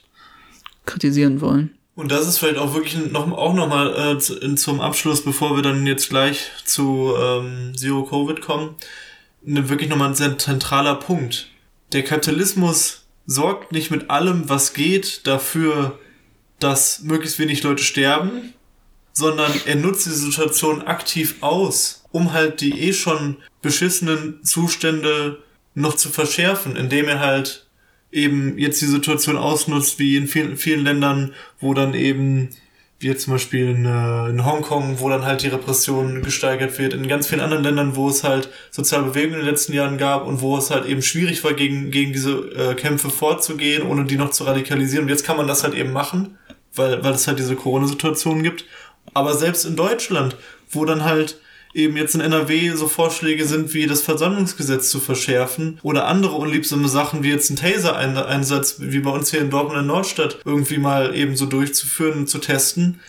kritisieren 0.85 1.41
wollen. 1.41 1.71
Und 1.95 2.11
das 2.11 2.27
ist 2.27 2.37
vielleicht 2.37 2.59
auch 2.59 2.73
wirklich 2.75 3.11
noch, 3.11 3.31
auch 3.31 3.53
nochmal 3.53 4.15
äh, 4.15 4.19
zu, 4.19 4.55
zum 4.55 4.81
Abschluss, 4.81 5.23
bevor 5.23 5.55
wir 5.55 5.63
dann 5.63 5.85
jetzt 5.87 6.09
gleich 6.09 6.51
zu 6.63 7.13
ähm, 7.19 7.73
Zero 7.75 8.03
Covid 8.03 8.41
kommen, 8.41 8.75
ne, 9.43 9.67
wirklich 9.69 9.89
nochmal 9.89 10.09
ein 10.09 10.15
sehr 10.15 10.37
zentraler 10.37 10.95
Punkt. 10.95 11.49
Der 11.93 12.03
Kapitalismus 12.03 13.07
sorgt 13.25 13.71
nicht 13.71 13.91
mit 13.91 14.09
allem, 14.09 14.49
was 14.49 14.73
geht, 14.73 15.25
dafür, 15.25 15.99
dass 16.59 17.01
möglichst 17.01 17.39
wenig 17.39 17.63
Leute 17.63 17.83
sterben, 17.83 18.53
sondern 19.13 19.51
er 19.65 19.75
nutzt 19.75 20.05
die 20.05 20.11
Situation 20.11 20.81
aktiv 20.83 21.35
aus, 21.41 22.03
um 22.11 22.33
halt 22.33 22.61
die 22.61 22.79
eh 22.79 22.93
schon 22.93 23.37
beschissenen 23.61 24.43
Zustände 24.43 25.43
noch 25.75 25.95
zu 25.95 26.09
verschärfen, 26.09 26.75
indem 26.75 27.07
er 27.07 27.19
halt 27.19 27.67
eben 28.11 28.57
jetzt 28.57 28.81
die 28.81 28.85
Situation 28.85 29.37
ausnutzt, 29.37 29.99
wie 29.99 30.17
in 30.17 30.27
vielen, 30.27 30.57
vielen 30.57 30.83
Ländern, 30.83 31.33
wo 31.59 31.73
dann 31.73 31.93
eben, 31.93 32.49
wie 32.99 33.07
jetzt 33.07 33.23
zum 33.23 33.33
Beispiel 33.33 33.69
in, 33.69 33.85
äh, 33.85 34.29
in 34.29 34.43
Hongkong, 34.43 34.99
wo 34.99 35.09
dann 35.09 35.23
halt 35.23 35.43
die 35.43 35.49
Repression 35.49 36.23
gesteigert 36.23 36.79
wird, 36.79 36.93
in 36.93 37.07
ganz 37.07 37.27
vielen 37.27 37.41
anderen 37.41 37.63
Ländern, 37.63 37.95
wo 37.95 38.09
es 38.09 38.23
halt 38.23 38.49
soziale 38.71 39.05
Bewegungen 39.05 39.35
in 39.35 39.45
den 39.45 39.49
letzten 39.49 39.73
Jahren 39.73 39.97
gab 39.97 40.25
und 40.25 40.41
wo 40.41 40.57
es 40.57 40.71
halt 40.71 40.85
eben 40.85 41.03
schwierig 41.03 41.43
war, 41.43 41.53
gegen, 41.53 41.91
gegen 41.91 42.11
diese 42.11 42.31
äh, 42.31 42.73
Kämpfe 42.73 43.09
vorzugehen, 43.09 43.83
ohne 43.83 44.05
die 44.05 44.17
noch 44.17 44.31
zu 44.31 44.45
radikalisieren. 44.45 45.05
Und 45.05 45.09
jetzt 45.09 45.25
kann 45.25 45.37
man 45.37 45.47
das 45.47 45.63
halt 45.63 45.75
eben 45.75 45.93
machen, 45.93 46.37
weil, 46.73 47.03
weil 47.03 47.13
es 47.13 47.27
halt 47.27 47.37
diese 47.37 47.55
Corona-Situation 47.55 48.41
gibt. 48.41 48.65
Aber 49.13 49.35
selbst 49.35 49.65
in 49.65 49.75
Deutschland, 49.75 50.35
wo 50.71 50.83
dann 50.83 51.03
halt 51.03 51.39
eben 51.77 51.95
jetzt 51.95 52.15
in 52.15 52.21
NRW 52.21 52.71
so 52.71 52.87
Vorschläge 52.87 53.45
sind, 53.45 53.73
wie 53.73 53.85
das 53.85 54.01
Versammlungsgesetz 54.01 54.89
zu 54.89 54.99
verschärfen 54.99 55.79
oder 55.83 56.07
andere 56.07 56.35
unliebsame 56.35 56.87
Sachen, 56.89 57.23
wie 57.23 57.29
jetzt 57.29 57.49
ein 57.49 57.55
Taser-Einsatz, 57.55 58.77
wie 58.79 58.99
bei 58.99 59.11
uns 59.11 59.31
hier 59.31 59.41
in 59.41 59.49
Dortmund 59.49 59.79
in 59.79 59.85
Nordstadt, 59.85 60.39
irgendwie 60.43 60.79
mal 60.79 61.15
eben 61.15 61.35
so 61.35 61.45
durchzuführen 61.45 62.19
und 62.19 62.29
zu 62.29 62.39
testen, 62.39 62.99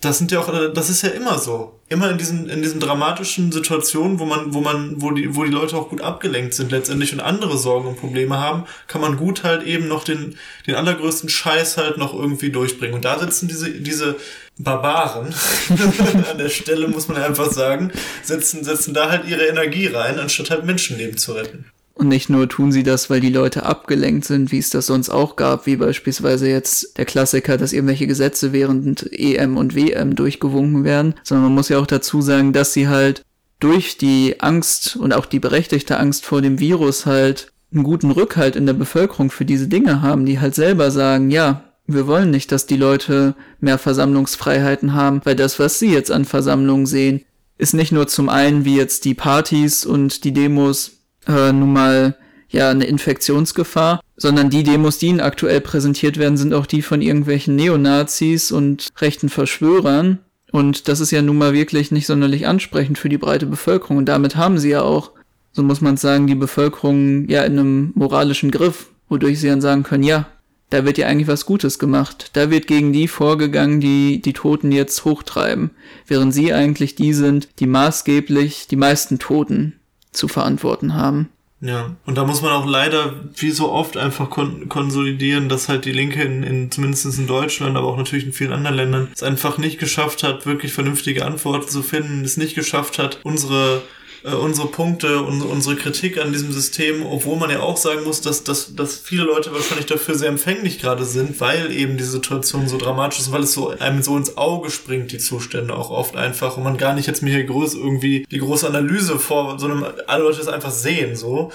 das 0.00 0.18
sind 0.18 0.30
ja 0.30 0.38
auch, 0.38 0.52
äh, 0.52 0.72
das 0.72 0.90
ist 0.90 1.02
ja 1.02 1.08
immer 1.10 1.38
so. 1.38 1.80
Immer 1.88 2.10
in 2.10 2.18
diesen, 2.18 2.48
in 2.48 2.62
diesen 2.62 2.78
dramatischen 2.78 3.50
Situationen, 3.50 4.20
wo 4.20 4.26
man, 4.26 4.54
wo 4.54 4.60
man, 4.60 5.00
wo 5.02 5.10
die, 5.10 5.34
wo 5.34 5.42
die 5.42 5.50
Leute 5.50 5.76
auch 5.76 5.88
gut 5.88 6.02
abgelenkt 6.02 6.54
sind 6.54 6.70
letztendlich 6.70 7.12
und 7.12 7.20
andere 7.20 7.58
Sorgen 7.58 7.88
und 7.88 7.98
Probleme 7.98 8.38
haben, 8.38 8.64
kann 8.86 9.00
man 9.00 9.16
gut 9.16 9.42
halt 9.42 9.64
eben 9.64 9.88
noch 9.88 10.04
den, 10.04 10.36
den 10.66 10.76
allergrößten 10.76 11.28
Scheiß 11.28 11.78
halt 11.78 11.98
noch 11.98 12.14
irgendwie 12.14 12.50
durchbringen. 12.50 12.94
Und 12.94 13.04
da 13.04 13.18
sitzen 13.18 13.48
diese, 13.48 13.70
diese 13.70 14.16
Barbaren, 14.58 15.28
an 16.30 16.38
der 16.38 16.48
Stelle 16.48 16.88
muss 16.88 17.08
man 17.08 17.18
einfach 17.18 17.50
sagen, 17.52 17.92
setzen, 18.22 18.64
setzen 18.64 18.92
da 18.92 19.10
halt 19.10 19.26
ihre 19.26 19.46
Energie 19.46 19.86
rein, 19.86 20.18
anstatt 20.18 20.50
halt 20.50 20.64
Menschenleben 20.64 21.16
zu 21.16 21.32
retten. 21.32 21.66
Und 21.94 22.08
nicht 22.08 22.30
nur 22.30 22.48
tun 22.48 22.70
sie 22.70 22.84
das, 22.84 23.10
weil 23.10 23.20
die 23.20 23.32
Leute 23.32 23.64
abgelenkt 23.64 24.24
sind, 24.24 24.52
wie 24.52 24.58
es 24.58 24.70
das 24.70 24.86
sonst 24.86 25.10
auch 25.10 25.34
gab, 25.34 25.66
wie 25.66 25.76
beispielsweise 25.76 26.48
jetzt 26.48 26.96
der 26.96 27.04
Klassiker, 27.04 27.56
dass 27.56 27.72
irgendwelche 27.72 28.06
Gesetze 28.06 28.52
während 28.52 29.12
EM 29.12 29.56
und 29.56 29.74
WM 29.74 30.14
durchgewunken 30.14 30.84
werden, 30.84 31.14
sondern 31.24 31.46
man 31.46 31.54
muss 31.54 31.68
ja 31.68 31.78
auch 31.78 31.88
dazu 31.88 32.22
sagen, 32.22 32.52
dass 32.52 32.72
sie 32.72 32.86
halt 32.86 33.22
durch 33.58 33.98
die 33.98 34.36
Angst 34.40 34.94
und 34.94 35.12
auch 35.12 35.26
die 35.26 35.40
berechtigte 35.40 35.98
Angst 35.98 36.24
vor 36.24 36.40
dem 36.40 36.60
Virus 36.60 37.04
halt 37.04 37.50
einen 37.72 37.82
guten 37.82 38.12
Rückhalt 38.12 38.54
in 38.54 38.66
der 38.66 38.74
Bevölkerung 38.74 39.30
für 39.30 39.44
diese 39.44 39.66
Dinge 39.66 40.00
haben, 40.00 40.24
die 40.24 40.38
halt 40.38 40.54
selber 40.54 40.92
sagen, 40.92 41.30
ja, 41.30 41.64
wir 41.88 42.06
wollen 42.06 42.30
nicht, 42.30 42.52
dass 42.52 42.66
die 42.66 42.76
Leute 42.76 43.34
mehr 43.60 43.78
Versammlungsfreiheiten 43.78 44.92
haben, 44.92 45.22
weil 45.24 45.34
das, 45.34 45.58
was 45.58 45.78
sie 45.78 45.90
jetzt 45.90 46.12
an 46.12 46.26
Versammlungen 46.26 46.86
sehen, 46.86 47.24
ist 47.56 47.74
nicht 47.74 47.92
nur 47.92 48.06
zum 48.06 48.28
einen 48.28 48.64
wie 48.64 48.76
jetzt 48.76 49.04
die 49.04 49.14
Partys 49.14 49.84
und 49.84 50.22
die 50.22 50.32
Demos 50.32 50.92
äh, 51.26 51.50
nun 51.50 51.72
mal 51.72 52.16
ja 52.50 52.70
eine 52.70 52.84
Infektionsgefahr, 52.84 54.00
sondern 54.16 54.50
die 54.50 54.62
Demos, 54.62 54.98
die 54.98 55.06
ihnen 55.06 55.20
aktuell 55.20 55.60
präsentiert 55.60 56.18
werden, 56.18 56.36
sind 56.36 56.54
auch 56.54 56.66
die 56.66 56.82
von 56.82 57.02
irgendwelchen 57.02 57.56
Neonazis 57.56 58.52
und 58.52 58.88
rechten 58.98 59.30
Verschwörern. 59.30 60.18
Und 60.52 60.88
das 60.88 61.00
ist 61.00 61.10
ja 61.10 61.22
nun 61.22 61.38
mal 61.38 61.52
wirklich 61.52 61.90
nicht 61.90 62.06
sonderlich 62.06 62.46
ansprechend 62.46 62.98
für 62.98 63.08
die 63.08 63.18
breite 63.18 63.46
Bevölkerung. 63.46 63.96
Und 63.96 64.06
damit 64.06 64.36
haben 64.36 64.58
sie 64.58 64.70
ja 64.70 64.82
auch, 64.82 65.12
so 65.52 65.62
muss 65.62 65.80
man 65.80 65.96
sagen, 65.96 66.26
die 66.26 66.34
Bevölkerung 66.34 67.28
ja 67.28 67.44
in 67.44 67.58
einem 67.58 67.92
moralischen 67.94 68.50
Griff, 68.50 68.90
wodurch 69.08 69.40
sie 69.40 69.48
dann 69.48 69.60
sagen 69.60 69.82
können, 69.82 70.04
ja, 70.04 70.26
da 70.70 70.84
wird 70.84 70.98
ja 70.98 71.06
eigentlich 71.06 71.28
was 71.28 71.46
Gutes 71.46 71.78
gemacht. 71.78 72.30
Da 72.34 72.50
wird 72.50 72.66
gegen 72.66 72.92
die 72.92 73.08
vorgegangen, 73.08 73.80
die 73.80 74.20
die 74.20 74.32
Toten 74.32 74.72
jetzt 74.72 75.04
hochtreiben, 75.04 75.70
während 76.06 76.34
sie 76.34 76.52
eigentlich 76.52 76.94
die 76.94 77.14
sind, 77.14 77.48
die 77.58 77.66
maßgeblich 77.66 78.66
die 78.66 78.76
meisten 78.76 79.18
Toten 79.18 79.78
zu 80.12 80.28
verantworten 80.28 80.94
haben. 80.94 81.28
Ja, 81.60 81.96
und 82.06 82.16
da 82.16 82.24
muss 82.24 82.40
man 82.40 82.52
auch 82.52 82.66
leider, 82.66 83.14
wie 83.34 83.50
so 83.50 83.72
oft, 83.72 83.96
einfach 83.96 84.30
kon 84.30 84.68
konsolidieren, 84.68 85.48
dass 85.48 85.68
halt 85.68 85.86
die 85.86 85.92
Linke 85.92 86.22
in, 86.22 86.44
in 86.44 86.70
zumindest 86.70 87.18
in 87.18 87.26
Deutschland, 87.26 87.76
aber 87.76 87.88
auch 87.88 87.96
natürlich 87.96 88.26
in 88.26 88.32
vielen 88.32 88.52
anderen 88.52 88.76
Ländern, 88.76 89.08
es 89.12 89.24
einfach 89.24 89.58
nicht 89.58 89.80
geschafft 89.80 90.22
hat, 90.22 90.46
wirklich 90.46 90.72
vernünftige 90.72 91.26
Antworten 91.26 91.68
zu 91.68 91.82
finden, 91.82 92.24
es 92.24 92.36
nicht 92.36 92.54
geschafft 92.54 93.00
hat, 93.00 93.18
unsere 93.24 93.82
äh, 94.24 94.34
unsere 94.34 94.68
Punkte 94.68 95.22
und 95.22 95.42
unsere 95.42 95.76
Kritik 95.76 96.18
an 96.18 96.32
diesem 96.32 96.52
System, 96.52 97.04
obwohl 97.06 97.36
man 97.36 97.50
ja 97.50 97.60
auch 97.60 97.76
sagen 97.76 98.04
muss, 98.04 98.20
dass, 98.20 98.44
dass, 98.44 98.74
dass 98.74 98.96
viele 98.96 99.24
Leute 99.24 99.52
wahrscheinlich 99.52 99.86
dafür 99.86 100.14
sehr 100.14 100.28
empfänglich 100.28 100.80
gerade 100.80 101.04
sind, 101.04 101.40
weil 101.40 101.70
eben 101.72 101.96
die 101.96 102.04
Situation 102.04 102.68
so 102.68 102.78
dramatisch 102.78 103.20
ist, 103.20 103.32
weil 103.32 103.42
es 103.42 103.52
so 103.52 103.70
einem 103.78 104.02
so 104.02 104.16
ins 104.16 104.36
Auge 104.36 104.70
springt, 104.70 105.12
die 105.12 105.18
Zustände 105.18 105.74
auch 105.74 105.90
oft 105.90 106.16
einfach 106.16 106.56
und 106.56 106.64
man 106.64 106.76
gar 106.76 106.94
nicht 106.94 107.06
jetzt 107.06 107.22
mir 107.22 107.34
hier 107.34 107.44
groß 107.44 107.74
irgendwie 107.74 108.26
die 108.30 108.38
große 108.38 108.66
Analyse 108.66 109.18
vor, 109.18 109.58
sondern 109.58 109.94
alle 110.06 110.24
Leute 110.24 110.40
es 110.40 110.48
einfach 110.48 110.72
sehen, 110.72 111.16
so. 111.16 111.52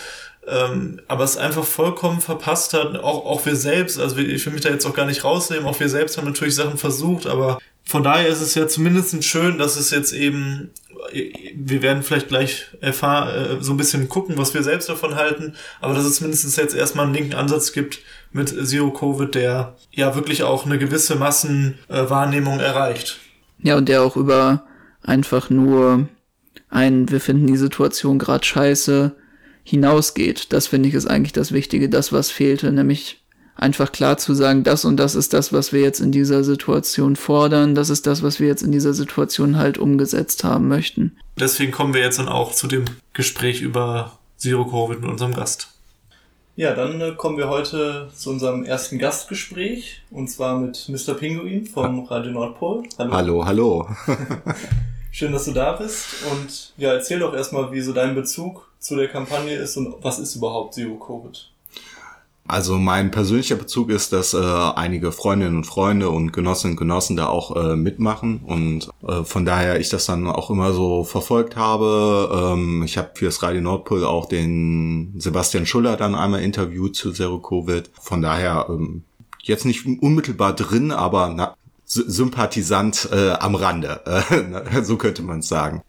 Ähm, 0.47 0.99
aber 1.07 1.23
es 1.23 1.37
einfach 1.37 1.63
vollkommen 1.63 2.19
verpasst 2.19 2.73
hat, 2.73 2.97
auch, 2.97 3.25
auch 3.25 3.45
wir 3.45 3.55
selbst, 3.55 3.99
also 3.99 4.17
ich 4.17 4.45
will 4.45 4.53
mich 4.53 4.61
da 4.61 4.69
jetzt 4.69 4.85
auch 4.85 4.93
gar 4.93 5.05
nicht 5.05 5.23
rausnehmen, 5.23 5.65
auch 5.65 5.79
wir 5.79 5.87
selbst 5.87 6.17
haben 6.17 6.27
natürlich 6.27 6.55
Sachen 6.55 6.77
versucht, 6.77 7.27
aber 7.27 7.59
von 7.85 8.03
daher 8.03 8.27
ist 8.27 8.41
es 8.41 8.53
ja 8.55 8.67
zumindest 8.67 9.23
schön, 9.23 9.57
dass 9.57 9.77
es 9.77 9.91
jetzt 9.91 10.11
eben 10.11 10.71
wir 11.55 11.81
werden 11.81 12.03
vielleicht 12.03 12.27
gleich 12.27 12.67
erfahren, 12.81 13.29
äh, 13.29 13.63
so 13.63 13.73
ein 13.73 13.77
bisschen 13.77 14.09
gucken, 14.09 14.37
was 14.37 14.53
wir 14.53 14.63
selbst 14.63 14.89
davon 14.89 15.15
halten, 15.15 15.53
aber 15.81 15.93
dass 15.93 16.05
es 16.05 16.21
mindestens 16.21 16.55
jetzt 16.55 16.75
erstmal 16.75 17.05
einen 17.05 17.13
linken 17.13 17.35
Ansatz 17.35 17.71
gibt 17.71 17.99
mit 18.31 18.49
Zero 18.67 18.91
Covid, 18.91 19.33
der 19.35 19.75
ja 19.91 20.15
wirklich 20.15 20.43
auch 20.43 20.65
eine 20.65 20.77
gewisse 20.77 21.15
Massenwahrnehmung 21.15 22.59
erreicht. 22.59 23.19
Ja, 23.59 23.77
und 23.77 23.89
der 23.89 24.01
auch 24.01 24.15
über 24.15 24.63
einfach 25.01 25.49
nur 25.49 26.07
ein, 26.69 27.09
wir 27.09 27.21
finden 27.21 27.47
die 27.47 27.57
Situation 27.57 28.19
gerade 28.19 28.43
scheiße, 28.43 29.15
hinausgeht. 29.63 30.53
Das 30.53 30.67
finde 30.67 30.89
ich 30.89 30.95
ist 30.95 31.07
eigentlich 31.07 31.33
das 31.33 31.51
Wichtige, 31.51 31.89
das 31.89 32.11
was 32.11 32.31
fehlte, 32.31 32.71
nämlich 32.71 33.23
einfach 33.55 33.91
klar 33.91 34.17
zu 34.17 34.33
sagen, 34.33 34.63
das 34.63 34.85
und 34.85 34.97
das 34.97 35.15
ist 35.15 35.33
das, 35.33 35.53
was 35.53 35.73
wir 35.73 35.81
jetzt 35.81 35.99
in 35.99 36.11
dieser 36.11 36.43
Situation 36.43 37.15
fordern, 37.15 37.75
das 37.75 37.89
ist 37.89 38.07
das, 38.07 38.23
was 38.23 38.39
wir 38.39 38.47
jetzt 38.47 38.63
in 38.63 38.71
dieser 38.71 38.93
Situation 38.93 39.57
halt 39.57 39.77
umgesetzt 39.77 40.43
haben 40.43 40.67
möchten. 40.67 41.17
Deswegen 41.39 41.71
kommen 41.71 41.93
wir 41.93 42.01
jetzt 42.01 42.19
dann 42.19 42.29
auch 42.29 42.51
zu 42.51 42.67
dem 42.67 42.85
Gespräch 43.13 43.61
über 43.61 44.17
Zero 44.37 44.65
Covid 44.65 45.01
mit 45.01 45.09
unserem 45.09 45.33
Gast. 45.33 45.69
Ja, 46.55 46.75
dann 46.75 47.01
äh, 47.01 47.13
kommen 47.17 47.37
wir 47.37 47.49
heute 47.49 48.09
zu 48.15 48.29
unserem 48.29 48.63
ersten 48.63 48.99
Gastgespräch 48.99 50.03
und 50.11 50.29
zwar 50.29 50.59
mit 50.59 50.87
Mr. 50.87 51.15
Pinguin 51.15 51.65
vom 51.65 52.05
Radio 52.05 52.31
Nordpol. 52.31 52.83
Hallo, 52.99 53.45
hallo. 53.45 53.45
hallo. 53.45 53.87
Schön, 55.11 55.31
dass 55.31 55.45
du 55.45 55.51
da 55.51 55.73
bist 55.73 56.07
und 56.31 56.73
ja, 56.77 56.93
erzähl 56.93 57.19
doch 57.19 57.33
erstmal, 57.33 57.71
wie 57.71 57.81
so 57.81 57.93
dein 57.93 58.13
Bezug 58.13 58.67
zu 58.83 58.95
der 58.95 59.07
Kampagne 59.07 59.55
ist 59.55 59.77
und 59.77 59.95
was 60.01 60.19
ist 60.19 60.35
überhaupt 60.35 60.73
Zero 60.73 60.95
Covid? 60.95 61.49
Also 62.45 62.77
mein 62.77 63.09
persönlicher 63.09 63.55
Bezug 63.55 63.89
ist, 63.89 64.11
dass 64.11 64.33
äh, 64.33 64.37
einige 64.37 65.13
Freundinnen 65.13 65.55
und 65.55 65.63
Freunde 65.63 66.09
und 66.09 66.33
Genossinnen 66.33 66.73
und 66.73 66.77
Genossen 66.77 67.15
da 67.15 67.27
auch 67.27 67.55
äh, 67.55 67.77
mitmachen 67.77 68.41
und 68.45 68.89
äh, 69.07 69.23
von 69.23 69.45
daher 69.45 69.79
ich 69.79 69.87
das 69.87 70.05
dann 70.05 70.27
auch 70.27 70.49
immer 70.49 70.73
so 70.73 71.05
verfolgt 71.05 71.55
habe. 71.55 72.51
Ähm, 72.53 72.83
ich 72.83 72.97
habe 72.97 73.11
fürs 73.13 73.41
Radio 73.41 73.61
Nordpol 73.61 74.03
auch 74.03 74.25
den 74.25 75.13
Sebastian 75.17 75.65
Schuller 75.65 75.95
dann 75.95 76.15
einmal 76.15 76.41
interviewt 76.41 76.97
zu 76.97 77.13
Zero 77.13 77.39
Covid. 77.39 77.89
Von 78.01 78.21
daher 78.21 78.65
ähm, 78.67 79.03
jetzt 79.41 79.63
nicht 79.65 79.85
unmittelbar 79.85 80.53
drin, 80.53 80.91
aber 80.91 81.33
na, 81.33 81.55
Sympathisant 81.85 83.09
äh, 83.11 83.31
am 83.31 83.55
Rande, 83.55 84.01
so 84.83 84.97
könnte 84.97 85.21
man 85.21 85.39
es 85.39 85.47
sagen. 85.47 85.83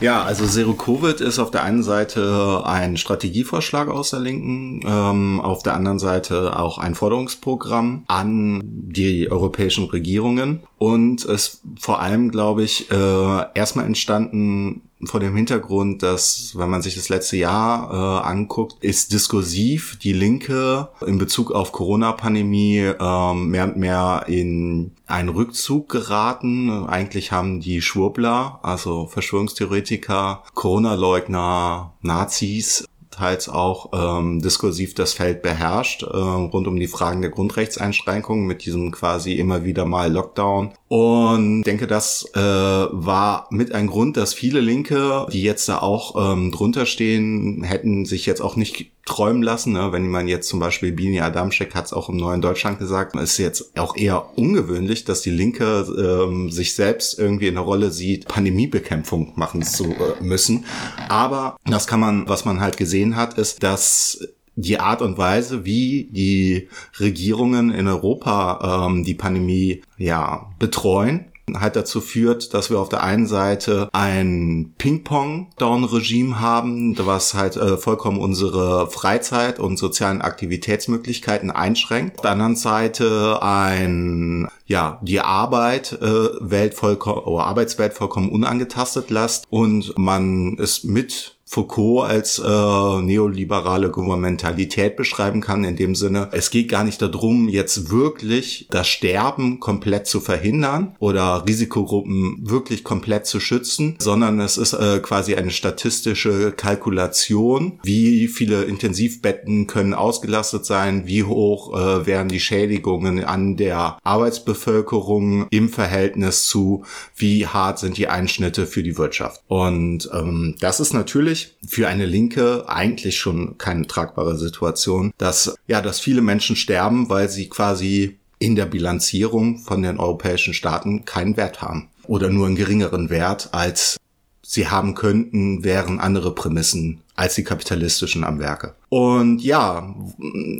Ja, 0.00 0.22
also 0.22 0.46
Zero 0.46 0.74
Covid 0.74 1.20
ist 1.20 1.38
auf 1.38 1.50
der 1.50 1.62
einen 1.62 1.82
Seite 1.82 2.62
ein 2.64 2.96
Strategievorschlag 2.96 3.88
aus 3.88 4.10
der 4.10 4.20
Linken, 4.20 4.80
ähm, 4.86 5.40
auf 5.40 5.62
der 5.62 5.74
anderen 5.74 5.98
Seite 5.98 6.58
auch 6.58 6.78
ein 6.78 6.94
Forderungsprogramm 6.94 8.04
an 8.06 8.60
die 8.64 9.30
europäischen 9.30 9.84
Regierungen. 9.84 10.60
Und 10.78 11.24
ist 11.24 11.62
vor 11.80 12.00
allem, 12.00 12.30
glaube 12.30 12.62
ich, 12.62 12.90
äh, 12.90 13.44
erstmal 13.54 13.86
entstanden 13.86 14.82
vor 15.04 15.20
dem 15.20 15.36
Hintergrund, 15.36 16.02
dass, 16.02 16.52
wenn 16.56 16.70
man 16.70 16.82
sich 16.82 16.94
das 16.94 17.08
letzte 17.08 17.36
Jahr 17.36 17.90
äh, 17.90 18.26
anguckt, 18.26 18.82
ist 18.82 19.12
diskursiv 19.12 19.98
die 19.98 20.12
Linke 20.12 20.88
in 21.06 21.18
Bezug 21.18 21.52
auf 21.52 21.72
Corona-Pandemie 21.72 22.78
äh, 22.78 23.34
mehr 23.34 23.64
und 23.64 23.76
mehr 23.76 24.24
in 24.26 24.92
einen 25.06 25.28
Rückzug 25.28 25.88
geraten. 25.88 26.86
Eigentlich 26.86 27.30
haben 27.30 27.60
die 27.60 27.82
Schwurbler, 27.82 28.58
also 28.62 29.06
Verschwörungstheoretiker, 29.06 30.42
Corona-Leugner, 30.54 31.92
Nazis 32.00 32.84
teils 33.16 33.48
auch 33.48 33.90
ähm, 33.92 34.40
diskursiv 34.40 34.94
das 34.94 35.12
Feld 35.12 35.42
beherrscht, 35.42 36.02
äh, 36.02 36.06
rund 36.06 36.66
um 36.66 36.76
die 36.76 36.86
Fragen 36.86 37.22
der 37.22 37.30
Grundrechtseinschränkungen 37.30 38.46
mit 38.46 38.64
diesem 38.64 38.92
quasi 38.92 39.34
immer 39.34 39.64
wieder 39.64 39.84
mal 39.84 40.12
Lockdown. 40.12 40.72
Und 40.88 41.64
denke, 41.64 41.86
das 41.86 42.28
äh, 42.34 42.40
war 42.40 43.46
mit 43.50 43.72
ein 43.72 43.86
Grund, 43.86 44.16
dass 44.16 44.34
viele 44.34 44.60
Linke, 44.60 45.26
die 45.32 45.42
jetzt 45.42 45.68
da 45.68 45.78
auch 45.78 46.32
ähm, 46.32 46.52
drunter 46.52 46.86
stehen, 46.86 47.62
hätten 47.62 48.04
sich 48.04 48.26
jetzt 48.26 48.40
auch 48.40 48.56
nicht 48.56 48.92
träumen 49.06 49.42
lassen. 49.42 49.72
Ne? 49.72 49.92
Wenn 49.92 50.08
man 50.08 50.28
jetzt 50.28 50.48
zum 50.48 50.60
Beispiel 50.60 50.92
Bini 50.92 51.20
Adamczek 51.20 51.74
hat 51.74 51.86
es 51.86 51.92
auch 51.94 52.10
im 52.10 52.16
Neuen 52.16 52.42
Deutschland 52.42 52.78
gesagt, 52.78 53.16
ist 53.16 53.38
jetzt 53.38 53.78
auch 53.78 53.96
eher 53.96 54.36
ungewöhnlich, 54.36 55.04
dass 55.04 55.22
die 55.22 55.30
Linke 55.30 55.86
ähm, 55.96 56.50
sich 56.50 56.74
selbst 56.74 57.18
irgendwie 57.18 57.46
in 57.46 57.54
der 57.54 57.62
Rolle 57.62 57.90
sieht, 57.90 58.28
Pandemiebekämpfung 58.28 59.32
machen 59.36 59.62
zu 59.62 59.84
äh, 59.84 60.22
müssen. 60.22 60.66
Aber 61.08 61.56
das 61.64 61.86
kann 61.86 62.00
man, 62.00 62.28
was 62.28 62.44
man 62.44 62.60
halt 62.60 62.76
gesehen 62.76 63.16
hat, 63.16 63.38
ist, 63.38 63.62
dass 63.62 64.28
die 64.56 64.80
Art 64.80 65.02
und 65.02 65.18
Weise, 65.18 65.64
wie 65.64 66.08
die 66.10 66.68
Regierungen 66.98 67.70
in 67.70 67.86
Europa 67.86 68.86
ähm, 68.88 69.04
die 69.04 69.14
Pandemie 69.14 69.82
ja 69.98 70.50
betreuen, 70.58 71.26
halt 71.54 71.76
dazu 71.76 72.00
führt, 72.00 72.54
dass 72.54 72.70
wir 72.70 72.78
auf 72.78 72.88
der 72.88 73.02
einen 73.02 73.26
Seite 73.26 73.88
ein 73.92 74.74
Ping-Pong-Down-Regime 74.78 76.40
haben, 76.40 76.96
was 77.06 77.34
halt 77.34 77.56
äh, 77.56 77.76
vollkommen 77.76 78.18
unsere 78.18 78.90
Freizeit 78.90 79.58
und 79.58 79.76
sozialen 79.76 80.22
Aktivitätsmöglichkeiten 80.22 81.50
einschränkt. 81.50 82.16
Auf 82.16 82.22
der 82.22 82.32
anderen 82.32 82.56
Seite 82.56 83.42
ein 83.42 84.48
ja, 84.66 84.98
die 85.02 85.20
Arbeit 85.20 85.92
äh, 86.02 86.28
Welt 86.40 86.74
vollkommen, 86.74 87.20
oder 87.20 87.44
Arbeitswelt 87.44 87.94
vollkommen 87.94 88.30
unangetastet 88.30 89.10
lässt 89.10 89.46
und 89.48 89.96
man 89.96 90.58
es 90.58 90.82
mit 90.82 91.35
Foucault 91.48 92.04
als 92.04 92.40
äh, 92.40 93.02
neoliberale 93.02 93.90
Gouvernementalität 93.90 94.96
beschreiben 94.96 95.40
kann, 95.40 95.62
in 95.62 95.76
dem 95.76 95.94
Sinne, 95.94 96.28
es 96.32 96.50
geht 96.50 96.68
gar 96.68 96.82
nicht 96.82 97.00
darum, 97.00 97.48
jetzt 97.48 97.88
wirklich 97.90 98.66
das 98.70 98.88
Sterben 98.88 99.60
komplett 99.60 100.08
zu 100.08 100.20
verhindern 100.20 100.96
oder 100.98 101.44
Risikogruppen 101.46 102.38
wirklich 102.42 102.82
komplett 102.82 103.26
zu 103.26 103.38
schützen, 103.38 103.94
sondern 104.00 104.40
es 104.40 104.58
ist 104.58 104.72
äh, 104.72 104.98
quasi 104.98 105.36
eine 105.36 105.52
statistische 105.52 106.50
Kalkulation, 106.50 107.78
wie 107.84 108.26
viele 108.26 108.64
Intensivbetten 108.64 109.68
können 109.68 109.94
ausgelastet 109.94 110.66
sein, 110.66 111.06
wie 111.06 111.22
hoch 111.22 111.72
äh, 111.78 112.06
werden 112.06 112.28
die 112.28 112.40
Schädigungen 112.40 113.22
an 113.22 113.56
der 113.56 113.98
Arbeitsbevölkerung 114.02 115.46
im 115.50 115.68
Verhältnis 115.68 116.48
zu, 116.48 116.84
wie 117.14 117.46
hart 117.46 117.78
sind 117.78 117.98
die 117.98 118.08
Einschnitte 118.08 118.66
für 118.66 118.82
die 118.82 118.98
Wirtschaft. 118.98 119.42
Und 119.46 120.10
ähm, 120.12 120.56
das 120.58 120.80
ist 120.80 120.92
natürlich 120.92 121.35
natürlich 121.36 121.56
für 121.68 121.88
eine 121.88 122.06
Linke 122.06 122.68
eigentlich 122.68 123.18
schon 123.18 123.58
keine 123.58 123.86
tragbare 123.86 124.36
Situation, 124.36 125.12
dass, 125.18 125.54
ja, 125.66 125.82
dass 125.82 126.00
viele 126.00 126.22
Menschen 126.22 126.56
sterben, 126.56 127.08
weil 127.08 127.28
sie 127.28 127.48
quasi 127.48 128.18
in 128.38 128.56
der 128.56 128.66
Bilanzierung 128.66 129.58
von 129.58 129.82
den 129.82 129.98
europäischen 129.98 130.54
Staaten 130.54 131.04
keinen 131.04 131.36
Wert 131.36 131.62
haben 131.62 131.88
oder 132.04 132.28
nur 132.28 132.46
einen 132.46 132.56
geringeren 132.56 133.10
Wert 133.10 133.50
als 133.52 133.96
sie 134.42 134.68
haben 134.68 134.94
könnten, 134.94 135.64
wären 135.64 135.98
andere 135.98 136.32
Prämissen 136.34 137.00
als 137.16 137.34
die 137.34 137.44
kapitalistischen 137.44 138.24
am 138.24 138.38
Werke. 138.38 138.74
Und 138.88 139.42
ja, 139.42 139.94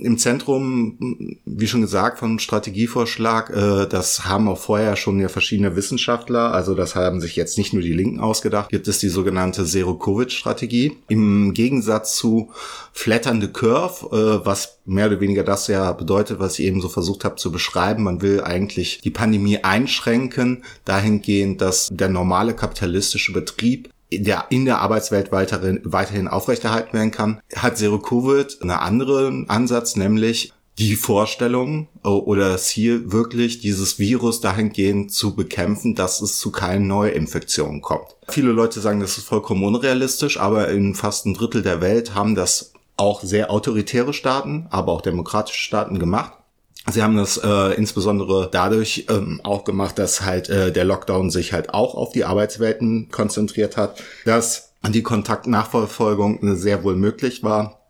im 0.03 0.19
Zentrum, 0.19 1.39
wie 1.45 1.67
schon 1.67 1.83
gesagt, 1.83 2.19
vom 2.19 2.39
Strategievorschlag, 2.39 3.51
äh, 3.51 3.87
das 3.87 4.25
haben 4.25 4.49
auch 4.49 4.59
vorher 4.59 4.97
schon 4.97 5.21
ja 5.21 5.29
verschiedene 5.29 5.77
Wissenschaftler, 5.77 6.53
also 6.53 6.75
das 6.75 6.97
haben 6.97 7.21
sich 7.21 7.37
jetzt 7.37 7.59
nicht 7.59 7.73
nur 7.73 7.83
die 7.83 7.93
Linken 7.93 8.19
ausgedacht, 8.21 8.71
gibt 8.71 8.89
es 8.89 8.99
die 8.99 9.11
sogenannte 9.11 9.65
Zero-Covid-Strategie. 9.65 10.97
Im 11.09 11.53
Gegensatz 11.53 12.17
zu 12.17 12.51
flatternde 12.93 13.49
Curve, 13.49 14.07
äh, 14.11 14.47
was 14.47 14.79
mehr 14.87 15.07
oder 15.07 15.21
weniger 15.21 15.45
das 15.45 15.69
ja 15.69 15.93
bedeutet, 15.93 16.39
was 16.39 16.59
ich 16.59 16.65
eben 16.65 16.81
so 16.81 16.89
versucht 16.89 17.25
habe 17.25 17.37
zu 17.37 17.53
beschreiben. 17.53 18.05
Man 18.05 18.23
will 18.23 18.43
eigentlich 18.43 19.01
die 19.03 19.11
Pandemie 19.11 19.63
einschränken, 19.63 20.65
dahingehend, 20.85 21.61
dass 21.61 21.89
der 21.93 22.09
normale 22.09 22.55
kapitalistische 22.55 23.33
Betrieb 23.33 23.91
in 24.09 24.25
der, 24.25 24.47
in 24.51 24.65
der 24.65 24.81
Arbeitswelt 24.81 25.33
weiterhin, 25.33 25.81
weiterhin 25.85 26.29
aufrechterhalten 26.29 26.93
werden 26.93 27.11
kann, 27.11 27.41
hat 27.55 27.77
Zero 27.77 27.99
Covid 27.99 28.59
einen 28.63 28.71
anderen 28.71 29.51
Ansatz, 29.51 29.97
nämlich 29.97 30.53
die 30.79 30.95
Vorstellung 30.95 31.89
oder 32.03 32.51
das 32.51 32.67
Ziel, 32.69 33.11
wirklich 33.11 33.61
dieses 33.61 33.99
Virus 33.99 34.41
dahingehend 34.41 35.11
zu 35.11 35.35
bekämpfen, 35.35 35.95
dass 35.95 36.21
es 36.21 36.39
zu 36.39 36.53
keinen 36.53 36.87
Neuinfektionen 36.87 37.81
kommt. 37.81 38.15
Viele 38.29 38.53
Leute 38.53 38.81
sagen, 38.81 39.01
das 39.01 39.17
ist 39.17 39.27
vollkommen 39.27 39.65
unrealistisch, 39.65 40.39
aber 40.39 40.69
in 40.69 40.95
fast 40.95 41.25
ein 41.25 41.35
Drittel 41.35 41.63
der 41.63 41.81
Welt 41.81 42.15
haben 42.15 42.35
das 42.35 42.73
auch 42.99 43.23
sehr 43.23 43.51
autoritäre 43.51 44.13
Staaten, 44.13 44.67
aber 44.71 44.93
auch 44.93 45.01
demokratische 45.01 45.61
Staaten 45.61 45.99
gemacht. 45.99 46.33
Sie 46.93 47.03
haben 47.03 47.17
das 47.17 47.37
äh, 47.37 47.75
insbesondere 47.75 48.49
dadurch 48.51 49.07
ähm, 49.09 49.41
auch 49.43 49.65
gemacht, 49.65 49.99
dass 49.99 50.23
halt 50.23 50.49
äh, 50.49 50.71
der 50.73 50.85
Lockdown 50.85 51.31
sich 51.31 51.53
halt 51.53 51.75
auch 51.75 51.95
auf 51.95 52.13
die 52.13 52.25
Arbeitswelten 52.25 53.09
konzentriert 53.11 53.77
hat, 53.77 54.03
dass 54.25 54.73
die 54.89 55.03
Kontaktnachverfolgung 55.03 56.57
sehr 56.57 56.85
wohl 56.85 56.97
möglich 56.97 57.43
war 57.43 57.81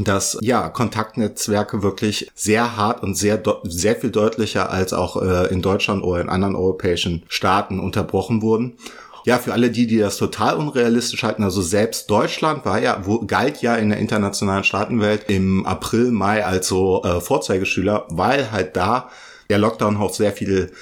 dass 0.00 0.38
ja 0.40 0.70
Kontaktnetzwerke 0.70 1.82
wirklich 1.82 2.30
sehr 2.34 2.76
hart 2.76 3.02
und 3.02 3.14
sehr 3.14 3.42
sehr 3.64 3.96
viel 3.96 4.10
deutlicher 4.10 4.70
als 4.70 4.92
auch 4.92 5.20
äh, 5.20 5.52
in 5.52 5.60
Deutschland 5.60 6.02
oder 6.02 6.20
in 6.22 6.30
anderen 6.30 6.56
europäischen 6.56 7.24
Staaten 7.28 7.78
unterbrochen 7.78 8.40
wurden 8.40 8.78
ja, 9.24 9.38
für 9.38 9.52
alle 9.52 9.70
die, 9.70 9.86
die 9.86 9.98
das 9.98 10.16
total 10.16 10.56
unrealistisch 10.56 11.22
halten, 11.22 11.42
also 11.44 11.62
selbst 11.62 12.10
Deutschland 12.10 12.64
war 12.64 12.80
ja, 12.80 13.02
wo, 13.04 13.20
galt 13.20 13.62
ja 13.62 13.76
in 13.76 13.90
der 13.90 13.98
internationalen 13.98 14.64
Staatenwelt 14.64 15.28
im 15.28 15.64
April, 15.66 16.10
Mai 16.10 16.44
als 16.44 16.68
so 16.68 17.02
äh, 17.04 17.20
Vorzeigeschüler, 17.20 18.06
weil 18.10 18.50
halt 18.50 18.76
da 18.76 19.10
der 19.48 19.58
Lockdown 19.58 19.96
auch 19.96 20.12
sehr 20.12 20.32
viel 20.32 20.72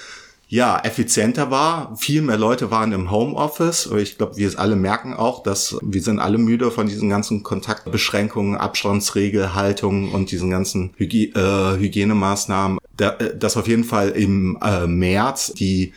ja, 0.50 0.80
effizienter 0.80 1.52
war. 1.52 1.96
Viel 1.96 2.22
mehr 2.22 2.36
Leute 2.36 2.72
waren 2.72 2.90
im 2.90 3.12
Homeoffice. 3.12 3.88
Ich 3.98 4.18
glaube, 4.18 4.36
wir 4.36 4.50
alle 4.58 4.74
merken 4.74 5.14
auch, 5.14 5.44
dass 5.44 5.76
wir 5.80 6.02
sind 6.02 6.18
alle 6.18 6.38
müde 6.38 6.72
von 6.72 6.88
diesen 6.88 7.08
ganzen 7.08 7.44
Kontaktbeschränkungen, 7.44 8.56
Abstandsregelhaltungen 8.56 10.10
und 10.10 10.32
diesen 10.32 10.50
ganzen 10.50 10.90
Hygie 10.96 11.32
äh, 11.36 11.78
Hygienemaßnahmen. 11.78 12.78
Da, 12.96 13.10
äh, 13.20 13.36
dass 13.36 13.56
auf 13.56 13.68
jeden 13.68 13.84
Fall 13.84 14.10
im 14.10 14.58
äh, 14.60 14.88
März 14.88 15.52
die 15.54 15.92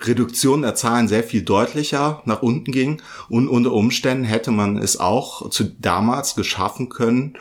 Reduktion 0.00 0.62
der 0.62 0.74
Zahlen 0.74 1.08
sehr 1.08 1.24
viel 1.24 1.42
deutlicher 1.42 2.22
nach 2.24 2.42
unten 2.42 2.72
ging 2.72 3.02
und 3.28 3.48
unter 3.48 3.72
Umständen 3.72 4.24
hätte 4.24 4.50
man 4.50 4.76
es 4.76 4.98
auch 4.98 5.50
zu 5.50 5.64
damals 5.64 6.34
geschaffen 6.34 6.88
können, 6.88 7.34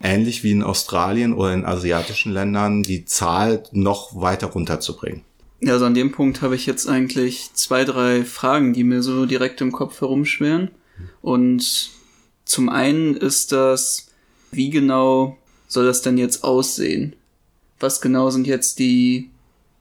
ähnlich 0.00 0.44
wie 0.44 0.52
in 0.52 0.62
Australien 0.62 1.32
oder 1.32 1.52
in 1.52 1.64
asiatischen 1.64 2.32
Ländern, 2.32 2.82
die 2.82 3.04
Zahl 3.04 3.64
noch 3.72 4.20
weiter 4.20 4.48
runterzubringen. 4.48 5.22
Ja, 5.60 5.74
also 5.74 5.86
an 5.86 5.94
dem 5.94 6.12
Punkt 6.12 6.42
habe 6.42 6.54
ich 6.56 6.66
jetzt 6.66 6.88
eigentlich 6.88 7.50
zwei, 7.54 7.84
drei 7.84 8.24
Fragen, 8.24 8.74
die 8.74 8.84
mir 8.84 9.02
so 9.02 9.24
direkt 9.24 9.60
im 9.60 9.72
Kopf 9.72 10.00
herumschweren. 10.00 10.70
Und 11.22 11.90
zum 12.44 12.68
einen 12.68 13.16
ist 13.16 13.50
das, 13.52 14.08
wie 14.50 14.70
genau 14.70 15.38
soll 15.66 15.86
das 15.86 16.02
denn 16.02 16.18
jetzt 16.18 16.44
aussehen? 16.44 17.16
Was 17.80 18.00
genau 18.00 18.30
sind 18.30 18.46
jetzt 18.46 18.78
die 18.78 19.30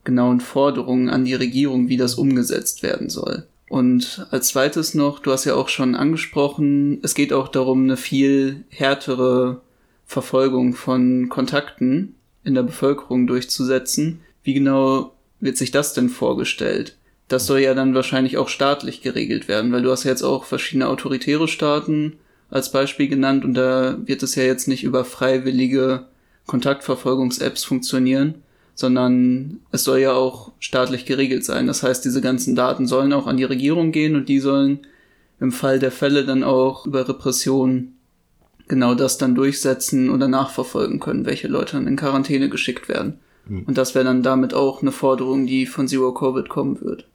genauen 0.04 0.40
Forderungen 0.40 1.10
an 1.10 1.26
die 1.26 1.34
Regierung, 1.34 1.88
wie 1.88 1.98
das 1.98 2.16
umgesetzt 2.16 2.84
werden 2.84 3.10
soll. 3.10 3.48
Und 3.70 4.28
als 4.30 4.50
zweites 4.50 4.94
noch, 4.94 5.20
du 5.20 5.32
hast 5.32 5.46
ja 5.46 5.56
auch 5.56 5.70
schon 5.70 5.96
angesprochen, 5.96 7.00
es 7.02 7.16
geht 7.16 7.34
auch 7.34 7.48
darum, 7.48 7.84
eine 7.84 7.98
viel 7.98 8.66
härtere 8.70 9.62
Verfolgung 10.06 10.76
von 10.76 11.30
Kontakten 11.30 12.16
in 12.44 12.54
der 12.54 12.64
Bevölkerung 12.64 13.26
durchzusetzen. 13.26 14.20
Wie 14.44 14.54
genau 14.54 15.14
wird 15.40 15.58
sich 15.58 15.72
das 15.72 15.94
denn 15.94 16.10
vorgestellt? 16.10 16.98
Das 17.30 17.48
soll 17.48 17.62
ja 17.62 17.74
dann 17.74 17.96
wahrscheinlich 17.96 18.38
auch 18.38 18.50
staatlich 18.50 19.02
geregelt 19.02 19.48
werden, 19.48 19.72
weil 19.72 19.82
du 19.82 19.90
hast 19.90 20.04
ja 20.04 20.12
jetzt 20.12 20.24
auch 20.24 20.44
verschiedene 20.46 20.88
autoritäre 20.88 21.48
Staaten 21.48 22.18
als 22.52 22.72
Beispiel 22.72 23.08
genannt 23.08 23.44
und 23.44 23.56
da 23.56 23.98
wird 24.06 24.22
es 24.22 24.36
ja 24.36 24.44
jetzt 24.44 24.68
nicht 24.68 24.84
über 24.84 25.04
freiwillige 25.04 26.06
Kontaktverfolgungs-Apps 26.46 27.64
funktionieren, 27.64 28.43
sondern 28.76 29.60
es 29.72 29.84
soll 29.84 30.00
ja 30.00 30.14
auch 30.14 30.52
staatlich 30.60 31.06
geregelt 31.06 31.46
sein. 31.46 31.68
Das 31.68 31.84
heißt, 31.84 32.04
diese 32.06 32.22
ganzen 32.22 32.56
Daten 32.56 32.88
sollen 32.88 33.14
auch 33.14 33.28
an 33.28 33.38
die 33.38 33.44
Regierung 33.44 33.92
gehen 33.92 34.16
und 34.16 34.30
die 34.30 34.40
sollen 34.40 34.80
im 35.40 35.52
Fall 35.52 35.80
der 35.80 35.92
Fälle 35.92 36.26
dann 36.26 36.44
auch 36.44 36.86
über 36.86 37.08
Repression 37.08 37.94
genau 38.68 38.96
das 38.96 39.18
dann 39.18 39.36
durchsetzen 39.36 40.10
oder 40.10 40.28
nachverfolgen 40.28 41.00
können, 41.00 41.26
welche 41.26 41.48
Leute 41.48 41.74
dann 41.74 41.88
in 41.88 41.98
Quarantäne 41.98 42.50
geschickt 42.50 42.88
werden. 42.88 43.20
Mhm. 43.46 43.64
Und 43.64 43.78
das 43.78 43.94
wäre 43.94 44.06
dann 44.06 44.24
damit 44.24 44.54
auch 44.54 44.82
eine 44.82 44.92
Forderung, 44.92 45.46
die 45.46 45.66
von 45.66 45.88
Zero 45.88 46.14
Covid 46.14 46.50
kommen 46.50 46.82
wird. 46.82 47.08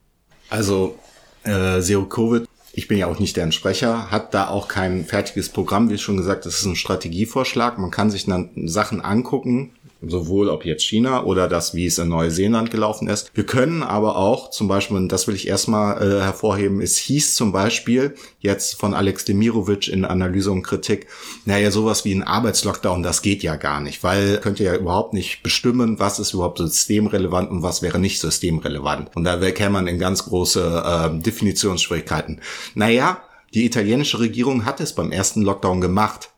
Also 0.50 0.96
äh, 1.44 1.80
Zero 1.80 2.04
Covid 2.04 2.44
ich 2.78 2.86
bin 2.86 2.96
ja 2.96 3.08
auch 3.08 3.18
nicht 3.18 3.36
deren 3.36 3.50
Sprecher, 3.50 4.12
hat 4.12 4.34
da 4.34 4.48
auch 4.48 4.68
kein 4.68 5.04
fertiges 5.04 5.48
Programm. 5.48 5.90
Wie 5.90 5.98
schon 5.98 6.16
gesagt, 6.16 6.46
das 6.46 6.60
ist 6.60 6.64
ein 6.64 6.76
Strategievorschlag. 6.76 7.76
Man 7.76 7.90
kann 7.90 8.08
sich 8.08 8.26
dann 8.26 8.50
Sachen 8.68 9.00
angucken, 9.00 9.72
sowohl 10.00 10.48
ob 10.48 10.64
jetzt 10.64 10.84
China 10.84 11.24
oder 11.24 11.48
das, 11.48 11.74
wie 11.74 11.86
es 11.86 11.98
in 11.98 12.08
Neuseeland 12.08 12.70
gelaufen 12.70 13.08
ist. 13.08 13.30
Wir 13.34 13.44
können 13.44 13.82
aber 13.82 14.16
auch 14.16 14.50
zum 14.50 14.68
Beispiel, 14.68 14.96
und 14.96 15.10
das 15.10 15.26
will 15.26 15.34
ich 15.34 15.48
erstmal 15.48 16.00
äh, 16.00 16.22
hervorheben, 16.22 16.80
es 16.80 16.96
hieß 16.96 17.34
zum 17.34 17.52
Beispiel 17.52 18.14
jetzt 18.40 18.78
von 18.78 18.94
Alex 18.94 19.24
Demirovic 19.24 19.88
in 19.88 20.04
Analyse 20.04 20.52
und 20.52 20.62
Kritik, 20.62 21.08
naja, 21.44 21.70
sowas 21.70 22.04
wie 22.04 22.14
ein 22.14 22.22
Arbeitslockdown, 22.22 23.02
das 23.02 23.22
geht 23.22 23.42
ja 23.42 23.56
gar 23.56 23.80
nicht, 23.80 24.02
weil 24.02 24.38
könnt 24.38 24.60
ihr 24.60 24.66
ja 24.66 24.76
überhaupt 24.76 25.14
nicht 25.14 25.42
bestimmen, 25.42 25.98
was 25.98 26.18
ist 26.18 26.32
überhaupt 26.32 26.58
systemrelevant 26.58 27.50
und 27.50 27.62
was 27.62 27.82
wäre 27.82 27.98
nicht 27.98 28.20
systemrelevant. 28.20 29.10
Und 29.14 29.24
da 29.24 29.38
käme 29.50 29.70
man 29.70 29.86
in 29.86 29.98
ganz 29.98 30.24
große 30.24 31.10
äh, 31.16 31.22
Definitionsschwierigkeiten. 31.22 32.40
Naja, 32.74 33.22
die 33.54 33.64
italienische 33.64 34.20
Regierung 34.20 34.64
hat 34.64 34.80
es 34.80 34.92
beim 34.92 35.10
ersten 35.10 35.42
Lockdown 35.42 35.80
gemacht. 35.80 36.30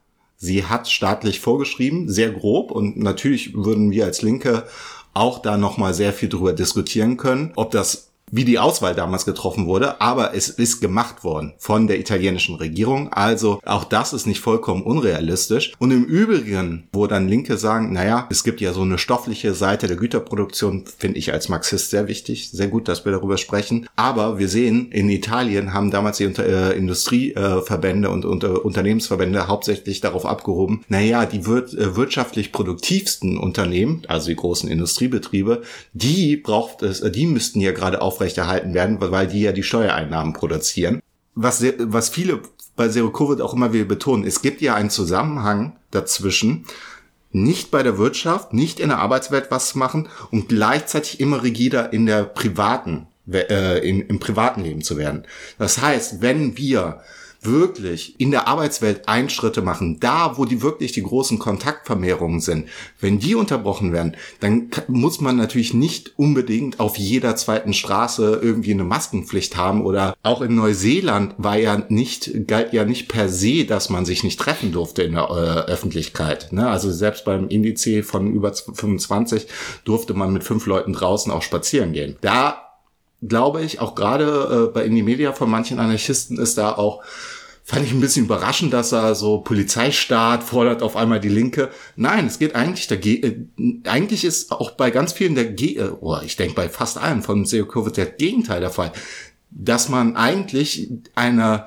Sie 0.43 0.65
hat 0.65 0.89
staatlich 0.89 1.39
vorgeschrieben, 1.39 2.09
sehr 2.09 2.31
grob. 2.31 2.71
Und 2.71 2.97
natürlich 2.97 3.55
würden 3.55 3.91
wir 3.91 4.07
als 4.07 4.23
Linke 4.23 4.67
auch 5.13 5.41
da 5.41 5.59
nochmal 5.59 5.93
sehr 5.93 6.15
viel 6.15 6.31
drüber 6.31 6.55
diskutieren 6.55 7.19
können, 7.19 7.53
ob 7.57 7.73
das 7.73 8.10
wie 8.31 8.45
die 8.45 8.59
Auswahl 8.59 8.95
damals 8.95 9.25
getroffen 9.25 9.67
wurde, 9.67 10.01
aber 10.01 10.35
es 10.35 10.49
ist 10.49 10.81
gemacht 10.81 11.25
worden 11.25 11.55
von 11.59 11.87
der 11.87 11.99
italienischen 11.99 12.55
Regierung. 12.55 13.13
Also 13.13 13.61
auch 13.65 13.85
das 13.85 14.13
ist 14.13 14.27
nicht 14.27 14.41
vollkommen 14.41 14.83
unrealistisch. 14.83 15.73
Und 15.79 15.91
im 15.91 16.05
Übrigen, 16.05 16.89
wo 16.93 17.07
dann 17.07 17.29
Linke 17.29 17.57
sagen, 17.57 17.93
naja, 17.93 18.27
es 18.31 18.45
gibt 18.45 18.61
ja 18.61 18.73
so 18.73 18.83
eine 18.83 18.99
stoffliche 18.99 19.55
Seite 19.55 19.87
der 19.87 19.97
Güterproduktion, 19.97 20.85
finde 20.99 21.19
ich 21.19 21.33
als 21.33 21.49
Marxist 21.49 21.91
sehr 21.91 22.09
wichtig, 22.09 22.51
sehr 22.51 22.69
gut, 22.69 22.89
dass 22.89 23.05
wir 23.05 23.13
darüber 23.13 23.39
sprechen. 23.39 23.89
Aber 23.97 24.39
wir 24.39 24.49
sehen, 24.49 24.91
in 24.93 25.09
Italien 25.09 25.73
haben 25.73 25.91
damals 25.91 26.19
die 26.19 26.25
äh, 26.25 26.77
Industrieverbände 26.77 28.11
und, 28.11 28.25
und 28.25 28.45
äh, 28.45 28.49
Unternehmensverbände 28.49 29.49
hauptsächlich 29.49 30.01
darauf 30.01 30.27
abgehoben, 30.27 30.85
naja, 30.89 31.27
die 31.27 31.47
wir 31.47 31.65
äh, 31.65 31.97
wirtschaftlich 31.97 32.53
produktivsten 32.53 33.39
Unternehmen, 33.39 34.03
also 34.09 34.29
die 34.29 34.37
großen 34.37 34.71
Industriebetriebe, 34.71 35.63
die 35.93 36.37
braucht 36.37 36.83
es, 36.83 37.01
äh, 37.01 37.11
die 37.11 37.27
müssten 37.27 37.61
ja 37.61 37.73
gerade 37.73 38.01
auf 38.01 38.20
aufrechterhalten 38.21 38.75
werden, 38.75 38.99
weil 39.01 39.27
die 39.27 39.41
ja 39.41 39.53
die 39.53 39.63
Steuereinnahmen 39.63 40.35
produzieren. 40.35 41.01
Was, 41.35 41.65
was 41.79 42.11
viele 42.11 42.41
bei 42.77 42.89
Zero 42.89 43.11
Covid 43.11 43.41
auch 43.41 43.55
immer 43.55 43.73
wieder 43.73 43.87
betonen, 43.87 44.27
es 44.27 44.43
gibt 44.43 44.61
ja 44.61 44.75
einen 44.75 44.91
Zusammenhang 44.91 45.77
dazwischen, 45.91 46.67
nicht 47.33 47.71
bei 47.71 47.83
der 47.83 47.97
Wirtschaft, 47.97 48.53
nicht 48.53 48.81
in 48.81 48.89
der 48.89 48.99
Arbeitswelt 48.99 49.47
was 49.51 49.71
zu 49.71 49.79
machen 49.79 50.09
und 50.31 50.49
gleichzeitig 50.49 51.21
immer 51.21 51.43
rigider 51.43 51.93
in 51.93 52.05
der 52.07 52.25
privaten, 52.25 53.07
äh, 53.33 53.89
in, 53.89 54.03
im 54.03 54.19
privaten 54.19 54.63
Leben 54.63 54.83
zu 54.83 54.99
werden. 54.99 55.25
Das 55.59 55.81
heißt, 55.81 56.21
wenn 56.21 56.59
wir 56.59 57.01
wirklich 57.43 58.19
in 58.21 58.31
der 58.31 58.49
Arbeitswelt 58.49 59.09
Einschritte 59.09 59.63
machen, 59.63 59.99
da 60.01 60.37
wo 60.37 60.45
die 60.45 60.63
wirklich 60.63 60.93
die 60.93 61.03
großen 61.03 61.39
Kontaktvermehrungen 61.39 62.41
sind, 62.41 62.69
wenn 63.01 63.19
die 63.19 63.35
unterbrochen 63.35 63.93
werden, 63.93 64.17
dann 64.41 64.71
muss 64.89 65.21
man 65.21 65.37
natürlich 65.37 65.75
nicht 65.75 66.19
unbedingt 66.19 66.81
auf 66.81 66.97
jeder 66.97 67.37
zweiten 67.37 67.73
Straße 67.73 68.41
irgendwie 68.43 68.73
eine 68.73 68.85
Maskenpflicht 68.85 69.57
haben 69.57 69.83
oder 69.85 70.15
auch 70.23 70.43
in 70.43 70.55
Neuseeland 70.55 71.35
war 71.39 71.57
ja 71.57 71.83
nicht, 71.89 72.47
galt 72.47 72.73
ja 72.73 72.85
nicht 72.85 73.09
per 73.09 73.29
se, 73.29 73.65
dass 73.65 73.91
man 73.91 74.05
sich 74.05 74.23
nicht 74.23 74.39
treffen 74.39 74.73
durfte 74.73 75.03
in 75.03 75.13
der 75.13 75.25
äh, 75.25 75.71
Öffentlichkeit. 75.71 76.53
Ne? 76.53 76.69
Also 76.69 76.91
selbst 76.91 77.25
beim 77.25 77.49
Indiz 77.49 77.81
von 78.03 78.33
über 78.33 78.53
25 78.53 79.47
durfte 79.85 80.13
man 80.15 80.33
mit 80.33 80.45
fünf 80.45 80.67
Leuten 80.67 80.93
draußen 80.93 81.33
auch 81.33 81.43
spazieren 81.43 81.93
gehen. 81.93 82.17
Da 82.21 82.70
glaube 83.27 83.63
ich, 83.63 83.81
auch 83.81 83.95
gerade 83.95 84.69
äh, 84.69 84.73
bei 84.73 84.85
Indie 84.85 85.03
Media 85.03 85.33
von 85.33 85.51
manchen 85.51 85.79
Anarchisten 85.79 86.39
ist 86.39 86.59
da 86.59 86.73
auch 86.73 87.03
fand 87.71 87.87
ich 87.87 87.93
ein 87.93 88.01
bisschen 88.01 88.25
überraschend, 88.25 88.73
dass 88.73 88.91
er 88.91 89.15
so 89.15 89.39
Polizeistaat 89.43 90.43
fordert 90.43 90.83
auf 90.83 90.97
einmal 90.97 91.21
die 91.21 91.29
Linke. 91.29 91.71
Nein, 91.95 92.27
es 92.27 92.41
geht 92.41 92.57
eigentlich 92.57 92.89
dagegen, 92.89 93.83
äh, 93.85 93.89
eigentlich 93.89 94.25
ist 94.25 94.51
auch 94.51 94.73
bei 94.73 94.91
ganz 94.91 95.13
vielen 95.13 95.37
der, 95.37 95.45
Ge 95.45 95.77
äh, 95.77 95.91
oh, 96.01 96.19
ich 96.25 96.37
denke 96.37 96.55
bei 96.55 96.69
fast 96.69 96.99
allen 96.99 97.23
von 97.23 97.45
Seo 97.45 97.65
der 97.91 98.07
Gegenteil 98.07 98.61
der 98.61 98.71
Fall, 98.71 98.91
dass 99.51 99.89
man 99.89 100.17
eigentlich 100.17 100.91
eine 101.15 101.67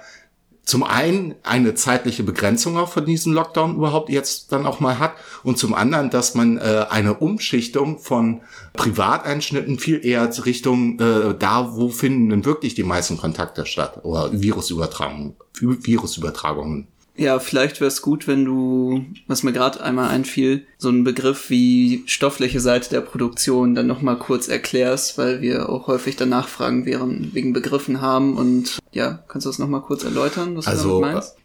zum 0.65 0.83
einen 0.83 1.35
eine 1.43 1.75
zeitliche 1.75 2.23
Begrenzung 2.23 2.77
auch 2.77 2.87
von 2.87 3.05
diesem 3.05 3.33
Lockdown 3.33 3.75
überhaupt 3.75 4.09
jetzt 4.09 4.51
dann 4.53 4.65
auch 4.65 4.79
mal 4.79 4.97
hat 4.97 5.13
und 5.43 5.57
zum 5.57 5.73
anderen, 5.73 6.09
dass 6.09 6.35
man 6.35 6.57
äh, 6.57 6.85
eine 6.89 7.15
Umschichtung 7.15 7.99
von 7.99 8.41
Privateinschnitten 8.71 9.77
viel 9.77 10.05
eher 10.05 10.29
Richtung 10.45 10.99
äh, 10.99 11.35
da, 11.37 11.75
wo 11.75 11.89
finden 11.89 12.29
denn 12.29 12.45
wirklich 12.45 12.75
die 12.75 12.83
meisten 12.83 13.17
Kontakte 13.17 13.65
statt 13.65 13.99
oder 14.03 14.31
Virusübertragungen, 14.31 15.35
Virusübertragungen. 15.59 16.87
Ja, 17.15 17.39
vielleicht 17.39 17.79
wäre 17.79 17.89
es 17.89 18.01
gut, 18.01 18.27
wenn 18.27 18.43
du, 18.43 19.05
was 19.27 19.43
mir 19.43 19.53
gerade 19.53 19.81
einmal 19.81 20.09
einfiel, 20.09 20.65
so 20.77 20.89
einen 20.89 21.03
Begriff 21.03 21.49
wie 21.49 22.03
stoffliche 22.07 22.59
Seite 22.59 22.89
der 22.89 23.01
Produktion 23.01 23.75
dann 23.75 23.85
nochmal 23.85 24.17
kurz 24.17 24.47
erklärst, 24.47 25.17
weil 25.17 25.41
wir 25.41 25.69
auch 25.69 25.87
häufig 25.87 26.15
danach 26.15 26.47
Fragen 26.47 26.85
wegen 26.85 27.53
Begriffen 27.53 28.01
haben 28.01 28.35
und 28.35 28.79
ja, 28.91 29.23
kannst 29.27 29.45
du 29.45 29.49
das 29.49 29.59
nochmal 29.59 29.81
kurz 29.81 30.03
erläutern, 30.03 30.57
was 30.57 30.67
also, 30.67 30.83
du 30.83 31.01
damit 31.01 31.15
meinst? 31.15 31.35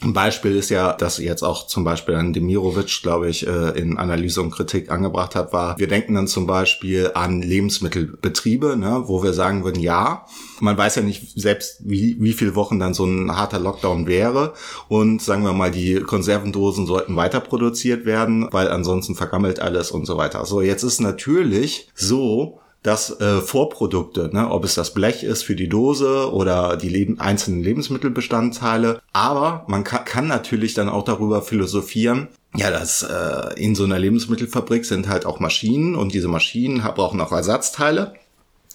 Ein 0.00 0.12
Beispiel 0.12 0.54
ist 0.54 0.70
ja, 0.70 0.92
dass 0.92 1.18
jetzt 1.18 1.42
auch 1.42 1.66
zum 1.66 1.82
Beispiel 1.82 2.14
an 2.14 2.32
Demirovic, 2.32 3.02
glaube 3.02 3.28
ich, 3.28 3.44
äh, 3.44 3.76
in 3.76 3.98
Analyse 3.98 4.40
und 4.40 4.52
Kritik 4.52 4.92
angebracht 4.92 5.34
hat, 5.34 5.52
war, 5.52 5.76
wir 5.76 5.88
denken 5.88 6.14
dann 6.14 6.28
zum 6.28 6.46
Beispiel 6.46 7.10
an 7.14 7.42
Lebensmittelbetriebe, 7.42 8.76
ne, 8.76 9.02
wo 9.06 9.24
wir 9.24 9.32
sagen 9.32 9.64
würden, 9.64 9.80
ja, 9.80 10.24
man 10.60 10.78
weiß 10.78 10.94
ja 10.96 11.02
nicht 11.02 11.32
selbst, 11.40 11.78
wie, 11.84 12.16
wie 12.20 12.32
viele 12.32 12.54
Wochen 12.54 12.78
dann 12.78 12.94
so 12.94 13.04
ein 13.06 13.36
harter 13.36 13.58
Lockdown 13.58 14.06
wäre. 14.06 14.54
Und 14.86 15.20
sagen 15.20 15.42
wir 15.42 15.52
mal, 15.52 15.72
die 15.72 15.96
Konservendosen 15.96 16.86
sollten 16.86 17.16
weiter 17.16 17.40
produziert 17.40 18.06
werden, 18.06 18.46
weil 18.52 18.68
ansonsten 18.68 19.16
vergammelt 19.16 19.58
alles 19.58 19.90
und 19.90 20.06
so 20.06 20.16
weiter. 20.16 20.46
So, 20.46 20.60
jetzt 20.60 20.84
ist 20.84 21.00
natürlich 21.00 21.88
so, 21.96 22.60
dass 22.82 23.20
äh, 23.20 23.40
Vorprodukte, 23.40 24.30
ne, 24.32 24.50
ob 24.50 24.64
es 24.64 24.74
das 24.74 24.94
Blech 24.94 25.24
ist 25.24 25.42
für 25.42 25.56
die 25.56 25.68
Dose 25.68 26.32
oder 26.32 26.76
die 26.76 26.88
Leben, 26.88 27.20
einzelnen 27.20 27.62
Lebensmittelbestandteile. 27.62 29.00
Aber 29.12 29.64
man 29.68 29.84
kann, 29.84 30.04
kann 30.04 30.26
natürlich 30.28 30.74
dann 30.74 30.88
auch 30.88 31.04
darüber 31.04 31.42
philosophieren, 31.42 32.28
ja, 32.56 32.70
das 32.70 33.02
äh, 33.02 33.60
in 33.62 33.74
so 33.74 33.84
einer 33.84 33.98
Lebensmittelfabrik 33.98 34.84
sind 34.84 35.08
halt 35.08 35.26
auch 35.26 35.38
Maschinen 35.38 35.94
und 35.94 36.14
diese 36.14 36.28
Maschinen 36.28 36.80
brauchen 36.80 37.20
auch 37.20 37.32
Ersatzteile. 37.32 38.14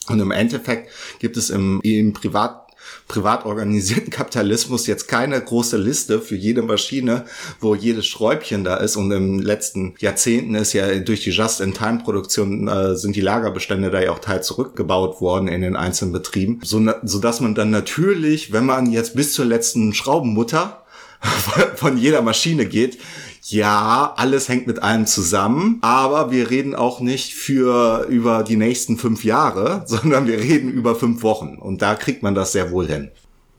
Und 0.07 0.19
im 0.19 0.31
Endeffekt 0.31 0.89
gibt 1.19 1.37
es 1.37 1.49
im, 1.49 1.79
im 1.81 2.13
Privat 2.13 2.62
privat 3.07 3.45
organisierten 3.45 4.09
Kapitalismus 4.11 4.87
jetzt 4.87 5.07
keine 5.07 5.39
große 5.39 5.77
Liste 5.77 6.21
für 6.21 6.35
jede 6.35 6.61
Maschine, 6.61 7.25
wo 7.59 7.75
jedes 7.75 8.07
Schräubchen 8.07 8.63
da 8.63 8.77
ist. 8.77 8.95
Und 8.95 9.11
im 9.11 9.39
letzten 9.39 9.95
Jahrzehnten 9.99 10.55
ist 10.55 10.73
ja 10.73 10.99
durch 10.99 11.23
die 11.23 11.31
Just-in-Time-Produktion 11.31 12.67
äh, 12.67 12.95
sind 12.95 13.15
die 13.15 13.21
Lagerbestände 13.21 13.89
da 13.89 14.01
ja 14.01 14.11
auch 14.11 14.19
teils 14.19 14.47
zurückgebaut 14.47 15.21
worden 15.21 15.47
in 15.47 15.61
den 15.61 15.75
einzelnen 15.75 16.13
Betrieben, 16.13 16.59
so, 16.63 16.81
so 17.03 17.19
man 17.41 17.55
dann 17.55 17.71
natürlich, 17.71 18.51
wenn 18.51 18.65
man 18.65 18.91
jetzt 18.91 19.15
bis 19.15 19.33
zur 19.33 19.45
letzten 19.45 19.93
Schraubenmutter 19.93 20.83
von 21.75 21.97
jeder 21.97 22.21
Maschine 22.21 22.65
geht, 22.65 22.99
ja, 23.45 24.13
alles 24.15 24.47
hängt 24.47 24.67
mit 24.67 24.81
allem 24.81 25.05
zusammen, 25.05 25.79
aber 25.81 26.31
wir 26.31 26.49
reden 26.49 26.75
auch 26.75 27.01
nicht 27.01 27.33
für 27.33 28.05
über 28.09 28.43
die 28.43 28.55
nächsten 28.55 28.97
fünf 28.97 29.23
Jahre, 29.23 29.83
sondern 29.87 30.27
wir 30.27 30.39
reden 30.39 30.69
über 30.69 30.95
fünf 30.95 31.23
Wochen. 31.23 31.57
Und 31.57 31.81
da 31.81 31.95
kriegt 31.95 32.23
man 32.23 32.35
das 32.35 32.53
sehr 32.53 32.71
wohl 32.71 32.87
hin. 32.87 33.11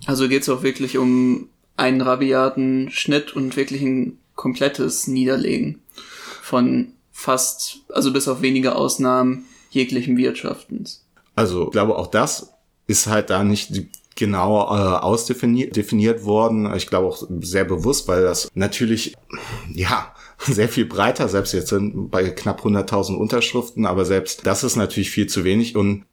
Also 0.06 0.28
geht 0.28 0.42
es 0.42 0.48
auch 0.48 0.62
wirklich 0.62 0.96
um 0.98 1.48
einen 1.76 2.00
rabiaten 2.00 2.90
Schnitt 2.90 3.34
und 3.34 3.56
wirklich 3.56 3.82
ein 3.82 4.18
komplettes 4.34 5.06
Niederlegen 5.06 5.80
von 6.42 6.92
fast, 7.12 7.80
also 7.88 8.12
bis 8.12 8.28
auf 8.28 8.42
wenige 8.42 8.74
Ausnahmen 8.74 9.44
jeglichen 9.70 10.16
Wirtschaftens. 10.16 11.04
Also 11.34 11.66
ich 11.66 11.72
glaube, 11.72 11.96
auch 11.96 12.06
das 12.06 12.52
ist 12.86 13.06
halt 13.06 13.30
da 13.30 13.44
nicht 13.44 13.72
genau 14.14 14.62
äh, 14.64 14.98
ausdefiniert 14.98 15.76
definiert 15.76 16.24
worden. 16.24 16.72
Ich 16.74 16.86
glaube 16.86 17.08
auch 17.08 17.22
sehr 17.40 17.64
bewusst, 17.64 18.08
weil 18.08 18.22
das 18.22 18.50
natürlich, 18.54 19.14
ja, 19.72 20.14
sehr 20.38 20.68
viel 20.68 20.86
breiter, 20.86 21.28
selbst 21.28 21.52
jetzt 21.52 21.68
sind 21.68 22.10
bei 22.10 22.30
knapp 22.30 22.64
100.000 22.64 23.16
Unterschriften, 23.16 23.86
aber 23.86 24.04
selbst 24.04 24.46
das 24.46 24.64
ist 24.64 24.76
natürlich 24.76 25.10
viel 25.10 25.26
zu 25.26 25.44
wenig 25.44 25.76
und 25.76 26.04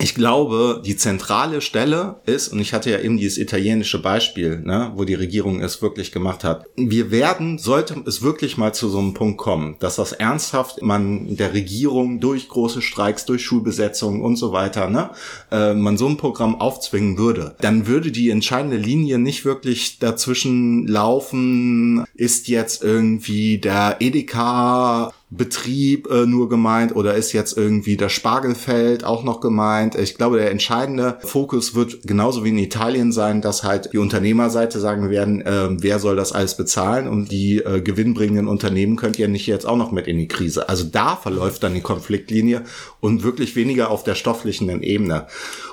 ich 0.00 0.16
glaube, 0.16 0.82
die 0.84 0.96
zentrale 0.96 1.60
Stelle 1.60 2.16
ist, 2.26 2.48
und 2.48 2.58
ich 2.58 2.72
hatte 2.72 2.90
ja 2.90 2.98
eben 2.98 3.16
dieses 3.16 3.38
italienische 3.38 4.02
Beispiel, 4.02 4.60
ne, 4.60 4.90
wo 4.96 5.04
die 5.04 5.14
Regierung 5.14 5.60
es 5.60 5.82
wirklich 5.82 6.10
gemacht 6.10 6.42
hat. 6.42 6.66
Wir 6.74 7.12
werden, 7.12 7.58
sollte 7.58 8.02
es 8.04 8.20
wirklich 8.20 8.58
mal 8.58 8.74
zu 8.74 8.88
so 8.88 8.98
einem 8.98 9.14
Punkt 9.14 9.38
kommen, 9.38 9.76
dass 9.78 9.94
das 9.96 10.10
ernsthaft 10.10 10.82
man 10.82 11.36
der 11.36 11.54
Regierung 11.54 12.18
durch 12.18 12.48
große 12.48 12.82
Streiks, 12.82 13.24
durch 13.24 13.44
Schulbesetzungen 13.44 14.20
und 14.20 14.34
so 14.34 14.52
weiter, 14.52 14.90
ne, 14.90 15.10
äh, 15.52 15.74
man 15.74 15.96
so 15.96 16.08
ein 16.08 16.16
Programm 16.16 16.60
aufzwingen 16.60 17.16
würde, 17.16 17.54
dann 17.60 17.86
würde 17.86 18.10
die 18.10 18.30
entscheidende 18.30 18.78
Linie 18.78 19.20
nicht 19.20 19.44
wirklich 19.44 20.00
dazwischen 20.00 20.88
laufen, 20.88 22.04
ist 22.14 22.48
jetzt 22.48 22.82
irgendwie 22.82 23.58
der 23.58 23.98
Edeka 24.00 25.12
Betrieb 25.30 26.08
äh, 26.10 26.26
nur 26.26 26.48
gemeint 26.48 26.94
oder 26.94 27.14
ist 27.14 27.32
jetzt 27.32 27.56
irgendwie 27.56 27.96
das 27.96 28.12
Spargelfeld 28.12 29.04
auch 29.04 29.24
noch 29.24 29.40
gemeint? 29.40 29.96
Ich 29.96 30.16
glaube, 30.16 30.36
der 30.36 30.50
entscheidende 30.50 31.18
Fokus 31.22 31.74
wird 31.74 32.02
genauso 32.06 32.44
wie 32.44 32.50
in 32.50 32.58
Italien 32.58 33.10
sein, 33.10 33.40
dass 33.40 33.64
halt 33.64 33.92
die 33.92 33.98
Unternehmerseite 33.98 34.78
sagen 34.78 35.10
werden, 35.10 35.40
äh, 35.40 35.70
wer 35.70 35.98
soll 35.98 36.14
das 36.14 36.32
alles 36.32 36.56
bezahlen 36.56 37.08
und 37.08 37.32
die 37.32 37.58
äh, 37.58 37.80
gewinnbringenden 37.80 38.46
Unternehmen 38.46 38.96
könnt 38.96 39.18
ihr 39.18 39.28
nicht 39.28 39.46
jetzt 39.46 39.66
auch 39.66 39.76
noch 39.76 39.92
mit 39.92 40.06
in 40.06 40.18
die 40.18 40.28
Krise. 40.28 40.68
Also 40.68 40.84
da 40.84 41.16
verläuft 41.16 41.62
dann 41.62 41.74
die 41.74 41.80
Konfliktlinie 41.80 42.62
und 43.00 43.22
wirklich 43.24 43.56
weniger 43.56 43.90
auf 43.90 44.04
der 44.04 44.14
stofflichen 44.14 44.82
Ebene. 44.82 45.26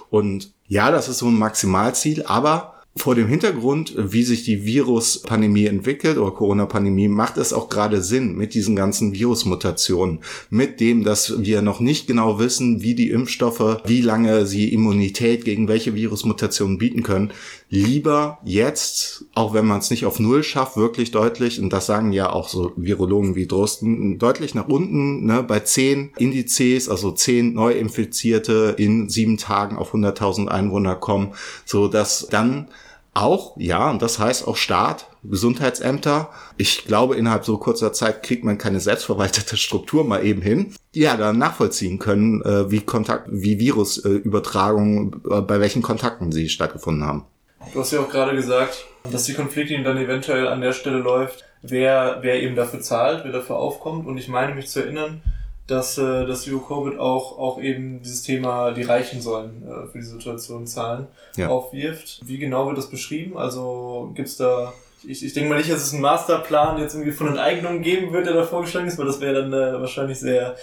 Und 0.10 0.54
ja, 0.68 0.92
das 0.92 1.08
ist 1.08 1.20
so 1.20 1.28
ein 1.28 1.38
Maximalziel, 1.38 2.24
aber 2.26 2.71
vor 2.96 3.16
dem 3.16 3.28
Hintergrund, 3.28 3.94
wie 3.98 4.24
sich 4.24 4.44
die 4.44 4.66
Viruspandemie 4.66 5.66
entwickelt 5.66 6.18
oder 6.18 6.32
Corona-Pandemie, 6.32 7.08
macht 7.08 7.38
es 7.38 7.54
auch 7.54 7.70
gerade 7.70 8.02
Sinn 8.02 8.36
mit 8.36 8.54
diesen 8.54 8.76
ganzen 8.76 9.14
Virusmutationen, 9.14 10.20
mit 10.50 10.82
dem, 10.82 11.06
dass 11.06 11.42
wir 11.42 11.62
noch 11.62 11.80
nicht 11.80 12.06
genau 12.08 12.38
wissen, 12.38 12.82
wie 12.82 12.94
die 12.94 13.10
Impfstoffe, 13.10 13.82
wie 13.86 14.02
lange 14.02 14.46
sie 14.46 14.74
Immunität 14.74 15.46
gegen 15.46 15.70
welche 15.70 15.96
Virusmutationen 15.96 16.78
bieten 16.78 17.02
können, 17.02 17.32
lieber 17.72 18.40
jetzt, 18.44 19.26
auch 19.34 19.54
wenn 19.54 19.66
man 19.66 19.80
es 19.80 19.90
nicht 19.90 20.06
auf 20.06 20.20
Null 20.20 20.44
schafft, 20.44 20.76
wirklich 20.76 21.12
deutlich, 21.12 21.60
und 21.60 21.72
das 21.72 21.86
sagen 21.86 22.12
ja 22.12 22.30
auch 22.30 22.50
so 22.50 22.74
Virologen 22.76 23.34
wie 23.36 23.48
Drosten, 23.48 24.20
deutlich 24.20 24.54
nach 24.54 24.68
unten, 24.68 25.26
ne, 25.26 25.42
bei 25.42 25.62
zehn 25.62 26.12
Indizes, 26.18 26.90
also 26.90 27.12
zehn 27.12 27.54
Neuinfizierte 27.54 28.76
in 28.78 29.10
sieben 29.10 29.38
Tagen 29.38 29.78
auf 29.78 29.96
100.000 29.96 30.50
Einwohner 30.50 30.98
kommen, 30.98 31.34
so 31.66 31.88
dass 31.88 32.28
dann 32.30 32.68
auch, 33.14 33.56
ja, 33.58 33.90
und 33.90 34.02
das 34.02 34.20
heißt 34.20 34.48
auch 34.48 34.58
Staat, 34.58 35.08
Gesundheitsämter. 35.24 36.30
Ich 36.58 36.86
glaube, 36.86 37.16
innerhalb 37.16 37.46
so 37.46 37.58
kurzer 37.58 37.94
Zeit 37.94 38.24
kriegt 38.24 38.44
man 38.44 38.58
keine 38.58 38.80
selbstverwaltete 38.80 39.56
Struktur 39.56 40.04
mal 40.04 40.26
eben 40.26 40.42
hin, 40.42 40.74
die 40.94 41.02
ja 41.02 41.16
dann 41.16 41.38
nachvollziehen 41.38 42.00
können, 42.00 42.42
äh, 42.42 42.70
wie 42.70 42.82
Kontakt, 42.82 43.28
wie 43.32 43.60
Virusübertragungen, 43.60 45.22
äh, 45.30 45.42
bei 45.42 45.60
welchen 45.60 45.82
Kontakten 45.82 46.32
sie 46.32 46.50
stattgefunden 46.50 47.06
haben. 47.06 47.26
Du 47.74 47.80
hast 47.80 47.92
ja 47.92 48.02
auch 48.02 48.10
gerade 48.10 48.36
gesagt, 48.36 48.86
dass 49.12 49.24
die 49.24 49.34
Konfliktlinie 49.34 49.84
dann 49.84 49.98
eventuell 49.98 50.48
an 50.48 50.62
der 50.62 50.74
Stelle 50.74 50.98
läuft, 50.98 51.46
wer, 51.62 52.20
wer 52.22 52.42
eben 52.42 52.56
dafür 52.56 52.82
zahlt, 52.82 53.24
wer 53.24 53.32
dafür 53.32 53.58
aufkommt. 53.58 54.08
Und 54.08 54.18
ich 54.18 54.28
meine 54.28 54.56
mich 54.56 54.68
zu 54.68 54.82
erinnern, 54.82 55.22
dass, 55.68 55.98
äh, 55.98 56.26
dass 56.26 56.48
EU 56.48 56.58
Covid 56.58 57.00
auch, 57.00 57.38
auch 57.38 57.62
eben 57.62 58.02
dieses 58.02 58.24
Thema, 58.24 58.72
die 58.72 58.84
Reichen 58.84 59.22
sollen 59.22 59.64
äh, 59.64 59.88
für 59.88 60.00
die 60.00 60.04
Situation 60.04 60.68
zahlen, 60.68 61.08
ja. 61.38 61.48
aufwirft. 61.48 62.22
Wie 62.26 62.38
genau 62.38 62.68
wird 62.68 62.78
das 62.78 62.90
beschrieben? 62.90 63.38
Also 63.38 64.12
gibt's 64.14 64.38
da, 64.38 64.74
ich, 65.08 65.24
ich 65.24 65.34
denke 65.34 65.50
mal 65.50 65.58
nicht, 65.58 65.72
dass 65.72 65.84
es 65.84 65.94
einen 65.94 66.02
Masterplan 66.02 66.80
jetzt 66.80 66.94
irgendwie 66.94 67.14
von 67.14 67.30
Enteignungen 67.30 67.82
geben 67.82 68.12
wird, 68.12 68.26
der 68.26 68.34
da 68.34 68.44
vorgeschlagen 68.44 68.88
ist, 68.88 68.98
weil 68.98 69.06
das 69.06 69.22
wäre 69.22 69.42
dann 69.42 69.54
äh, 69.54 69.80
wahrscheinlich 69.80 70.20
sehr 70.20 70.58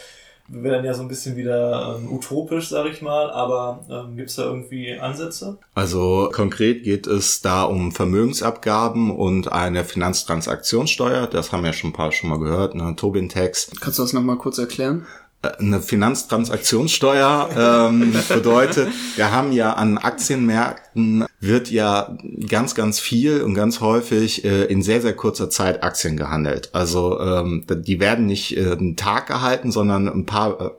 wäre 0.49 0.77
dann 0.77 0.85
ja 0.85 0.95
so 0.95 1.03
ein 1.03 1.09
bisschen 1.09 1.37
wieder 1.37 1.99
ähm, 1.99 2.11
utopisch, 2.11 2.69
sag 2.69 2.87
ich 2.87 3.03
mal, 3.03 3.31
aber 3.31 3.85
ähm, 3.91 4.17
gibt 4.17 4.31
es 4.31 4.37
da 4.37 4.45
irgendwie 4.45 4.99
Ansätze? 4.99 5.59
Also 5.75 6.31
konkret 6.33 6.83
geht 6.83 7.07
es 7.07 7.43
da 7.43 7.65
um 7.65 7.93
Vermögensabgaben 7.93 9.11
und 9.11 9.53
eine 9.53 9.85
Finanztransaktionssteuer. 9.85 11.27
Das 11.27 11.53
haben 11.53 11.65
wir 11.65 11.73
schon 11.73 11.91
ein 11.91 11.95
paar 11.95 12.13
schon 12.13 12.31
mal 12.31 12.39
gehört, 12.39 12.75
eine 12.75 12.97
Tobin-Tax. 12.97 13.71
Kannst 13.81 13.99
du 13.99 14.03
das 14.03 14.13
nochmal 14.13 14.37
kurz 14.37 14.59
erklären? 14.59 15.07
Äh, 15.43 15.51
eine 15.59 15.81
Finanztransaktionssteuer 15.81 17.89
ähm, 17.91 18.15
bedeutet, 18.29 18.89
wir 19.17 19.31
haben 19.31 19.53
ja 19.53 19.75
an 19.75 19.99
Aktienmärkten 19.99 21.27
wird 21.41 21.71
ja 21.71 22.17
ganz, 22.49 22.75
ganz 22.75 22.99
viel 22.99 23.43
und 23.43 23.55
ganz 23.55 23.81
häufig 23.81 24.45
äh, 24.45 24.65
in 24.65 24.83
sehr, 24.83 25.01
sehr 25.01 25.15
kurzer 25.15 25.51
Zeit 25.51 25.83
Aktien 25.85 26.17
gehandelt. 26.17 26.71
Also 26.73 27.21
ähm, 27.21 27.65
die 27.69 28.01
werden 28.01 28.27
nicht 28.27 28.57
äh, 28.57 28.73
einen 28.73 28.97
Tag 28.97 29.29
gehalten, 29.29 29.71
sondern 29.71 30.09
ein 30.09 30.27
paar, 30.27 30.61
äh, 30.61 30.71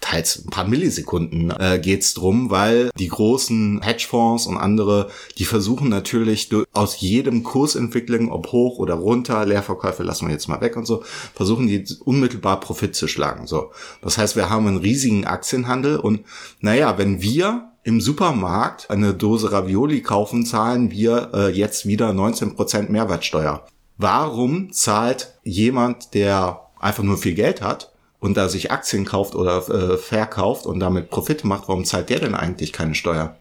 teils 0.00 0.44
ein 0.44 0.50
paar 0.50 0.68
Millisekunden 0.68 1.50
äh, 1.50 1.80
geht's 1.82 2.14
drum, 2.14 2.50
weil 2.50 2.90
die 2.96 3.08
großen 3.08 3.80
Hedgefonds 3.82 4.46
und 4.46 4.56
andere, 4.56 5.10
die 5.38 5.46
versuchen 5.46 5.88
natürlich 5.88 6.48
aus 6.72 7.00
jedem 7.00 7.42
Kursentwicklung, 7.42 8.30
ob 8.30 8.52
hoch 8.52 8.78
oder 8.78 8.94
runter, 8.94 9.44
Leerverkäufe 9.44 10.04
lassen 10.04 10.28
wir 10.28 10.34
jetzt 10.34 10.48
mal 10.48 10.60
weg 10.60 10.76
und 10.76 10.86
so, 10.86 11.02
versuchen 11.34 11.66
die 11.66 11.84
unmittelbar 12.04 12.60
Profit 12.60 12.94
zu 12.94 13.08
schlagen. 13.08 13.48
So, 13.48 13.72
das 14.00 14.16
heißt, 14.16 14.36
wir 14.36 14.48
haben 14.48 14.68
einen 14.68 14.76
riesigen 14.76 15.24
Aktienhandel 15.24 15.96
und 15.96 16.20
naja, 16.60 16.98
wenn 16.98 17.20
wir 17.20 17.70
im 17.84 18.00
Supermarkt 18.00 18.90
eine 18.90 19.14
Dose 19.14 19.52
Ravioli 19.52 20.02
kaufen, 20.02 20.44
zahlen 20.44 20.90
wir 20.90 21.30
äh, 21.34 21.50
jetzt 21.50 21.86
wieder 21.86 22.10
19% 22.10 22.90
Mehrwertsteuer. 22.90 23.64
Warum 23.96 24.72
zahlt 24.72 25.34
jemand, 25.44 26.14
der 26.14 26.60
einfach 26.80 27.04
nur 27.04 27.18
viel 27.18 27.34
Geld 27.34 27.62
hat, 27.62 27.92
und 28.24 28.38
da 28.38 28.48
sich 28.48 28.70
Aktien 28.70 29.04
kauft 29.04 29.34
oder 29.34 29.58
äh, 29.68 29.98
verkauft 29.98 30.64
und 30.64 30.80
damit 30.80 31.10
Profit 31.10 31.44
macht, 31.44 31.68
warum 31.68 31.84
zahlt 31.84 32.08
der 32.08 32.20
denn 32.20 32.34
eigentlich 32.34 32.72
keine 32.72 32.94
Steuer? 32.94 33.36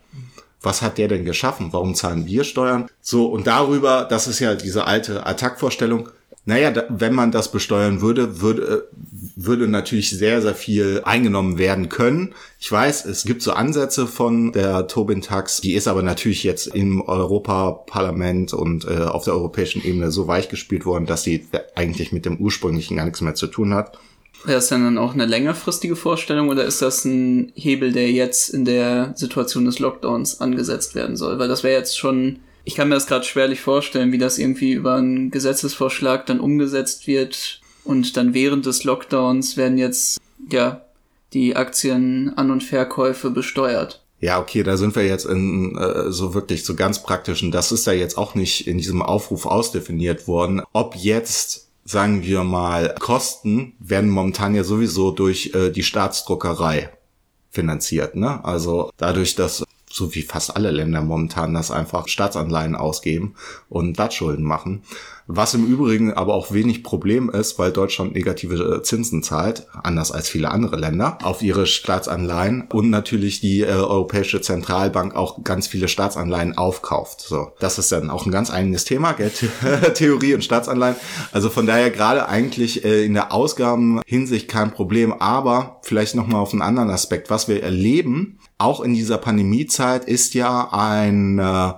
Was 0.62 0.82
hat 0.82 0.98
der 0.98 1.08
denn 1.08 1.24
geschaffen? 1.24 1.70
Warum 1.72 1.96
zahlen 1.96 2.26
wir 2.26 2.44
Steuern? 2.44 2.90
So, 3.00 3.28
und 3.28 3.48
darüber, 3.48 4.04
das 4.04 4.28
ist 4.28 4.40
ja 4.40 4.56
diese 4.56 4.86
alte 4.86 5.26
Attack-Vorstellung. 5.26 6.10
Naja, 6.44 6.72
da, 6.72 6.84
wenn 6.90 7.14
man 7.14 7.32
das 7.32 7.50
besteuern 7.50 8.02
würde, 8.02 8.42
würde, 8.42 8.90
würde 9.36 9.68
natürlich 9.68 10.12
sehr, 10.12 10.42
sehr 10.42 10.56
viel 10.56 11.02
eingenommen 11.06 11.58
werden 11.58 11.90
können. 11.90 12.34
Ich 12.60 12.72
weiß, 12.72 13.06
es 13.06 13.24
gibt 13.24 13.42
so 13.42 13.54
Ansätze 13.54 14.08
von 14.08 14.52
der 14.52 14.88
Tobin-Tax, 14.88 15.62
die 15.62 15.74
ist 15.74 15.88
aber 15.88 16.04
natürlich 16.04 16.44
jetzt 16.44 16.68
im 16.68 17.02
Europaparlament 17.02 18.54
und 18.54 18.86
äh, 18.86 18.98
auf 19.04 19.26
der 19.26 19.34
europäischen 19.34 19.84
Ebene 19.84 20.12
so 20.12 20.28
weichgespielt 20.28 20.86
worden, 20.86 21.06
dass 21.06 21.24
sie 21.24 21.46
eigentlich 21.76 22.12
mit 22.12 22.26
dem 22.26 22.38
ursprünglichen 22.38 22.98
gar 22.98 23.06
nichts 23.06 23.22
mehr 23.22 23.36
zu 23.36 23.48
tun 23.48 23.74
hat. 23.74 23.98
Wäre 24.46 24.58
das 24.58 24.68
dann 24.68 24.98
auch 24.98 25.14
eine 25.14 25.26
längerfristige 25.26 25.96
Vorstellung 25.96 26.50
oder 26.50 26.66
ist 26.66 26.82
das 26.82 27.06
ein 27.06 27.54
Hebel, 27.56 27.94
der 27.94 28.12
jetzt 28.12 28.50
in 28.50 28.66
der 28.66 29.14
Situation 29.16 29.66
des 29.66 29.80
Lockdowns 29.80 30.42
angesetzt 30.42 30.96
werden 30.96 31.16
soll? 31.16 31.40
Weil 31.40 31.48
das 31.48 31.64
wäre 31.64 31.78
jetzt 31.78 31.98
schon, 31.98 32.40
ich 32.66 32.76
kann 32.76 32.90
mir 32.90 32.96
das 32.96 33.08
gerade 33.08 33.24
schwerlich 33.24 33.62
vorstellen, 33.62 34.12
wie 34.12 34.18
das 34.18 34.38
irgendwie 34.38 34.74
über 34.74 34.96
einen 34.96 35.32
Gesetzesvorschlag 35.32 36.26
dann 36.26 36.42
umgesetzt 36.42 37.08
wird 37.08 37.62
und 37.84 38.18
dann 38.18 38.34
während 38.34 38.66
des 38.66 38.84
Lockdowns 38.84 39.58
werden 39.58 39.78
jetzt, 39.78 40.20
ja, 40.50 40.82
die 41.34 41.56
Aktien 41.56 42.34
An- 42.36 42.52
und 42.52 42.64
Verkäufe 42.64 43.32
besteuert. 43.32 44.04
Ja, 44.20 44.40
okay, 44.40 44.64
da 44.64 44.78
sind 44.78 44.96
wir 44.96 45.06
jetzt 45.06 45.26
in 45.26 45.78
äh, 45.78 46.12
so 46.12 46.34
wirklich 46.34 46.64
so 46.64 46.76
ganz 46.76 47.04
praktischen. 47.04 47.52
Das 47.52 47.72
ist 47.72 47.86
ja 47.88 47.94
jetzt 47.94 48.18
auch 48.18 48.36
nicht 48.36 48.68
in 48.68 48.78
diesem 48.78 49.02
Aufruf 49.02 49.46
ausdefiniert 49.46 50.28
worden, 50.28 50.62
ob 50.72 50.96
jetzt 50.96 51.68
sagen 51.86 52.24
wir 52.24 52.44
mal, 52.44 52.96
Kosten 53.00 53.74
werden 53.80 54.10
momentan 54.10 54.56
ja 54.56 54.64
sowieso 54.64 55.12
durch 55.12 55.52
äh, 55.54 55.70
die 55.70 55.84
Staatsdruckerei 55.84 56.90
finanziert. 57.50 58.16
Ne? 58.16 58.44
Also 58.44 58.92
dadurch, 58.98 59.36
dass 59.36 59.64
so 59.90 60.16
wie 60.16 60.24
fast 60.24 60.56
alle 60.56 60.72
Länder 60.72 61.02
momentan 61.02 61.54
das 61.54 61.70
einfach 61.70 62.08
Staatsanleihen 62.08 62.76
ausgeben 62.76 63.36
und 63.70 63.96
Staatsschulden 63.96 64.44
machen. 64.44 64.84
Was 65.26 65.54
im 65.54 65.66
Übrigen 65.66 66.14
aber 66.14 66.34
auch 66.34 66.52
wenig 66.52 66.84
Problem 66.84 67.30
ist, 67.30 67.58
weil 67.58 67.72
Deutschland 67.72 68.14
negative 68.14 68.56
äh, 68.56 68.84
Zinsen 68.84 69.24
zahlt, 69.24 69.68
anders 69.82 70.12
als 70.12 70.28
viele 70.28 70.52
andere 70.52 70.76
Länder, 70.76 71.18
auf 71.24 71.42
ihre 71.42 71.66
Staatsanleihen 71.66 72.68
und 72.74 72.90
natürlich 72.90 73.40
die 73.40 73.62
äh, 73.62 73.68
Europäische 73.68 74.42
Zentralbank 74.42 75.16
auch 75.16 75.44
ganz 75.44 75.68
viele 75.68 75.88
Staatsanleihen 75.88 76.58
aufkauft. 76.58 77.22
So, 77.22 77.54
das 77.60 77.78
ist 77.78 77.92
dann 77.92 78.10
auch 78.10 78.26
ein 78.26 78.32
ganz 78.32 78.52
eigenes 78.52 78.84
Thema, 78.84 79.14
Geldtheorie 79.14 80.34
und 80.36 80.44
Staatsanleihen. 80.44 80.98
Also 81.32 81.50
von 81.50 81.66
daher 81.66 81.90
gerade 81.90 82.28
eigentlich 82.28 82.84
äh, 82.84 83.06
in 83.06 83.14
der 83.14 83.32
Ausgabenhinsicht 83.32 84.50
kein 84.50 84.72
Problem, 84.72 85.14
aber 85.14 85.80
vielleicht 85.84 86.16
nochmal 86.16 86.42
auf 86.42 86.52
einen 86.52 86.62
anderen 86.62 86.90
Aspekt. 86.90 87.30
Was 87.30 87.48
wir 87.48 87.64
erleben, 87.64 88.40
auch 88.58 88.82
in 88.82 88.94
dieser 88.94 89.18
Pandemiezeit, 89.18 90.06
ist 90.06 90.34
ja 90.34 90.70
ein 90.72 91.40
äh, 91.40 91.74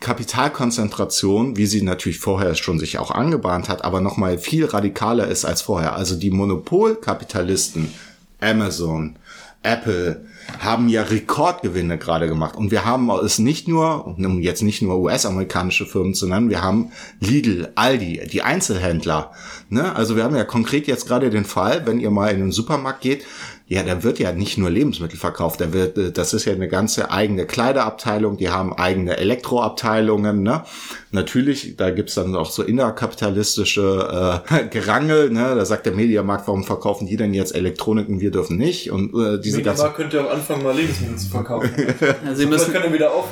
Kapitalkonzentration, 0.00 1.56
wie 1.56 1.66
sie 1.66 1.82
natürlich 1.82 2.18
vorher 2.18 2.54
schon 2.54 2.78
sich 2.78 2.98
auch 2.98 3.10
angebahnt 3.10 3.68
hat, 3.68 3.84
aber 3.84 4.00
nochmal 4.00 4.38
viel 4.38 4.64
radikaler 4.64 5.26
ist 5.26 5.44
als 5.44 5.62
vorher. 5.62 5.94
Also 5.94 6.16
die 6.16 6.30
Monopolkapitalisten, 6.30 7.92
Amazon, 8.40 9.16
Apple, 9.62 10.24
haben 10.60 10.88
ja 10.88 11.02
Rekordgewinne 11.02 11.98
gerade 11.98 12.28
gemacht. 12.28 12.56
Und 12.56 12.70
wir 12.70 12.84
haben 12.84 13.10
es 13.10 13.38
nicht 13.38 13.68
nur, 13.68 14.16
jetzt 14.40 14.62
nicht 14.62 14.82
nur 14.82 14.98
US-amerikanische 14.98 15.84
Firmen 15.84 16.14
zu 16.14 16.26
nennen, 16.26 16.48
wir 16.48 16.62
haben 16.62 16.92
Lidl, 17.20 17.68
Aldi, 17.74 18.28
die 18.32 18.42
Einzelhändler. 18.42 19.32
Ne? 19.68 19.94
Also 19.94 20.16
wir 20.16 20.24
haben 20.24 20.36
ja 20.36 20.44
konkret 20.44 20.86
jetzt 20.86 21.06
gerade 21.06 21.30
den 21.30 21.44
Fall, 21.44 21.86
wenn 21.86 22.00
ihr 22.00 22.10
mal 22.10 22.32
in 22.32 22.40
den 22.40 22.52
Supermarkt 22.52 23.02
geht, 23.02 23.26
ja, 23.70 23.82
da 23.82 24.02
wird 24.02 24.18
ja 24.18 24.32
nicht 24.32 24.56
nur 24.56 24.70
Lebensmittel 24.70 25.18
verkauft, 25.18 25.60
da 25.60 25.74
wird, 25.74 25.98
äh, 25.98 26.10
das 26.10 26.32
ist 26.32 26.46
ja 26.46 26.54
eine 26.54 26.68
ganze 26.68 27.10
eigene 27.10 27.44
Kleiderabteilung, 27.44 28.38
die 28.38 28.48
haben 28.48 28.72
eigene 28.72 29.18
Elektroabteilungen, 29.18 30.42
ne? 30.42 30.64
Natürlich, 31.10 31.76
da 31.76 31.90
gibt's 31.90 32.14
dann 32.14 32.34
auch 32.34 32.50
so 32.50 32.62
innerkapitalistische 32.62 34.42
äh, 34.48 34.64
Gerangel, 34.70 35.30
ne? 35.30 35.54
Da 35.54 35.66
sagt 35.66 35.84
der 35.84 35.92
Mediamarkt, 35.92 36.48
warum 36.48 36.64
verkaufen 36.64 37.06
die 37.06 37.18
denn 37.18 37.34
jetzt 37.34 37.54
Elektronik 37.54 38.08
und 38.08 38.20
wir 38.20 38.30
dürfen 38.30 38.56
nicht? 38.56 38.90
Und 38.90 39.12
äh, 39.14 39.38
diese 39.38 39.60
ganze 39.60 39.82
Mediamarkt 39.82 39.96
könnte 39.96 40.24
auch 40.24 40.30
anfangen, 40.30 40.62
mal 40.62 40.74
Lebensmittel 40.74 41.18
zu 41.18 41.28
verkaufen. 41.28 41.70
ja, 42.24 42.34
sie, 42.34 42.46
müssen, 42.46 42.72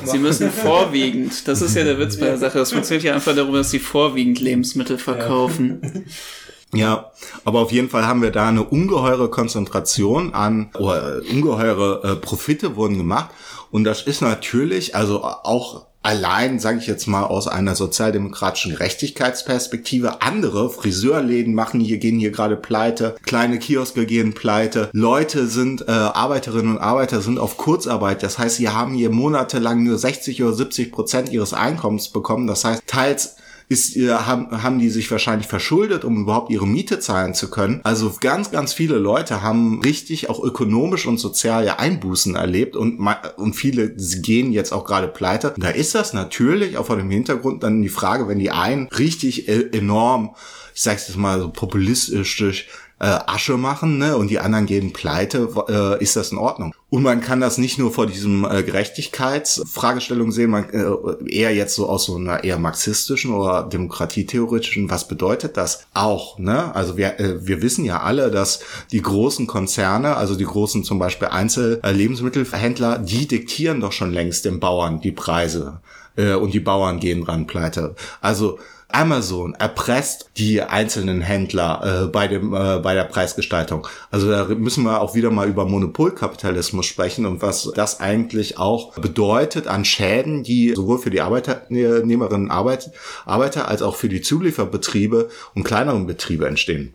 sie 0.03 0.19
müssen 0.19 0.51
vorwiegend, 0.51 1.47
das 1.47 1.63
ist 1.63 1.75
ja 1.75 1.83
der 1.83 1.97
Witz 1.97 2.17
bei 2.17 2.27
der 2.27 2.37
Sache, 2.37 2.59
es 2.59 2.71
funktioniert 2.71 3.03
ja 3.03 3.15
einfach 3.15 3.35
darum, 3.35 3.55
dass 3.55 3.71
sie 3.71 3.79
vorwiegend 3.79 4.39
Lebensmittel 4.39 4.99
verkaufen. 4.99 5.79
Ja. 5.81 5.89
Ja, 6.73 7.11
aber 7.45 7.61
auf 7.61 7.71
jeden 7.71 7.89
Fall 7.89 8.05
haben 8.05 8.21
wir 8.21 8.31
da 8.31 8.49
eine 8.49 8.63
ungeheure 8.63 9.29
Konzentration 9.29 10.33
an, 10.33 10.69
oder 10.77 11.21
ungeheure 11.31 12.03
äh, 12.03 12.15
Profite 12.17 12.75
wurden 12.75 12.97
gemacht. 12.97 13.29
Und 13.71 13.83
das 13.83 14.01
ist 14.01 14.21
natürlich, 14.21 14.95
also 14.95 15.23
auch 15.23 15.85
allein, 16.07 16.57
sage 16.59 16.79
ich 16.79 16.87
jetzt 16.87 17.05
mal, 17.07 17.23
aus 17.23 17.47
einer 17.47 17.75
sozialdemokratischen 17.75 18.71
Gerechtigkeitsperspektive. 18.71 20.21
Andere 20.21 20.69
Friseurläden 20.69 21.53
machen 21.53 21.81
hier, 21.81 21.97
gehen 21.97 22.17
hier 22.17 22.31
gerade 22.31 22.55
pleite, 22.55 23.15
kleine 23.23 23.59
Kioske 23.59 24.05
gehen 24.05 24.33
pleite. 24.33 24.89
Leute 24.93 25.47
sind, 25.47 25.87
äh, 25.87 25.91
Arbeiterinnen 25.91 26.77
und 26.77 26.81
Arbeiter 26.81 27.21
sind 27.21 27.39
auf 27.39 27.57
Kurzarbeit. 27.57 28.23
Das 28.23 28.37
heißt, 28.37 28.55
sie 28.55 28.69
haben 28.69 28.93
hier 28.93 29.09
monatelang 29.09 29.83
nur 29.83 29.97
60 29.97 30.43
oder 30.43 30.53
70 30.53 30.91
Prozent 30.91 31.29
ihres 31.29 31.53
Einkommens 31.53 32.09
bekommen. 32.09 32.47
Das 32.47 32.63
heißt, 32.63 32.83
teils 32.87 33.35
ist, 33.69 33.97
äh, 33.97 34.09
haben, 34.09 34.63
haben 34.63 34.79
die 34.79 34.89
sich 34.89 35.11
wahrscheinlich 35.11 35.47
verschuldet, 35.47 36.05
um 36.05 36.21
überhaupt 36.21 36.49
ihre 36.49 36.67
Miete 36.67 36.99
zahlen 36.99 37.33
zu 37.33 37.49
können. 37.49 37.81
Also 37.83 38.15
ganz, 38.19 38.51
ganz 38.51 38.73
viele 38.73 38.97
Leute 38.97 39.41
haben 39.41 39.81
richtig 39.81 40.29
auch 40.29 40.43
ökonomisch 40.43 41.05
und 41.05 41.17
sozial 41.17 41.65
ja 41.65 41.77
Einbußen 41.77 42.35
erlebt 42.35 42.75
und, 42.75 42.99
und 43.35 43.53
viele 43.53 43.89
gehen 43.89 44.51
jetzt 44.51 44.71
auch 44.71 44.85
gerade 44.85 45.07
pleite. 45.07 45.53
Da 45.57 45.69
ist 45.69 45.95
das 45.95 46.13
natürlich 46.13 46.77
auch 46.77 46.85
vor 46.85 46.97
dem 46.97 47.09
Hintergrund 47.09 47.63
dann 47.63 47.81
die 47.81 47.89
Frage, 47.89 48.27
wenn 48.27 48.39
die 48.39 48.51
einen 48.51 48.87
richtig 48.87 49.49
äh, 49.49 49.69
enorm, 49.71 50.35
ich 50.73 50.81
sag's 50.81 51.07
jetzt 51.07 51.17
mal 51.17 51.39
so 51.39 51.49
populistisch, 51.49 52.67
äh, 52.99 53.05
Asche 53.05 53.57
machen 53.57 53.97
ne, 53.97 54.17
und 54.17 54.29
die 54.29 54.39
anderen 54.39 54.65
gehen 54.65 54.93
pleite, 54.93 55.49
äh, 55.67 56.03
ist 56.03 56.15
das 56.15 56.31
in 56.31 56.37
Ordnung. 56.37 56.73
Und 56.89 57.03
man 57.03 57.21
kann 57.21 57.41
das 57.41 57.57
nicht 57.57 57.77
nur 57.77 57.91
vor 57.91 58.07
diesem 58.07 58.45
äh, 58.45 58.63
Gerechtigkeitsfragestellung 58.63 60.31
sehen, 60.31 60.51
man 60.51 60.69
äh, 60.69 60.85
eher 61.29 61.53
jetzt 61.53 61.75
so 61.75 61.89
aus 61.89 62.05
so 62.05 62.15
einer 62.15 62.43
eher 62.43 62.57
marxistischen 62.57 63.33
oder 63.33 63.63
demokratietheoretischen, 63.63 64.89
was 64.89 65.07
bedeutet 65.07 65.57
das 65.57 65.85
auch? 65.93 66.39
Ne? 66.39 66.73
Also 66.73 66.97
wir, 66.97 67.19
äh, 67.19 67.45
wir 67.45 67.61
wissen 67.61 67.85
ja 67.85 68.01
alle, 68.01 68.31
dass 68.31 68.61
die 68.91 69.01
großen 69.01 69.47
Konzerne, 69.47 70.15
also 70.15 70.35
die 70.35 70.45
großen 70.45 70.83
zum 70.83 70.97
Beispiel 70.97 71.27
Einzel-Lebensmittelhändler, 71.27 72.99
die 72.99 73.27
diktieren 73.27 73.81
doch 73.81 73.91
schon 73.91 74.11
längst 74.11 74.45
den 74.45 74.59
Bauern 74.59 75.01
die 75.01 75.11
Preise 75.11 75.81
äh, 76.15 76.33
und 76.33 76.53
die 76.53 76.59
Bauern 76.59 76.99
gehen 76.99 77.25
dran 77.25 77.47
pleite. 77.47 77.95
Also 78.21 78.59
Amazon 78.89 79.53
erpresst 79.53 80.29
die 80.37 80.61
einzelnen 80.61 81.21
Händler 81.21 82.05
äh, 82.05 82.07
bei 82.07 82.27
dem 82.27 82.53
äh, 82.53 82.79
bei 82.79 82.93
der 82.93 83.03
Preisgestaltung. 83.03 83.85
Also 84.11 84.29
da 84.29 84.45
müssen 84.45 84.83
wir 84.85 85.01
auch 85.01 85.13
wieder 85.13 85.29
mal 85.29 85.47
über 85.47 85.65
Monopolkapitalismus 85.65 86.85
sprechen 86.85 87.25
und 87.25 87.41
was 87.41 87.71
das 87.75 87.99
eigentlich 87.99 88.57
auch 88.57 88.93
bedeutet 88.95 89.67
an 89.67 89.83
Schäden, 89.83 90.43
die 90.43 90.73
sowohl 90.73 90.99
für 90.99 91.09
die 91.09 91.21
Arbeitnehmerinnen 91.21 92.49
Arbeit, 92.49 92.91
Arbeiter 93.25 93.67
als 93.67 93.81
auch 93.81 93.95
für 93.95 94.09
die 94.09 94.21
Zulieferbetriebe 94.21 95.29
und 95.53 95.63
kleineren 95.63 96.07
Betriebe 96.07 96.47
entstehen. 96.47 96.93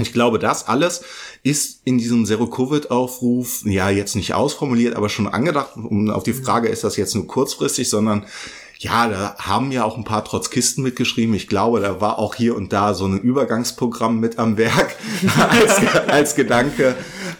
Ich 0.00 0.12
glaube, 0.12 0.38
das 0.38 0.68
alles 0.68 1.02
ist 1.42 1.80
in 1.84 1.98
diesem 1.98 2.24
Zero-Covid-Aufruf, 2.24 3.62
ja, 3.64 3.90
jetzt 3.90 4.16
nicht 4.16 4.34
ausformuliert, 4.34 4.94
aber 4.94 5.08
schon 5.08 5.26
angedacht. 5.26 5.76
Und 5.76 6.10
auf 6.10 6.22
die 6.22 6.34
Frage, 6.34 6.68
ist 6.68 6.84
das 6.84 6.96
jetzt 6.96 7.14
nur 7.14 7.26
kurzfristig, 7.26 7.88
sondern 7.88 8.26
ja, 8.80 9.08
da 9.08 9.34
haben 9.38 9.72
ja 9.72 9.82
auch 9.82 9.96
ein 9.96 10.04
paar 10.04 10.24
Trotzkisten 10.24 10.84
mitgeschrieben. 10.84 11.34
Ich 11.34 11.48
glaube, 11.48 11.80
da 11.80 12.00
war 12.00 12.18
auch 12.20 12.36
hier 12.36 12.54
und 12.54 12.72
da 12.72 12.94
so 12.94 13.06
ein 13.06 13.18
Übergangsprogramm 13.20 14.20
mit 14.20 14.38
am 14.38 14.56
Werk 14.56 14.94
als, 15.50 15.80
als 16.06 16.34
Gedanke. 16.36 16.94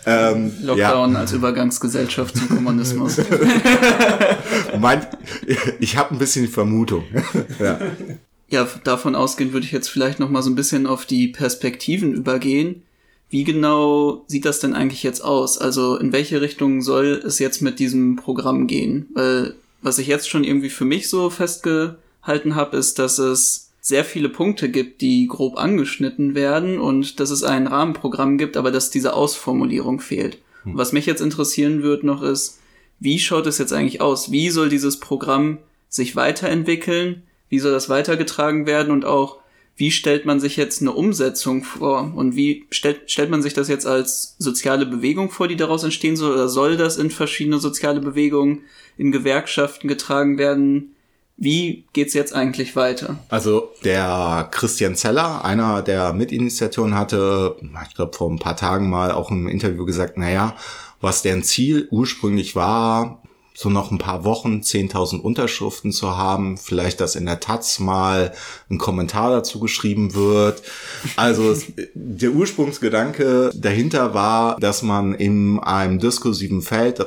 Ähm, 0.04 0.52
Lockdown 0.62 1.12
ja. 1.12 1.18
als 1.20 1.32
Übergangsgesellschaft 1.32 2.36
zum 2.36 2.48
Kommunismus. 2.48 3.18
mein, 4.80 5.06
ich 5.78 5.96
habe 5.96 6.14
ein 6.14 6.18
bisschen 6.18 6.42
die 6.42 6.50
Vermutung. 6.50 7.04
ja. 7.60 7.78
ja, 8.48 8.68
davon 8.82 9.14
ausgehend 9.14 9.52
würde 9.52 9.66
ich 9.66 9.72
jetzt 9.72 9.88
vielleicht 9.88 10.18
noch 10.18 10.30
mal 10.30 10.42
so 10.42 10.50
ein 10.50 10.56
bisschen 10.56 10.88
auf 10.88 11.06
die 11.06 11.28
Perspektiven 11.28 12.14
übergehen. 12.14 12.82
Wie 13.30 13.44
genau 13.44 14.24
sieht 14.26 14.44
das 14.44 14.58
denn 14.58 14.74
eigentlich 14.74 15.04
jetzt 15.04 15.22
aus? 15.22 15.56
Also 15.58 15.96
in 15.98 16.12
welche 16.12 16.40
Richtung 16.40 16.82
soll 16.82 17.22
es 17.24 17.38
jetzt 17.38 17.62
mit 17.62 17.78
diesem 17.78 18.16
Programm 18.16 18.66
gehen? 18.66 19.06
Weil 19.14 19.54
was 19.80 19.98
ich 19.98 20.06
jetzt 20.06 20.28
schon 20.28 20.44
irgendwie 20.44 20.70
für 20.70 20.84
mich 20.84 21.08
so 21.08 21.30
festgehalten 21.30 22.54
habe, 22.54 22.76
ist, 22.76 22.98
dass 22.98 23.18
es 23.18 23.70
sehr 23.80 24.04
viele 24.04 24.28
Punkte 24.28 24.70
gibt, 24.70 25.00
die 25.00 25.26
grob 25.26 25.56
angeschnitten 25.56 26.34
werden 26.34 26.78
und 26.78 27.20
dass 27.20 27.30
es 27.30 27.42
ein 27.42 27.66
Rahmenprogramm 27.66 28.36
gibt, 28.36 28.56
aber 28.56 28.70
dass 28.70 28.90
diese 28.90 29.14
Ausformulierung 29.14 30.00
fehlt. 30.00 30.38
Hm. 30.64 30.76
Was 30.76 30.92
mich 30.92 31.06
jetzt 31.06 31.22
interessieren 31.22 31.82
wird 31.82 32.04
noch 32.04 32.22
ist, 32.22 32.58
wie 33.00 33.18
schaut 33.18 33.46
es 33.46 33.58
jetzt 33.58 33.72
eigentlich 33.72 34.00
aus? 34.00 34.32
Wie 34.32 34.50
soll 34.50 34.68
dieses 34.68 34.98
Programm 34.98 35.58
sich 35.88 36.16
weiterentwickeln? 36.16 37.22
Wie 37.48 37.60
soll 37.60 37.72
das 37.72 37.88
weitergetragen 37.88 38.66
werden? 38.66 38.92
Und 38.92 39.04
auch, 39.04 39.38
wie 39.76 39.92
stellt 39.92 40.26
man 40.26 40.40
sich 40.40 40.56
jetzt 40.56 40.82
eine 40.82 40.92
Umsetzung 40.92 41.62
vor? 41.62 42.12
Und 42.14 42.34
wie 42.34 42.66
stellt, 42.70 43.10
stellt 43.10 43.30
man 43.30 43.42
sich 43.42 43.54
das 43.54 43.68
jetzt 43.68 43.86
als 43.86 44.34
soziale 44.38 44.84
Bewegung 44.84 45.30
vor, 45.30 45.46
die 45.46 45.56
daraus 45.56 45.84
entstehen 45.84 46.16
soll? 46.16 46.32
Oder 46.32 46.48
soll 46.48 46.76
das 46.76 46.96
in 46.96 47.10
verschiedene 47.10 47.58
soziale 47.58 48.00
Bewegungen 48.00 48.62
in 48.98 49.12
Gewerkschaften 49.12 49.88
getragen 49.88 50.36
werden. 50.36 50.94
Wie 51.36 51.84
geht's 51.92 52.14
jetzt 52.14 52.34
eigentlich 52.34 52.74
weiter? 52.74 53.18
Also 53.28 53.70
der 53.84 54.48
Christian 54.50 54.96
Zeller, 54.96 55.44
einer 55.44 55.82
der 55.82 56.12
Mitinitiatoren, 56.12 56.96
hatte, 56.96 57.56
ich 57.88 57.94
glaube 57.94 58.16
vor 58.16 58.28
ein 58.28 58.40
paar 58.40 58.56
Tagen 58.56 58.90
mal 58.90 59.12
auch 59.12 59.30
im 59.30 59.46
Interview 59.46 59.84
gesagt, 59.86 60.18
naja, 60.18 60.56
was 61.00 61.22
deren 61.22 61.44
Ziel 61.44 61.86
ursprünglich 61.92 62.56
war, 62.56 63.22
so 63.54 63.70
noch 63.70 63.90
ein 63.90 63.98
paar 63.98 64.24
Wochen 64.24 64.60
10.000 64.60 65.20
Unterschriften 65.20 65.90
zu 65.90 66.16
haben, 66.16 66.58
vielleicht, 66.58 67.00
dass 67.00 67.16
in 67.16 67.26
der 67.26 67.40
Taz 67.40 67.80
mal 67.80 68.32
ein 68.70 68.78
Kommentar 68.78 69.30
dazu 69.30 69.58
geschrieben 69.58 70.14
wird. 70.14 70.62
Also 71.16 71.50
es, 71.50 71.66
der 71.94 72.30
Ursprungsgedanke 72.30 73.50
dahinter 73.54 74.14
war, 74.14 74.60
dass 74.60 74.82
man 74.82 75.12
in 75.12 75.58
einem 75.58 75.98
diskursiven 75.98 76.62
Feld, 76.62 77.04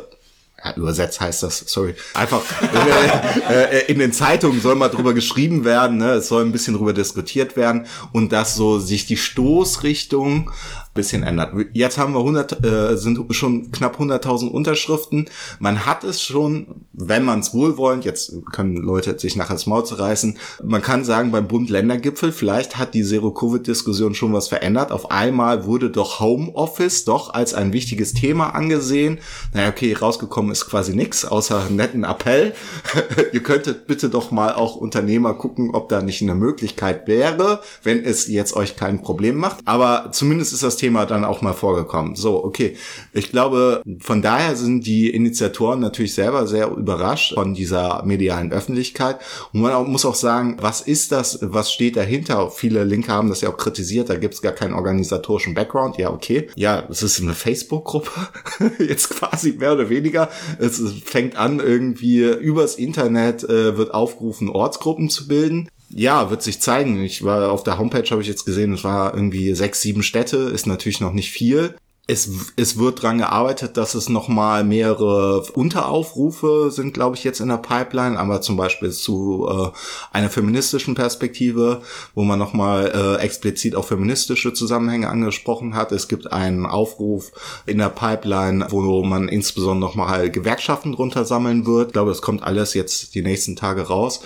ja, 0.64 0.76
übersetzt 0.76 1.20
heißt 1.20 1.44
das, 1.44 1.64
sorry, 1.68 1.96
einfach 2.14 2.42
äh, 3.50 3.80
äh, 3.80 3.92
in 3.92 4.00
den 4.00 4.14
Zeitungen 4.14 4.62
soll 4.62 4.76
mal 4.76 4.90
drüber 4.90 5.14
geschrieben 5.14 5.66
werden, 5.66 5.98
ne? 5.98 6.14
es 6.14 6.28
soll 6.28 6.44
ein 6.44 6.52
bisschen 6.52 6.76
drüber 6.76 6.94
diskutiert 6.94 7.56
werden 7.56 7.88
und 8.12 8.32
dass 8.32 8.56
so 8.56 8.80
sich 8.80 9.06
die 9.06 9.18
Stoßrichtung 9.18 10.52
bisschen 10.94 11.24
ändert. 11.24 11.54
Jetzt 11.74 11.98
haben 11.98 12.14
wir 12.14 12.20
100, 12.20 12.66
äh, 12.66 12.98
sind 12.98 13.34
schon 13.34 13.72
knapp 13.72 14.00
100.000 14.00 14.50
Unterschriften. 14.50 15.30
Man 15.60 15.86
hat 15.86 16.04
es 16.04 16.22
schon, 16.22 16.86
wenn 16.92 17.24
man 17.24 17.40
es 17.40 17.54
wohlwollend, 17.54 18.04
jetzt 18.04 18.34
können 18.52 18.76
Leute 18.76 19.18
sich 19.18 19.36
nachher 19.36 19.54
das 19.54 19.68
Maul 19.68 19.86
zerreißen, 19.86 20.38
man 20.64 20.82
kann 20.82 21.06
sagen, 21.06 21.32
beim 21.32 21.48
Bund-Länder-Gipfel, 21.48 22.32
vielleicht 22.32 22.78
hat 22.78 22.94
die 22.94 23.04
Zero-Covid-Diskussion 23.04 24.16
schon 24.16 24.34
was 24.34 24.50
verändert. 24.50 24.92
Auf 24.92 25.12
einmal 25.12 25.66
wurde 25.66 25.90
doch 25.90 26.20
Homeoffice 26.20 27.06
doch 27.06 27.34
als 27.34 27.54
ein 27.54 27.72
wichtiges 27.72 28.14
Thema 28.14 28.50
angesehen. 28.50 29.20
Naja, 29.54 29.70
okay, 29.70 29.94
rausgekommen 29.94 30.52
ist 30.52 30.68
quasi 30.68 30.94
nichts, 30.94 31.24
außer 31.24 31.68
einen 31.68 31.78
netten 31.78 32.04
Appell. 32.04 32.54
Ihr 33.32 33.44
könntet 33.44 33.88
bitte 33.88 34.10
doch 34.10 34.32
mal 34.32 34.54
auch 34.54 34.76
Unternehmer 34.76 35.36
gucken, 35.36 35.72
ob 35.74 35.88
da 35.88 36.02
nicht 36.02 36.22
eine 36.22 36.36
Möglichkeit 36.36 37.08
wäre, 37.08 37.62
wenn 37.84 38.04
es 38.04 38.28
jetzt 38.28 38.56
euch 38.56 38.76
kein 38.76 39.02
Problem 39.02 39.38
macht. 39.38 39.60
Aber 39.66 40.10
zumindest 40.12 40.54
ist 40.54 40.64
das 40.64 40.81
Thema 40.82 41.06
dann 41.06 41.24
auch 41.24 41.44
mal 41.44 41.54
vorgekommen. 41.54 42.16
So, 42.16 42.44
okay. 42.44 42.76
Ich 43.14 43.30
glaube, 43.30 43.84
von 44.00 44.24
daher 44.24 44.56
sind 44.56 44.88
die 44.88 45.12
Initiatoren 45.12 45.80
natürlich 45.80 46.16
selber 46.16 46.48
sehr 46.48 46.72
überrascht 46.72 47.36
von 47.36 47.54
dieser 47.54 48.04
medialen 48.04 48.52
Öffentlichkeit. 48.52 49.20
Und 49.54 49.62
man 49.62 49.92
muss 49.92 50.06
auch 50.06 50.16
sagen, 50.16 50.58
was 50.60 50.82
ist 50.82 51.12
das, 51.12 51.38
was 51.44 51.72
steht 51.72 51.98
dahinter? 51.98 52.50
Viele 52.50 52.84
Linke 52.84 53.12
haben 53.12 53.30
das 53.30 53.42
ja 53.42 53.50
auch 53.50 53.58
kritisiert, 53.58 54.10
da 54.10 54.16
gibt 54.16 54.34
es 54.34 54.42
gar 54.42 54.54
keinen 54.54 54.74
organisatorischen 54.74 55.54
Background. 55.54 55.98
Ja, 55.98 56.10
okay. 56.10 56.50
Ja, 56.56 56.84
es 56.90 57.04
ist 57.04 57.22
eine 57.22 57.36
Facebook-Gruppe, 57.36 58.10
jetzt 58.80 59.12
quasi 59.12 59.52
mehr 59.54 59.74
oder 59.74 59.90
weniger. 59.90 60.30
Es 60.58 60.82
fängt 61.06 61.36
an, 61.36 61.60
irgendwie 61.60 62.22
übers 62.24 62.76
Internet 62.76 63.44
äh, 63.44 63.78
wird 63.78 63.94
aufgerufen, 63.94 64.50
Ortsgruppen 64.50 65.10
zu 65.10 65.28
bilden 65.28 65.70
ja, 65.94 66.30
wird 66.30 66.42
sich 66.42 66.62
zeigen. 66.62 67.04
Ich 67.04 67.24
war 67.24 67.52
auf 67.52 67.64
der 67.64 67.78
Homepage, 67.78 68.10
habe 68.10 68.22
ich 68.22 68.28
jetzt 68.28 68.46
gesehen, 68.46 68.74
es 68.74 68.84
war 68.84 69.14
irgendwie 69.14 69.54
sechs, 69.54 69.82
sieben 69.82 70.04
Städte, 70.04 70.38
ist 70.38 70.68
natürlich 70.68 71.02
noch 71.02 71.14
nicht 71.14 71.32
viel. 71.32 71.76
Es, 72.08 72.30
es 72.58 72.78
wird 72.78 73.04
dran 73.04 73.20
gearbeitet, 73.20 73.78
dass 73.78 73.94
es 73.94 74.10
nochmal 74.10 74.64
mehrere 74.64 75.44
Unteraufrufe 75.54 76.70
sind, 76.72 76.94
glaube 76.94 77.16
ich, 77.16 77.24
jetzt 77.24 77.40
in 77.40 77.48
der 77.48 77.58
Pipeline, 77.58 78.20
aber 78.20 78.42
zum 78.42 78.58
Beispiel 78.58 78.92
zu 78.92 79.48
äh, 79.48 79.70
einer 80.12 80.30
feministischen 80.30 80.96
Perspektive, 80.96 81.84
wo 82.16 82.24
man 82.24 82.40
nochmal 82.40 82.92
äh, 82.94 83.24
explizit 83.24 83.76
auch 83.76 83.86
feministische 83.86 84.52
Zusammenhänge 84.52 85.10
angesprochen 85.10 85.76
hat. 85.76 85.92
Es 85.92 86.08
gibt 86.08 86.34
einen 86.34 86.66
Aufruf 86.66 87.32
in 87.66 87.78
der 87.78 87.90
Pipeline, 87.90 88.66
wo 88.70 89.04
man 89.04 89.30
insbesondere 89.30 89.88
nochmal 89.88 90.32
Gewerkschaften 90.32 90.94
drunter 90.94 91.24
sammeln 91.24 91.66
wird. 91.66 91.90
Ich 91.90 91.94
glaube, 91.94 92.12
das 92.12 92.24
kommt 92.24 92.44
alles 92.44 92.74
jetzt 92.74 93.14
die 93.14 93.22
nächsten 93.22 93.56
Tage 93.56 93.84
raus. 93.84 94.22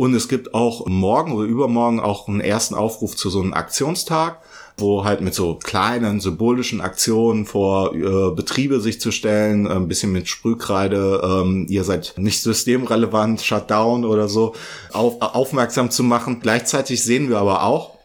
Und 0.00 0.14
es 0.14 0.28
gibt 0.28 0.54
auch 0.54 0.86
morgen 0.86 1.32
oder 1.32 1.46
übermorgen 1.46 2.00
auch 2.00 2.26
einen 2.26 2.40
ersten 2.40 2.74
Aufruf 2.74 3.16
zu 3.16 3.28
so 3.28 3.42
einem 3.42 3.52
Aktionstag 3.52 4.40
wo 4.78 5.04
halt 5.04 5.20
mit 5.20 5.34
so 5.34 5.56
kleinen 5.56 6.20
symbolischen 6.20 6.80
Aktionen 6.80 7.44
vor 7.44 7.94
äh, 7.94 8.34
Betriebe 8.34 8.80
sich 8.80 8.98
zu 8.98 9.10
stellen, 9.10 9.66
äh, 9.66 9.70
ein 9.74 9.88
bisschen 9.88 10.10
mit 10.10 10.26
Sprühkreide, 10.26 11.20
ähm, 11.22 11.66
ihr 11.68 11.84
seid 11.84 12.14
nicht 12.16 12.42
systemrelevant, 12.42 13.42
Shutdown 13.42 14.06
oder 14.06 14.26
so, 14.26 14.54
auf, 14.94 15.20
aufmerksam 15.20 15.90
zu 15.90 16.02
machen. 16.02 16.40
Gleichzeitig 16.40 17.04
sehen 17.04 17.28
wir 17.28 17.36
aber 17.36 17.64
auch, 17.64 17.99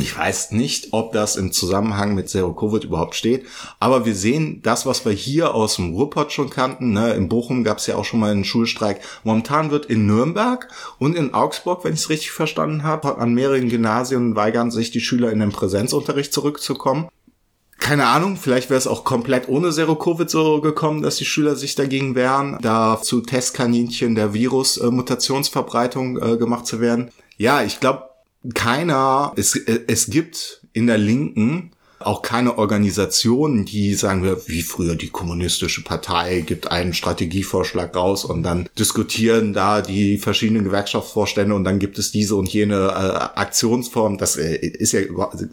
Ich 0.00 0.18
weiß 0.18 0.50
nicht, 0.50 0.88
ob 0.90 1.12
das 1.12 1.36
im 1.36 1.52
Zusammenhang 1.52 2.16
mit 2.16 2.28
Zero 2.28 2.52
Covid 2.52 2.82
überhaupt 2.82 3.14
steht, 3.14 3.46
aber 3.78 4.04
wir 4.04 4.16
sehen 4.16 4.60
das, 4.62 4.86
was 4.86 5.04
wir 5.04 5.12
hier 5.12 5.54
aus 5.54 5.76
dem 5.76 5.94
Ruhrpott 5.94 6.32
schon 6.32 6.50
kannten. 6.50 6.92
Ne? 6.92 7.14
In 7.14 7.28
Bochum 7.28 7.62
gab 7.62 7.78
es 7.78 7.86
ja 7.86 7.94
auch 7.94 8.04
schon 8.04 8.18
mal 8.18 8.32
einen 8.32 8.44
Schulstreik. 8.44 9.00
Momentan 9.22 9.70
wird 9.70 9.86
in 9.86 10.06
Nürnberg 10.06 10.68
und 10.98 11.14
in 11.14 11.32
Augsburg, 11.32 11.84
wenn 11.84 11.94
ich 11.94 12.00
es 12.00 12.10
richtig 12.10 12.32
verstanden 12.32 12.82
habe, 12.82 13.18
an 13.18 13.34
mehreren 13.34 13.68
Gymnasien 13.68 14.34
weigern 14.34 14.72
sich 14.72 14.90
die 14.90 15.00
Schüler 15.00 15.30
in 15.30 15.38
den 15.38 15.52
Präsenzunterricht 15.52 16.32
zurückzukommen. 16.32 17.08
Keine 17.78 18.06
Ahnung, 18.06 18.36
vielleicht 18.36 18.70
wäre 18.70 18.78
es 18.78 18.86
auch 18.86 19.04
komplett 19.04 19.48
ohne 19.48 19.70
Zero-Covid 19.70 20.28
so 20.28 20.60
gekommen, 20.60 21.02
dass 21.02 21.16
die 21.16 21.24
Schüler 21.24 21.54
sich 21.54 21.76
dagegen 21.76 22.14
wehren, 22.14 22.58
da 22.62 23.00
zu 23.00 23.20
Testkaninchen 23.20 24.14
der 24.16 24.32
Virus-Mutationsverbreitung 24.32 26.20
äh, 26.20 26.36
gemacht 26.36 26.66
zu 26.66 26.80
werden. 26.80 27.10
Ja, 27.36 27.62
ich 27.62 27.80
glaube, 27.80 28.13
keiner, 28.52 29.32
es, 29.36 29.56
es 29.56 30.10
gibt 30.10 30.60
in 30.72 30.86
der 30.86 30.98
Linken 30.98 31.70
auch 32.04 32.22
keine 32.22 32.58
Organisation, 32.58 33.64
die 33.64 33.94
sagen 33.94 34.22
wir, 34.22 34.46
wie 34.46 34.62
früher 34.62 34.94
die 34.94 35.08
kommunistische 35.08 35.82
Partei 35.82 36.40
gibt 36.40 36.70
einen 36.70 36.92
Strategievorschlag 36.92 37.96
raus 37.96 38.24
und 38.24 38.42
dann 38.42 38.68
diskutieren 38.78 39.52
da 39.52 39.80
die 39.80 40.18
verschiedenen 40.18 40.64
Gewerkschaftsvorstände 40.64 41.54
und 41.54 41.64
dann 41.64 41.78
gibt 41.78 41.98
es 41.98 42.12
diese 42.12 42.36
und 42.36 42.48
jene 42.48 42.74
äh, 42.74 43.38
Aktionsform. 43.40 44.18
Das 44.18 44.36
äh, 44.36 44.56
ist 44.56 44.92
ja 44.92 45.00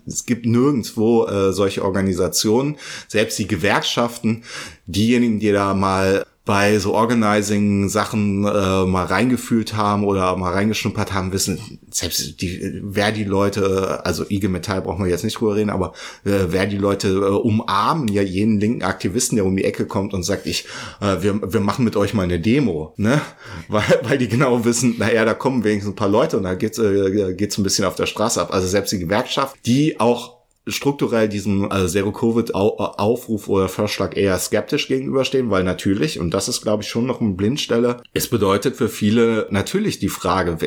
es 0.05 0.25
gibt 0.25 0.45
nirgendwo 0.45 1.25
äh, 1.25 1.53
solche 1.53 1.83
Organisationen. 1.83 2.77
Selbst 3.07 3.39
die 3.39 3.47
Gewerkschaften, 3.47 4.43
diejenigen, 4.87 5.39
die 5.39 5.51
da 5.51 5.73
mal 5.73 6.25
bei 6.51 6.79
so 6.79 6.93
Organizing-Sachen 6.93 8.43
äh, 8.43 8.85
mal 8.85 9.05
reingefühlt 9.05 9.73
haben 9.73 10.03
oder 10.03 10.35
mal 10.35 10.51
reingeschnuppert 10.51 11.13
haben, 11.13 11.31
wissen, 11.31 11.79
selbst 11.89 12.41
die, 12.41 12.81
wer 12.83 13.13
die 13.13 13.23
Leute, 13.23 14.05
also 14.05 14.25
IG 14.29 14.49
Metall 14.49 14.81
brauchen 14.81 15.05
wir 15.05 15.09
jetzt 15.09 15.23
nicht 15.23 15.39
drüber 15.39 15.55
reden, 15.55 15.69
aber 15.69 15.93
äh, 16.25 16.47
wer 16.49 16.65
die 16.65 16.77
Leute 16.77 17.07
äh, 17.07 17.29
umarmen, 17.29 18.09
ja 18.09 18.21
jeden 18.21 18.59
linken 18.59 18.83
Aktivisten, 18.83 19.37
der 19.37 19.45
um 19.45 19.55
die 19.55 19.63
Ecke 19.63 19.85
kommt 19.85 20.13
und 20.13 20.23
sagt, 20.23 20.45
ich, 20.45 20.65
äh, 20.99 21.23
wir, 21.23 21.53
wir 21.53 21.61
machen 21.61 21.85
mit 21.85 21.95
euch 21.95 22.13
mal 22.13 22.23
eine 22.23 22.41
Demo, 22.41 22.95
ne? 22.97 23.21
Weil, 23.69 24.01
weil 24.03 24.17
die 24.17 24.27
genau 24.27 24.65
wissen, 24.65 24.95
naja, 24.97 25.23
da 25.23 25.33
kommen 25.33 25.63
wenigstens 25.63 25.93
ein 25.93 25.95
paar 25.95 26.09
Leute 26.09 26.35
und 26.35 26.43
da 26.43 26.55
geht's, 26.55 26.79
äh, 26.79 27.33
geht's 27.33 27.57
ein 27.57 27.63
bisschen 27.63 27.85
auf 27.85 27.95
der 27.95 28.07
Straße 28.07 28.41
ab. 28.41 28.53
Also 28.53 28.67
selbst 28.67 28.91
die 28.91 28.99
Gewerkschaft, 28.99 29.55
die 29.65 30.01
auch 30.01 30.40
strukturell 30.67 31.27
diesem 31.27 31.71
äh, 31.71 31.87
Zero-Covid-Aufruf 31.87 33.47
oder 33.47 33.67
Vorschlag 33.67 34.15
eher 34.15 34.37
skeptisch 34.37 34.87
gegenüberstehen, 34.87 35.49
weil 35.49 35.63
natürlich, 35.63 36.19
und 36.19 36.35
das 36.35 36.47
ist, 36.47 36.61
glaube 36.61 36.83
ich, 36.83 36.89
schon 36.89 37.07
noch 37.07 37.19
eine 37.19 37.31
Blindstelle, 37.31 38.03
es 38.13 38.29
bedeutet 38.29 38.75
für 38.75 38.87
viele 38.87 39.47
natürlich 39.49 39.97
die 39.97 40.09
Frage, 40.09 40.57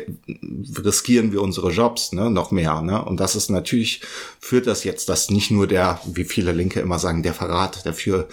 riskieren 0.84 1.30
wir 1.32 1.42
unsere 1.42 1.70
Jobs 1.70 2.12
ne, 2.12 2.28
noch 2.28 2.51
mehr? 2.51 2.80
Ne? 2.82 3.05
Und 3.05 3.20
das 3.20 3.36
ist 3.36 3.51
natürlich, 3.51 4.03
führt 4.40 4.66
das 4.66 4.82
jetzt, 4.82 5.09
dass 5.09 5.30
nicht 5.30 5.53
nur 5.53 5.68
der, 5.68 6.01
wie 6.07 6.24
viele 6.24 6.51
Linke 6.51 6.80
immer 6.80 6.99
sagen, 6.99 7.22
der 7.22 7.34
Verrat 7.34 7.84
der 7.84 7.95
für 7.95 8.26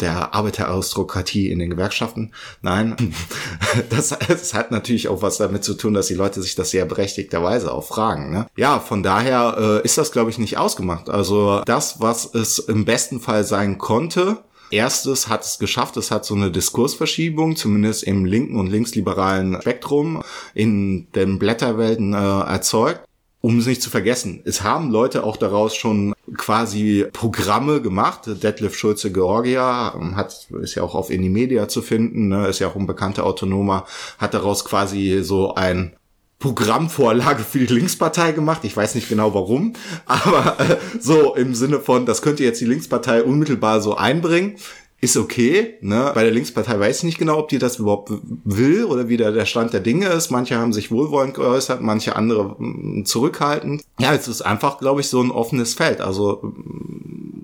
der 0.00 0.32
Arbeiteraristokratie 0.32 1.50
in 1.50 1.58
den 1.58 1.70
Gewerkschaften. 1.70 2.32
Nein, 2.62 3.14
das, 3.90 4.16
das 4.28 4.54
hat 4.54 4.70
natürlich 4.70 5.08
auch 5.08 5.22
was 5.22 5.38
damit 5.38 5.64
zu 5.64 5.74
tun, 5.74 5.94
dass 5.94 6.06
die 6.06 6.14
Leute 6.14 6.40
sich 6.40 6.54
das 6.54 6.70
sehr 6.70 6.84
berechtigterweise 6.84 7.72
auch 7.72 7.84
fragen. 7.84 8.30
Ne? 8.30 8.46
Ja, 8.56 8.78
von 8.78 9.02
daher 9.02 9.56
äh, 9.58 9.84
ist 9.84 9.98
das, 9.98 10.12
glaube 10.12 10.30
ich, 10.30 10.38
nicht 10.38 10.56
ausgemacht 10.56 10.99
gemacht. 11.00 11.10
Also 11.10 11.62
das, 11.64 12.00
was 12.00 12.34
es 12.34 12.58
im 12.58 12.84
besten 12.84 13.20
Fall 13.20 13.44
sein 13.44 13.78
konnte, 13.78 14.38
Erstes 14.72 15.26
hat 15.26 15.44
es 15.44 15.58
geschafft, 15.58 15.96
es 15.96 16.12
hat 16.12 16.24
so 16.24 16.36
eine 16.36 16.52
Diskursverschiebung, 16.52 17.56
zumindest 17.56 18.04
im 18.04 18.24
linken 18.24 18.56
und 18.56 18.68
linksliberalen 18.68 19.60
Spektrum 19.60 20.22
in 20.54 21.10
den 21.12 21.40
Blätterwelten 21.40 22.14
äh, 22.14 22.16
erzeugt. 22.16 23.00
Um 23.40 23.58
es 23.58 23.66
nicht 23.66 23.82
zu 23.82 23.88
vergessen, 23.88 24.42
es 24.44 24.62
haben 24.62 24.90
Leute 24.90 25.24
auch 25.24 25.38
daraus 25.38 25.74
schon 25.74 26.12
quasi 26.36 27.06
Programme 27.10 27.80
gemacht. 27.80 28.26
Detlef 28.26 28.76
Schulze 28.76 29.10
Georgia 29.10 29.98
hat, 30.14 30.46
ist 30.60 30.74
ja 30.74 30.82
auch 30.82 30.94
auf 30.94 31.10
Inimedia 31.10 31.66
zu 31.66 31.80
finden, 31.80 32.28
ne, 32.28 32.48
ist 32.48 32.58
ja 32.58 32.68
auch 32.68 32.76
ein 32.76 32.86
bekannter 32.86 33.24
Autonomer, 33.24 33.86
hat 34.18 34.34
daraus 34.34 34.64
quasi 34.66 35.20
so 35.22 35.54
ein 35.54 35.96
Programmvorlage 36.40 37.44
für 37.44 37.58
die 37.58 37.72
Linkspartei 37.72 38.32
gemacht. 38.32 38.62
Ich 38.64 38.76
weiß 38.76 38.94
nicht 38.96 39.08
genau 39.08 39.34
warum, 39.34 39.74
aber 40.06 40.56
äh, 40.58 40.76
so 40.98 41.36
im 41.36 41.54
Sinne 41.54 41.78
von, 41.78 42.06
das 42.06 42.22
könnte 42.22 42.42
jetzt 42.42 42.60
die 42.60 42.66
Linkspartei 42.66 43.22
unmittelbar 43.22 43.80
so 43.80 43.94
einbringen. 43.96 44.56
Ist 45.02 45.16
okay, 45.16 45.78
ne? 45.80 46.10
Bei 46.14 46.24
der 46.24 46.32
Linkspartei 46.32 46.78
weiß 46.78 46.98
ich 46.98 47.04
nicht 47.04 47.18
genau, 47.18 47.38
ob 47.38 47.48
die 47.48 47.58
das 47.58 47.78
überhaupt 47.78 48.10
will 48.44 48.84
oder 48.84 49.08
wie 49.08 49.16
der, 49.16 49.32
der 49.32 49.46
Stand 49.46 49.72
der 49.72 49.80
Dinge 49.80 50.08
ist. 50.08 50.30
Manche 50.30 50.58
haben 50.58 50.74
sich 50.74 50.90
wohlwollend 50.90 51.34
geäußert, 51.34 51.80
manche 51.80 52.16
andere 52.16 52.56
zurückhaltend. 53.04 53.82
Ja, 53.98 54.12
es 54.12 54.28
ist 54.28 54.42
einfach, 54.42 54.78
glaube 54.78 55.00
ich, 55.00 55.08
so 55.08 55.22
ein 55.22 55.30
offenes 55.30 55.72
Feld. 55.72 56.02
Also 56.02 56.52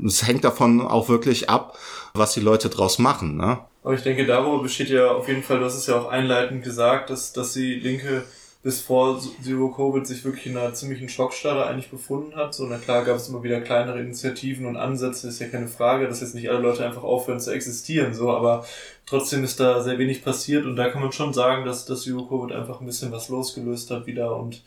es 0.05 0.27
hängt 0.27 0.45
davon 0.45 0.83
auch 0.83 1.09
wirklich 1.09 1.49
ab, 1.49 1.79
was 2.13 2.35
die 2.35 2.41
Leute 2.41 2.69
draus 2.69 2.99
machen, 2.99 3.37
ne? 3.37 3.61
Aber 3.83 3.95
ich 3.95 4.03
denke, 4.03 4.27
darüber 4.27 4.63
besteht 4.63 4.91
ja 4.91 5.13
auf 5.13 5.29
jeden 5.29 5.43
Fall, 5.43 5.61
du 5.61 5.65
hast 5.65 5.77
es 5.77 5.87
ja 5.87 5.99
auch 5.99 6.09
einleitend 6.09 6.63
gesagt, 6.63 7.09
dass, 7.09 7.33
dass 7.33 7.53
die 7.53 7.75
Linke 7.75 8.25
bis 8.67 8.81
vor 8.81 9.21
Zero 9.45 9.69
Covid 9.69 10.05
sich 10.05 10.25
wirklich 10.25 10.47
in 10.47 10.57
einer 10.57 10.75
ziemlichen 10.75 11.09
Schockstarre 11.09 11.69
eigentlich 11.69 11.89
befunden 11.89 12.35
hat. 12.35 12.53
So, 12.53 12.67
na 12.67 12.79
klar 12.79 13.05
gab 13.05 13.15
es 13.15 13.29
immer 13.29 13.45
wieder 13.45 13.61
kleinere 13.61 14.01
Initiativen 14.01 14.67
und 14.67 14.77
Ansätze, 14.77 15.29
ist 15.29 15.39
ja 15.39 15.47
keine 15.47 15.69
Frage, 15.69 16.09
dass 16.09 16.21
jetzt 16.21 16.35
nicht 16.35 16.51
alle 16.51 16.59
Leute 16.59 16.85
einfach 16.85 17.05
aufhören 17.05 17.39
zu 17.39 17.53
existieren, 17.53 18.13
so, 18.13 18.29
aber 18.33 18.67
trotzdem 19.07 19.45
ist 19.45 19.61
da 19.61 19.85
sehr 19.85 20.01
wenig 20.01 20.25
passiert 20.25 20.67
und 20.67 20.75
da 20.75 20.89
kann 20.89 21.01
man 21.01 21.13
schon 21.13 21.33
sagen, 21.33 21.65
dass 21.65 21.85
das 21.85 22.03
Zero 22.03 22.27
Covid 22.27 22.57
einfach 22.57 22.81
ein 22.81 22.87
bisschen 22.87 23.13
was 23.13 23.29
losgelöst 23.29 23.93
hat 23.93 24.09
wieder 24.09 24.35
und 24.37 24.65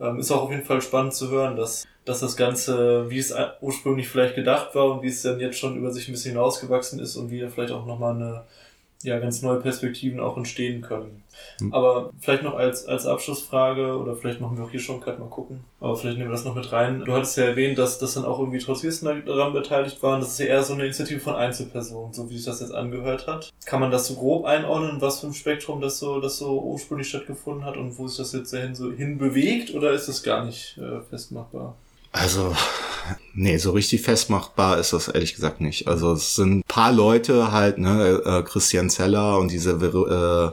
ähm, 0.00 0.18
ist 0.18 0.32
auch 0.32 0.44
auf 0.44 0.50
jeden 0.50 0.64
Fall 0.64 0.80
spannend 0.80 1.12
zu 1.12 1.30
hören, 1.30 1.54
dass, 1.54 1.86
dass 2.06 2.20
das 2.20 2.38
Ganze, 2.38 3.10
wie 3.10 3.18
es 3.18 3.34
ursprünglich 3.60 4.08
vielleicht 4.08 4.34
gedacht 4.34 4.74
war 4.74 4.92
und 4.92 5.02
wie 5.02 5.08
es 5.08 5.20
dann 5.20 5.38
jetzt 5.40 5.58
schon 5.58 5.76
über 5.76 5.90
sich 5.90 6.08
ein 6.08 6.12
bisschen 6.12 6.32
hinausgewachsen 6.32 7.00
ist 7.00 7.16
und 7.16 7.30
wie 7.30 7.40
da 7.40 7.48
vielleicht 7.48 7.74
auch 7.74 7.84
nochmal 7.84 8.14
eine 8.14 8.44
ja, 9.02 9.18
ganz 9.18 9.42
neue 9.42 9.60
Perspektiven 9.60 10.20
auch 10.20 10.38
entstehen 10.38 10.80
können. 10.80 11.21
Hm. 11.58 11.72
Aber 11.72 12.10
vielleicht 12.20 12.42
noch 12.42 12.54
als, 12.54 12.86
als 12.86 13.06
Abschlussfrage, 13.06 13.96
oder 13.96 14.16
vielleicht 14.16 14.40
machen 14.40 14.56
wir 14.56 14.64
auch 14.64 14.70
hier 14.70 14.80
schon 14.80 15.00
gerade 15.00 15.18
mal 15.18 15.28
gucken, 15.28 15.64
aber 15.80 15.96
vielleicht 15.96 16.18
nehmen 16.18 16.30
wir 16.30 16.36
das 16.36 16.44
noch 16.44 16.54
mit 16.54 16.72
rein. 16.72 17.02
Du 17.04 17.12
hattest 17.12 17.36
ja 17.36 17.44
erwähnt, 17.44 17.78
dass, 17.78 17.98
dass 17.98 18.14
dann 18.14 18.24
auch 18.24 18.38
irgendwie 18.38 18.58
Trotzkisten 18.58 19.24
daran 19.26 19.52
beteiligt 19.52 20.02
waren. 20.02 20.20
Das 20.20 20.30
ist 20.30 20.38
ja 20.38 20.46
eher 20.46 20.62
so 20.62 20.74
eine 20.74 20.84
Initiative 20.84 21.20
von 21.20 21.34
Einzelpersonen, 21.34 22.12
so 22.12 22.28
wie 22.30 22.36
sich 22.36 22.46
das 22.46 22.60
jetzt 22.60 22.74
angehört 22.74 23.26
hat. 23.26 23.52
Kann 23.64 23.80
man 23.80 23.90
das 23.90 24.06
so 24.06 24.14
grob 24.14 24.44
einordnen, 24.44 25.00
was 25.00 25.20
für 25.20 25.26
ein 25.26 25.34
Spektrum 25.34 25.80
das 25.80 25.98
so, 25.98 26.20
das 26.20 26.38
so 26.38 26.60
ursprünglich 26.60 27.08
stattgefunden 27.08 27.64
hat 27.64 27.76
und 27.76 27.98
wo 27.98 28.08
sich 28.08 28.18
das 28.18 28.32
jetzt 28.32 28.52
dahin 28.52 28.74
so 28.74 28.92
hinbewegt, 28.92 29.74
oder 29.74 29.92
ist 29.92 30.08
das 30.08 30.22
gar 30.22 30.44
nicht 30.44 30.78
äh, 30.78 31.00
festmachbar? 31.08 31.76
Also, 32.12 32.54
nee, 33.32 33.56
so 33.56 33.70
richtig 33.70 34.02
festmachbar 34.02 34.78
ist 34.78 34.92
das 34.92 35.08
ehrlich 35.08 35.34
gesagt 35.34 35.62
nicht. 35.62 35.88
Also 35.88 36.12
es 36.12 36.34
sind 36.34 36.58
ein 36.58 36.62
paar 36.68 36.92
Leute 36.92 37.52
halt, 37.52 37.78
ne, 37.78 38.20
äh, 38.24 38.42
Christian 38.42 38.90
Zeller 38.90 39.38
und 39.38 39.50
diese 39.50 39.70
äh, 39.72 40.50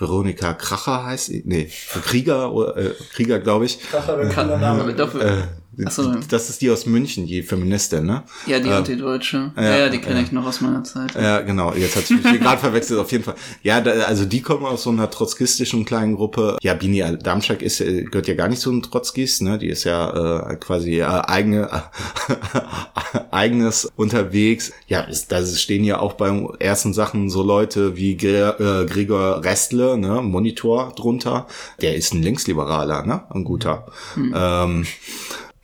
Veronika 0.00 0.54
Kracher 0.54 1.04
heißt 1.04 1.26
sie, 1.26 1.42
nee, 1.44 1.70
Krieger, 2.04 2.52
äh, 2.76 2.90
Krieger 3.12 3.38
glaube 3.38 3.66
ich. 3.66 3.80
Kracher, 3.80 4.18
wenn 4.18 4.30
äh, 4.30 4.58
Name. 4.58 4.90
Äh, 4.92 5.42
so. 5.88 6.14
Das 6.28 6.50
ist 6.50 6.60
die 6.60 6.70
aus 6.70 6.86
München, 6.86 7.26
die 7.26 7.42
Feministin, 7.42 8.06
ne? 8.06 8.22
Ja, 8.46 8.60
die 8.60 8.68
äh, 8.68 8.74
Antideutsche. 8.74 9.52
Ja, 9.56 9.78
ja, 9.78 9.88
die 9.88 9.98
kenne 9.98 10.16
ja. 10.16 10.22
ich 10.22 10.32
noch 10.32 10.46
aus 10.46 10.60
meiner 10.60 10.84
Zeit. 10.84 11.14
Ja, 11.14 11.40
genau. 11.40 11.72
Jetzt 11.74 11.96
hat 11.96 12.06
sich 12.06 12.22
gerade 12.22 12.58
verwechselt, 12.60 12.98
auf 13.00 13.10
jeden 13.12 13.24
Fall. 13.24 13.34
Ja, 13.62 13.80
da, 13.80 13.92
also 14.02 14.24
die 14.24 14.42
kommen 14.42 14.64
aus 14.64 14.82
so 14.82 14.90
einer 14.90 15.10
trotzkistischen 15.10 15.84
kleinen 15.84 16.16
Gruppe. 16.16 16.58
Ja, 16.62 16.74
Bini 16.74 17.04
Damschak 17.22 17.62
ist, 17.62 17.80
äh, 17.80 18.04
gehört 18.04 18.28
ja 18.28 18.34
gar 18.34 18.48
nicht 18.48 18.60
zu 18.60 18.70
den 18.70 18.82
Trotzkis, 18.82 19.40
ne? 19.40 19.58
Die 19.58 19.68
ist 19.68 19.84
ja 19.84 20.50
äh, 20.50 20.56
quasi 20.56 21.00
äh, 21.00 21.04
eigene, 21.04 21.70
äh, 21.70 23.20
eigenes 23.30 23.90
unterwegs. 23.96 24.72
Ja, 24.88 25.06
da 25.28 25.44
stehen 25.44 25.84
ja 25.84 26.00
auch 26.00 26.14
beim 26.14 26.50
ersten 26.58 26.92
Sachen 26.92 27.30
so 27.30 27.42
Leute 27.42 27.96
wie 27.96 28.16
Gre 28.16 28.84
äh, 28.84 28.86
Gregor 28.86 29.44
Restle, 29.44 29.98
ne? 29.98 30.22
Monitor 30.22 30.92
drunter. 30.96 31.46
Der 31.80 31.96
ist 31.96 32.12
ein 32.12 32.22
Linksliberaler, 32.22 33.06
ne? 33.06 33.22
Ein 33.30 33.44
guter. 33.44 33.86
Mhm. 34.16 34.34
Ähm, 34.36 34.86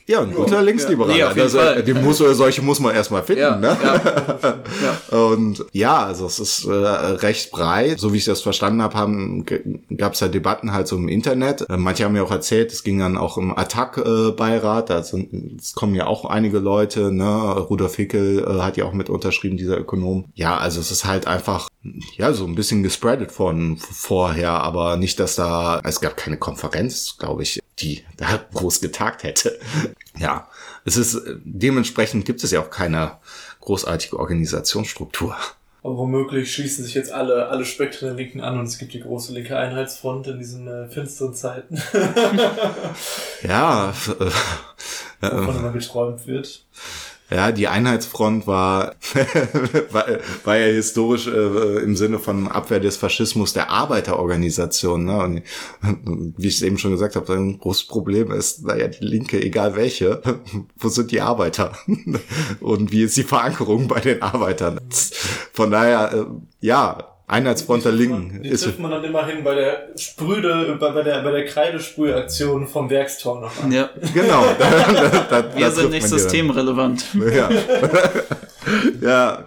ja, 0.08 0.20
ein 0.20 0.32
guter 0.32 0.62
Linksliberaler. 0.62 1.16
Ja, 1.16 1.28
also, 1.28 1.58
den 1.82 2.04
muss, 2.04 2.18
solche 2.18 2.62
muss 2.62 2.78
man 2.78 2.94
erstmal 2.94 3.24
finden. 3.24 3.42
Ja, 3.42 3.56
ne? 3.56 3.76
Ja, 3.82 4.58
ja. 5.10 5.18
Und 5.18 5.64
ja, 5.72 6.04
also 6.04 6.26
es 6.26 6.38
ist 6.38 6.64
äh, 6.64 6.70
recht 6.70 7.50
breit. 7.50 7.98
So 7.98 8.12
wie 8.12 8.18
ich 8.18 8.24
das 8.24 8.40
verstanden 8.40 8.82
habe, 8.82 8.96
haben, 8.96 9.44
gab 9.96 10.14
es 10.14 10.20
ja 10.20 10.28
Debatten 10.28 10.72
halt 10.72 10.86
so 10.86 10.96
im 10.96 11.08
Internet. 11.08 11.68
Äh, 11.68 11.76
manche 11.76 12.04
haben 12.04 12.12
mir 12.12 12.22
auch 12.22 12.30
erzählt, 12.30 12.72
es 12.72 12.84
ging 12.84 13.00
dann 13.00 13.16
auch 13.16 13.36
im 13.36 13.56
Attac-Beirat. 13.56 14.90
Äh, 14.90 14.92
also, 14.92 15.20
es 15.58 15.74
kommen 15.74 15.96
ja 15.96 16.06
auch 16.06 16.24
einige 16.24 16.60
Leute. 16.60 17.10
Ne? 17.10 17.26
Rudolf 17.68 17.96
Hickel 17.96 18.44
äh, 18.46 18.62
hat 18.62 18.76
ja 18.76 18.84
auch 18.84 18.92
mit 18.92 19.10
unterschrieben, 19.10 19.56
dieser 19.56 19.78
Ökonom. 19.78 20.26
Ja, 20.34 20.56
also 20.56 20.80
es 20.80 20.92
ist 20.92 21.04
halt 21.04 21.26
einfach 21.26 21.68
ja, 22.16 22.32
so 22.32 22.44
ein 22.44 22.54
bisschen 22.54 22.82
gespreadet 22.82 23.32
von 23.32 23.76
vorher, 23.76 24.50
aber 24.50 24.96
nicht, 24.96 25.20
dass 25.20 25.36
da, 25.36 25.80
es 25.84 26.00
gab 26.00 26.16
keine 26.16 26.36
Konferenz, 26.36 27.16
glaube 27.18 27.42
ich, 27.42 27.60
die 27.78 28.02
da 28.16 28.26
groß 28.54 28.80
getagt 28.80 29.22
hätte. 29.22 29.58
Ja, 30.18 30.48
es 30.84 30.96
ist, 30.96 31.20
dementsprechend 31.44 32.24
gibt 32.24 32.42
es 32.42 32.50
ja 32.50 32.60
auch 32.60 32.70
keine 32.70 33.18
großartige 33.60 34.18
Organisationsstruktur. 34.18 35.36
Aber 35.82 35.98
womöglich 35.98 36.52
schließen 36.52 36.84
sich 36.84 36.94
jetzt 36.94 37.12
alle, 37.12 37.48
alle 37.48 37.64
Spektren 37.64 38.08
der 38.08 38.16
Linken 38.16 38.40
an 38.40 38.58
und 38.58 38.66
es 38.66 38.78
gibt 38.78 38.92
die 38.92 39.00
große 39.00 39.32
linke 39.32 39.56
Einheitsfront 39.56 40.26
in 40.26 40.38
diesen 40.38 40.66
äh, 40.66 40.88
finsteren 40.88 41.32
Zeiten. 41.32 41.80
ja, 43.42 43.94
wovon 45.20 45.56
immer 45.56 45.72
geträumt 45.72 46.26
wird. 46.26 46.64
Ja, 47.28 47.50
die 47.50 47.66
Einheitsfront 47.66 48.46
war, 48.46 48.94
war, 49.90 50.06
war 50.44 50.56
ja 50.56 50.66
historisch 50.66 51.26
äh, 51.26 51.82
im 51.82 51.96
Sinne 51.96 52.20
von 52.20 52.46
Abwehr 52.46 52.78
des 52.78 52.96
Faschismus 52.96 53.52
der 53.52 53.70
Arbeiterorganisation. 53.70 55.04
Ne? 55.04 55.18
Und 55.18 55.42
wie 56.36 56.46
ich 56.46 56.56
es 56.56 56.62
eben 56.62 56.78
schon 56.78 56.92
gesagt 56.92 57.16
habe, 57.16 57.32
ein 57.32 57.58
großes 57.58 57.88
Problem 57.88 58.30
ist, 58.30 58.64
naja, 58.64 58.86
die 58.86 59.04
Linke, 59.04 59.42
egal 59.42 59.74
welche, 59.74 60.22
wo 60.76 60.88
sind 60.88 61.10
die 61.10 61.20
Arbeiter? 61.20 61.72
Und 62.60 62.92
wie 62.92 63.02
ist 63.02 63.16
die 63.16 63.24
Verankerung 63.24 63.88
bei 63.88 63.98
den 63.98 64.22
Arbeitern? 64.22 64.80
Von 65.52 65.72
daher, 65.72 66.12
äh, 66.12 66.24
ja, 66.60 67.15
Einheitsfront 67.28 67.84
der 67.84 67.90
Linken. 67.92 68.40
Die 68.42 68.50
trifft 68.50 68.78
man 68.78 68.90
dann 68.92 69.02
immerhin 69.02 69.42
bei 69.42 69.56
der 69.56 69.88
Sprüde, 69.96 70.76
bei, 70.78 70.90
bei 70.90 71.02
der, 71.02 71.22
bei 71.22 71.32
der 71.32 71.44
Kreidesprühaktion 71.44 72.68
vom 72.68 72.88
Werkstor 72.88 73.40
noch 73.40 73.62
an. 73.62 73.72
Ja, 73.72 73.90
Genau. 74.14 74.44
Da, 74.58 75.22
da, 75.30 75.42
da, 75.42 75.56
wir 75.56 75.70
sind 75.72 75.90
nicht 75.90 76.06
systemrelevant. 76.06 77.04
Ja. 77.34 77.50
ja. 79.00 79.44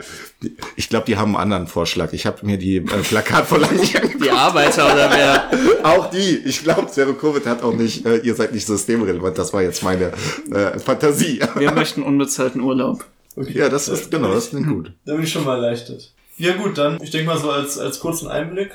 Ich 0.76 0.90
glaube, 0.90 1.06
die 1.06 1.18
haben 1.18 1.36
einen 1.36 1.42
anderen 1.44 1.68
Vorschlag. 1.68 2.12
Ich 2.14 2.26
habe 2.26 2.46
mir 2.46 2.58
die 2.58 2.78
äh, 2.78 2.82
Plakatvorlage 2.82 3.76
nicht 3.76 3.96
angeguckt. 3.96 4.26
Die 4.26 4.32
Arbeiter 4.32 4.86
oder 4.86 5.10
wer? 5.12 5.50
Auch 5.84 6.10
die. 6.10 6.38
Ich 6.46 6.64
glaube, 6.64 6.88
Zero 6.88 7.14
Covid 7.14 7.46
hat 7.46 7.64
auch 7.64 7.74
nicht, 7.74 8.06
äh, 8.06 8.18
ihr 8.18 8.36
seid 8.36 8.54
nicht 8.54 8.66
systemrelevant. 8.68 9.38
Das 9.38 9.54
war 9.54 9.62
jetzt 9.62 9.84
meine 9.84 10.12
äh, 10.52 10.80
Fantasie. 10.80 11.42
Wir 11.56 11.72
möchten 11.72 12.04
unbezahlten 12.04 12.62
Urlaub. 12.62 13.06
Okay. 13.36 13.58
Ja, 13.58 13.70
das 13.70 13.88
ist, 13.88 14.12
genau, 14.12 14.34
das 14.34 14.50
klingt 14.50 14.68
gut. 14.68 14.92
Da 15.06 15.14
bin 15.14 15.24
ich 15.24 15.32
schon 15.32 15.46
mal 15.46 15.56
erleichtert. 15.56 16.14
Ja 16.40 16.56
gut, 16.56 16.78
dann, 16.78 17.02
ich 17.04 17.12
denke 17.12 17.28
mal 17.28 17.38
so 17.38 17.52
als, 17.52 17.78
als 17.78 18.00
kurzen 18.00 18.28
Einblick. 18.30 18.72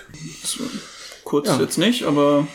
Kurz 1.24 1.48
Ja. 1.48 1.58
jetzt 1.60 1.78
nicht, 1.78 2.04
aber 2.04 2.46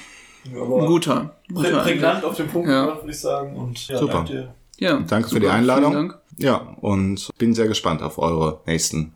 Aber 0.55 0.81
ein 0.81 0.85
guter. 0.85 1.35
prä 1.47 1.53
guter 1.55 1.79
prägnant 1.81 2.23
auf 2.23 2.35
den 2.35 2.47
Punkt 2.47 2.69
Ja. 2.69 2.85
würde 2.97 3.09
ich 3.11 3.19
sagen. 3.19 3.55
Und 3.55 3.87
ja, 3.87 3.97
Super. 3.97 4.13
danke 4.13 4.31
dir. 4.31 4.53
Ja, 4.77 4.99
Danke 4.99 5.27
für 5.27 5.35
super, 5.35 5.39
die 5.41 5.47
Einladung. 5.49 6.13
Ja, 6.37 6.75
und 6.79 7.27
bin 7.37 7.53
sehr 7.53 7.67
gespannt 7.67 8.01
auf 8.01 8.17
eure 8.17 8.61
nächsten 8.65 9.13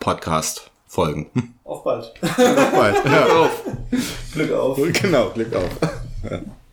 Podcast-Folgen. 0.00 1.54
Auf 1.62 1.84
bald. 1.84 2.12
Auf 2.22 2.72
bald. 2.72 3.04
Ja. 3.04 3.26
Auf. 3.26 3.62
Glück 4.32 4.52
auf. 4.52 4.78
Genau, 5.00 5.30
Glück 5.30 5.54
auf. 5.54 5.70